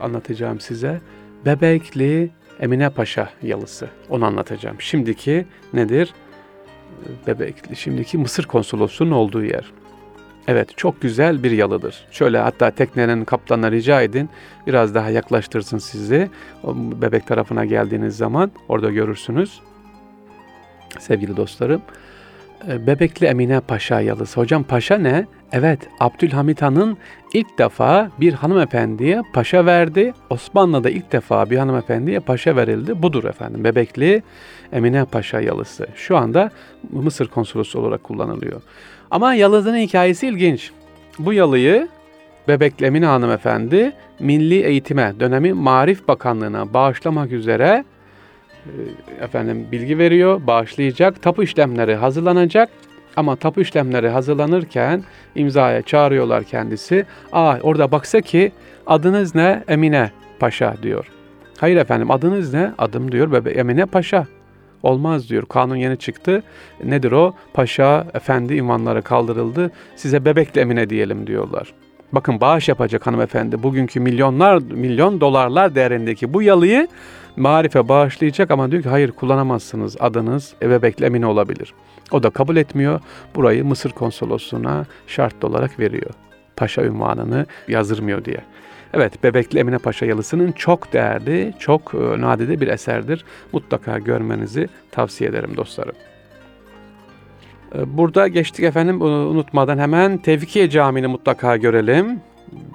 anlatacağım 0.00 0.60
size. 0.60 1.00
Bebekli 1.46 2.30
Emine 2.60 2.90
Paşa 2.90 3.30
yalısı. 3.42 3.88
Onu 4.08 4.24
anlatacağım. 4.24 4.80
Şimdiki 4.80 5.46
nedir? 5.72 6.14
Bebekli, 7.26 7.76
şimdiki 7.76 8.18
Mısır 8.18 8.44
konsolosluğunun 8.44 9.10
olduğu 9.10 9.44
yer. 9.44 9.72
Evet, 10.48 10.76
çok 10.76 11.00
güzel 11.00 11.42
bir 11.42 11.50
yalıdır. 11.50 12.06
Şöyle 12.10 12.38
hatta 12.38 12.70
teknenin 12.70 13.24
kaptanına 13.24 13.70
rica 13.70 14.02
edin, 14.02 14.30
biraz 14.66 14.94
daha 14.94 15.10
yaklaştırsın 15.10 15.78
sizi. 15.78 16.30
Bebek 16.74 17.26
tarafına 17.26 17.64
geldiğiniz 17.64 18.16
zaman 18.16 18.50
orada 18.68 18.90
görürsünüz. 18.90 19.60
Sevgili 20.98 21.36
dostlarım, 21.36 21.82
ee, 22.68 22.86
Bebekli 22.86 23.26
Emine 23.26 23.60
Paşa 23.60 24.00
yalısı. 24.00 24.40
Hocam 24.40 24.62
paşa 24.62 24.98
ne? 24.98 25.26
Evet, 25.52 25.80
Abdülhamit 26.00 26.62
Han'ın 26.62 26.98
ilk 27.34 27.58
defa 27.58 28.10
bir 28.20 28.32
hanımefendiye 28.32 29.22
paşa 29.32 29.66
verdi. 29.66 30.12
Osmanlı'da 30.30 30.90
ilk 30.90 31.12
defa 31.12 31.50
bir 31.50 31.58
hanımefendiye 31.58 32.20
paşa 32.20 32.56
verildi. 32.56 33.02
Budur 33.02 33.24
efendim. 33.24 33.64
Bebekli 33.64 34.22
Emine 34.72 35.04
Paşa 35.04 35.40
yalısı. 35.40 35.86
Şu 35.94 36.16
anda 36.16 36.50
Mısır 36.92 37.28
konsolosu 37.28 37.80
olarak 37.80 38.04
kullanılıyor. 38.04 38.62
Ama 39.10 39.34
yalının 39.34 39.76
hikayesi 39.76 40.26
ilginç. 40.26 40.70
Bu 41.18 41.32
yalıyı 41.32 41.88
Bebekli 42.48 42.86
Emine 42.86 43.06
hanımefendi 43.06 43.92
Milli 44.18 44.60
Eğitime 44.60 45.12
dönemi 45.20 45.52
Marif 45.52 46.08
Bakanlığı'na 46.08 46.74
bağışlamak 46.74 47.32
üzere 47.32 47.84
e, 48.66 48.70
efendim 49.24 49.66
bilgi 49.72 49.98
veriyor, 49.98 50.40
bağışlayacak, 50.46 51.22
tapu 51.22 51.42
işlemleri 51.42 51.94
hazırlanacak. 51.94 52.68
Ama 53.16 53.36
tapu 53.36 53.60
işlemleri 53.60 54.08
hazırlanırken 54.08 55.02
imzaya 55.34 55.82
çağırıyorlar 55.82 56.44
kendisi. 56.44 57.06
Aa 57.32 57.58
orada 57.62 57.92
baksa 57.92 58.20
ki 58.20 58.52
adınız 58.86 59.34
ne? 59.34 59.64
Emine 59.68 60.10
Paşa 60.40 60.74
diyor. 60.82 61.06
Hayır 61.58 61.76
efendim 61.76 62.10
adınız 62.10 62.54
ne? 62.54 62.72
Adım 62.78 63.12
diyor 63.12 63.32
bebe 63.32 63.50
Emine 63.50 63.86
Paşa. 63.86 64.26
Olmaz 64.82 65.30
diyor. 65.30 65.46
Kanun 65.46 65.76
yeni 65.76 65.96
çıktı. 65.96 66.42
Nedir 66.84 67.12
o? 67.12 67.34
Paşa, 67.54 68.06
efendi 68.14 68.54
ünvanları 68.54 69.02
kaldırıldı. 69.02 69.70
Size 69.96 70.24
bebekle 70.24 70.60
Emine 70.60 70.90
diyelim 70.90 71.26
diyorlar. 71.26 71.74
Bakın 72.12 72.40
bağış 72.40 72.68
yapacak 72.68 73.06
hanımefendi. 73.06 73.62
Bugünkü 73.62 74.00
milyonlar, 74.00 74.58
milyon 74.58 75.20
dolarlar 75.20 75.74
değerindeki 75.74 76.34
bu 76.34 76.42
yalıyı 76.42 76.88
marife 77.36 77.88
bağışlayacak 77.88 78.50
ama 78.50 78.70
diyor 78.70 78.82
ki 78.82 78.88
hayır 78.88 79.10
kullanamazsınız 79.10 79.96
adınız 80.00 80.54
ebebekle 80.62 81.06
Emine 81.06 81.26
olabilir. 81.26 81.74
O 82.10 82.22
da 82.22 82.30
kabul 82.30 82.56
etmiyor. 82.56 83.00
Burayı 83.34 83.64
Mısır 83.64 83.90
konsolosluğuna 83.90 84.86
şart 85.06 85.44
olarak 85.44 85.78
veriyor. 85.80 86.10
Paşa 86.56 86.82
ünvanını 86.82 87.46
yazdırmıyor 87.68 88.24
diye. 88.24 88.40
Evet, 88.94 89.24
Bebekli 89.24 89.58
Emine 89.58 89.78
Paşa 89.78 90.06
yalısının 90.06 90.52
çok 90.52 90.92
değerli, 90.92 91.54
çok 91.58 91.94
e, 91.94 92.20
nadide 92.20 92.60
bir 92.60 92.68
eserdir. 92.68 93.24
Mutlaka 93.52 93.98
görmenizi 93.98 94.68
tavsiye 94.90 95.30
ederim 95.30 95.56
dostlarım. 95.56 95.94
E, 97.74 97.96
burada 97.98 98.28
geçtik 98.28 98.64
efendim 98.64 99.00
unutmadan 99.02 99.78
hemen 99.78 100.18
Tevfikiye 100.18 100.70
Camii'ni 100.70 101.06
mutlaka 101.06 101.56
görelim. 101.56 102.20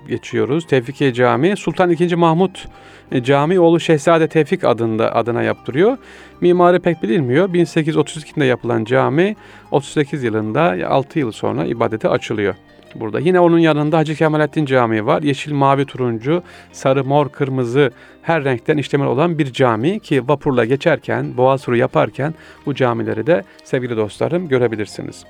Geçiyoruz. 0.07 0.67
Tevfikiye 0.67 1.13
Camii 1.13 1.57
Sultan 1.57 1.91
II. 1.91 2.15
Mahmut 2.15 2.67
e, 3.11 3.23
Cami 3.23 3.59
oğlu 3.59 3.79
Şehzade 3.79 4.27
Tevfik 4.27 4.63
adında 4.63 5.15
adına 5.15 5.43
yaptırıyor. 5.43 5.97
Mimarı 6.41 6.79
pek 6.79 7.03
bilinmiyor. 7.03 7.49
1832'de 7.49 8.45
yapılan 8.45 8.83
cami 8.83 9.35
38 9.71 10.23
yılında 10.23 10.87
6 10.87 11.19
yıl 11.19 11.31
sonra 11.31 11.65
ibadete 11.65 12.09
açılıyor. 12.09 12.55
Burada 12.95 13.19
yine 13.19 13.39
onun 13.39 13.59
yanında 13.59 13.97
Hacı 13.97 14.15
Kemalettin 14.15 14.65
Camii 14.65 15.05
var. 15.05 15.21
Yeşil, 15.21 15.53
mavi, 15.53 15.85
turuncu, 15.85 16.43
sarı, 16.71 17.03
mor, 17.03 17.29
kırmızı 17.29 17.91
her 18.21 18.43
renkten 18.43 18.77
işlemeli 18.77 19.09
olan 19.09 19.39
bir 19.39 19.53
cami 19.53 19.99
ki 19.99 20.27
vapurla 20.27 20.65
geçerken, 20.65 21.37
boğaz 21.37 21.63
turu 21.63 21.77
yaparken 21.77 22.33
bu 22.65 22.75
camileri 22.75 23.27
de 23.27 23.43
sevgili 23.63 23.97
dostlarım 23.97 24.47
görebilirsiniz. 24.47 25.25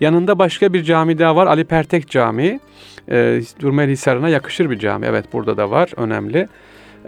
Yanında 0.00 0.38
başka 0.38 0.72
bir 0.72 0.82
cami 0.82 1.18
daha 1.18 1.36
var. 1.36 1.46
Ali 1.46 1.64
Pertek 1.64 2.08
Camii. 2.10 2.60
E, 3.10 3.40
Durmeli 3.60 3.92
Hisarı'na 3.92 4.28
yakışır 4.28 4.70
bir 4.70 4.78
cami. 4.78 5.06
Evet 5.06 5.24
burada 5.32 5.56
da 5.56 5.70
var. 5.70 5.90
Önemli. 5.96 6.48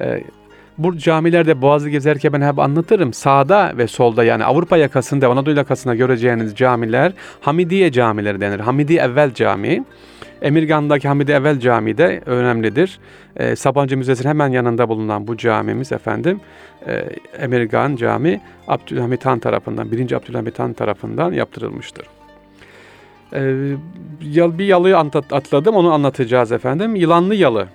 E, 0.01 0.22
bu 0.78 0.98
camilerde 0.98 1.62
Boğaz'ı 1.62 1.90
gezerken 1.90 2.32
ben 2.32 2.40
hep 2.40 2.58
anlatırım. 2.58 3.12
Sağda 3.12 3.72
ve 3.76 3.86
solda 3.86 4.24
yani 4.24 4.44
Avrupa 4.44 4.76
yakasında, 4.76 5.28
Anadolu 5.28 5.56
yakasında 5.56 5.94
göreceğiniz 5.94 6.54
camiler 6.54 7.12
Hamidiye 7.40 7.92
camileri 7.92 8.40
denir. 8.40 8.60
Hamidi 8.60 8.96
Evvel 8.96 9.34
Camii. 9.34 9.84
Emirgan'daki 10.42 11.08
Hamidi 11.08 11.32
Evvel 11.32 11.60
Camii 11.60 11.98
de 11.98 12.22
önemlidir. 12.26 12.98
E, 13.36 13.56
Sabancı 13.56 13.96
Müzesi'nin 13.96 14.28
hemen 14.28 14.48
yanında 14.48 14.88
bulunan 14.88 15.26
bu 15.26 15.36
camimiz 15.36 15.92
efendim 15.92 16.40
e, 16.86 17.04
Emirgan 17.38 17.96
Camii 17.96 18.40
Abdülhamit 18.68 19.26
Han 19.26 19.38
tarafından, 19.38 19.92
1. 19.92 20.12
Abdülhamit 20.12 20.58
Han 20.58 20.72
tarafından 20.72 21.32
yaptırılmıştır. 21.32 22.06
E, 23.32 23.40
bir 24.58 24.64
yalıyı 24.64 24.98
atladım 24.98 25.76
onu 25.76 25.92
anlatacağız 25.92 26.52
efendim. 26.52 26.96
Yılanlı 26.96 27.34
Yalı. 27.34 27.68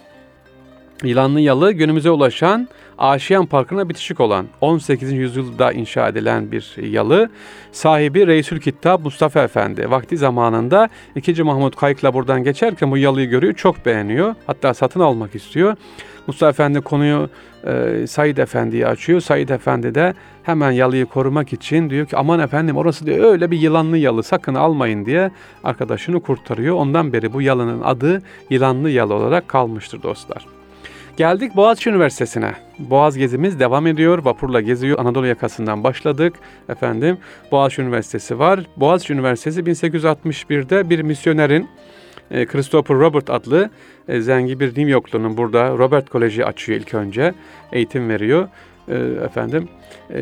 Yılanlı 1.04 1.40
Yalı 1.40 1.72
günümüze 1.72 2.12
ulaşan 2.12 2.68
Aşiyan 2.98 3.46
Parkı'na 3.46 3.90
bitişik 3.90 4.20
olan 4.20 4.46
18. 4.62 5.12
yüzyılda 5.12 5.72
inşa 5.72 6.08
edilen 6.08 6.52
bir 6.52 6.76
yalı. 6.78 7.30
Sahibi 7.72 8.28
Reisül 8.28 8.60
Kittab 8.60 9.04
Mustafa 9.04 9.44
Efendi. 9.44 9.92
Vakti 9.92 10.18
zamanında 10.18 10.90
2. 11.16 11.44
Mahmut 11.44 11.76
Kayık'la 11.76 12.14
buradan 12.14 12.44
geçerken 12.44 12.92
bu 12.92 12.98
yalıyı 12.98 13.30
görüyor. 13.30 13.54
Çok 13.54 13.86
beğeniyor. 13.86 14.36
Hatta 14.48 14.74
satın 14.74 15.00
almak 15.00 15.36
istiyor. 15.36 15.76
Mustafa 16.28 16.50
Efendi 16.50 16.82
konuyu 16.82 17.30
e, 17.68 18.08
Said 18.08 18.38
Efendi'ye 18.38 18.88
açıyor. 18.88 19.20
Said 19.20 19.50
Efendi 19.50 19.96
de 19.96 20.14
hemen 20.44 20.72
yalıyı 20.72 21.06
korumak 21.06 21.54
için 21.54 21.90
diyor 21.90 22.06
ki 22.06 22.18
aman 22.18 22.40
efendim 22.40 22.78
orası 22.78 23.06
diyor 23.06 23.32
öyle 23.32 23.52
bir 23.52 23.60
yılanlı 23.60 23.98
yalı 23.98 24.24
sakın 24.24 24.56
almayın 24.56 25.06
diye 25.06 25.32
arkadaşını 25.64 26.20
kurtarıyor. 26.20 26.76
Ondan 26.76 27.14
beri 27.14 27.34
bu 27.34 27.42
yalının 27.42 27.82
adı 27.82 28.22
yılanlı 28.50 28.90
yalı 28.90 29.14
olarak 29.14 29.48
kalmıştır 29.48 30.04
dostlar. 30.04 30.63
Geldik 31.18 31.56
Boğaziçi 31.56 31.90
Üniversitesi'ne. 31.90 32.54
Boğaz 32.80 33.18
gezimiz 33.18 33.60
devam 33.60 33.88
ediyor. 33.88 34.26
Vapurla 34.26 34.62
geziyor. 34.62 35.00
Anadolu 35.00 35.28
yakasından 35.28 35.84
başladık. 35.84 36.34
Efendim 36.70 37.18
Boğaziçi 37.52 37.82
Üniversitesi 37.82 38.40
var. 38.40 38.60
Boğaziçi 38.78 39.14
Üniversitesi 39.14 39.62
1861'de 39.62 40.90
bir 40.90 41.02
misyonerin 41.02 41.70
e, 42.32 42.46
Christopher 42.46 42.98
Robert 42.98 43.30
adlı 43.30 43.70
e, 44.08 44.22
zengin 44.22 44.60
bir 44.60 44.68
New 44.68 44.90
Yorklu'nun 44.90 45.38
burada 45.38 45.78
Robert 45.78 46.10
Koleji 46.10 46.46
açıyor 46.46 46.80
ilk 46.80 46.94
önce. 46.94 47.34
Eğitim 47.72 48.10
veriyor. 48.10 48.48
E, 48.88 48.96
efendim 49.26 49.70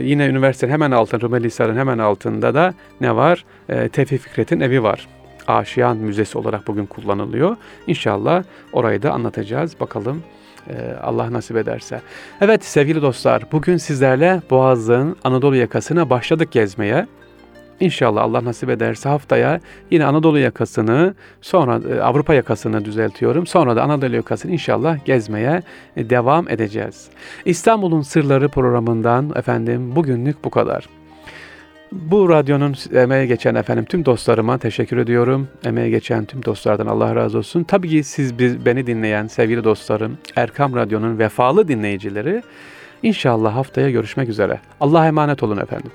yine 0.01 0.25
üniversitenin 0.25 0.71
hemen 0.71 0.91
altında 0.91 1.21
Rumeli 1.21 1.47
Hisar'ın 1.47 1.77
hemen 1.77 1.97
altında 1.97 2.53
da 2.53 2.73
ne 3.01 3.15
var? 3.15 3.45
Tevfik 3.67 4.21
Fikret'in 4.21 4.59
evi 4.59 4.83
var. 4.83 5.07
Aşiyan 5.47 5.97
Müzesi 5.97 6.37
olarak 6.37 6.67
bugün 6.67 6.85
kullanılıyor. 6.85 7.55
İnşallah 7.87 8.43
orayı 8.73 9.01
da 9.01 9.11
anlatacağız. 9.11 9.79
Bakalım 9.79 10.23
Allah 11.01 11.33
nasip 11.33 11.57
ederse. 11.57 12.01
Evet 12.41 12.65
sevgili 12.65 13.01
dostlar 13.01 13.43
bugün 13.51 13.77
sizlerle 13.77 14.41
Boğaz'ın 14.49 15.15
Anadolu 15.23 15.55
yakasına 15.55 16.09
başladık 16.09 16.51
gezmeye. 16.51 17.07
İnşallah 17.81 18.23
Allah 18.23 18.45
nasip 18.45 18.69
ederse 18.69 19.09
haftaya 19.09 19.59
yine 19.91 20.05
Anadolu 20.05 20.39
yakasını 20.39 21.15
sonra 21.41 21.95
e, 21.95 22.01
Avrupa 22.01 22.33
yakasını 22.33 22.85
düzeltiyorum. 22.85 23.47
Sonra 23.47 23.75
da 23.75 23.83
Anadolu 23.83 24.15
yakasını 24.15 24.51
inşallah 24.51 25.05
gezmeye 25.05 25.61
e, 25.97 26.09
devam 26.09 26.49
edeceğiz. 26.49 27.09
İstanbul'un 27.45 28.01
Sırları 28.01 28.49
programından 28.49 29.31
efendim 29.35 29.95
bugünlük 29.95 30.43
bu 30.43 30.49
kadar. 30.49 31.00
Bu 31.91 32.29
radyonun 32.29 32.75
emeğe 32.93 33.25
geçen 33.25 33.55
efendim 33.55 33.85
tüm 33.85 34.05
dostlarıma 34.05 34.57
teşekkür 34.57 34.97
ediyorum. 34.97 35.47
Emeğe 35.65 35.89
geçen 35.89 36.25
tüm 36.25 36.45
dostlardan 36.45 36.87
Allah 36.87 37.15
razı 37.15 37.37
olsun. 37.37 37.63
Tabii 37.63 37.89
ki 37.89 38.03
siz 38.03 38.39
biz, 38.39 38.65
beni 38.65 38.87
dinleyen 38.87 39.27
sevgili 39.27 39.63
dostlarım, 39.63 40.17
Erkam 40.35 40.75
Radyo'nun 40.75 41.19
vefalı 41.19 41.67
dinleyicileri 41.67 42.43
inşallah 43.03 43.55
haftaya 43.55 43.89
görüşmek 43.89 44.29
üzere. 44.29 44.59
Allah'a 44.79 45.07
emanet 45.07 45.43
olun 45.43 45.57
efendim. 45.57 45.91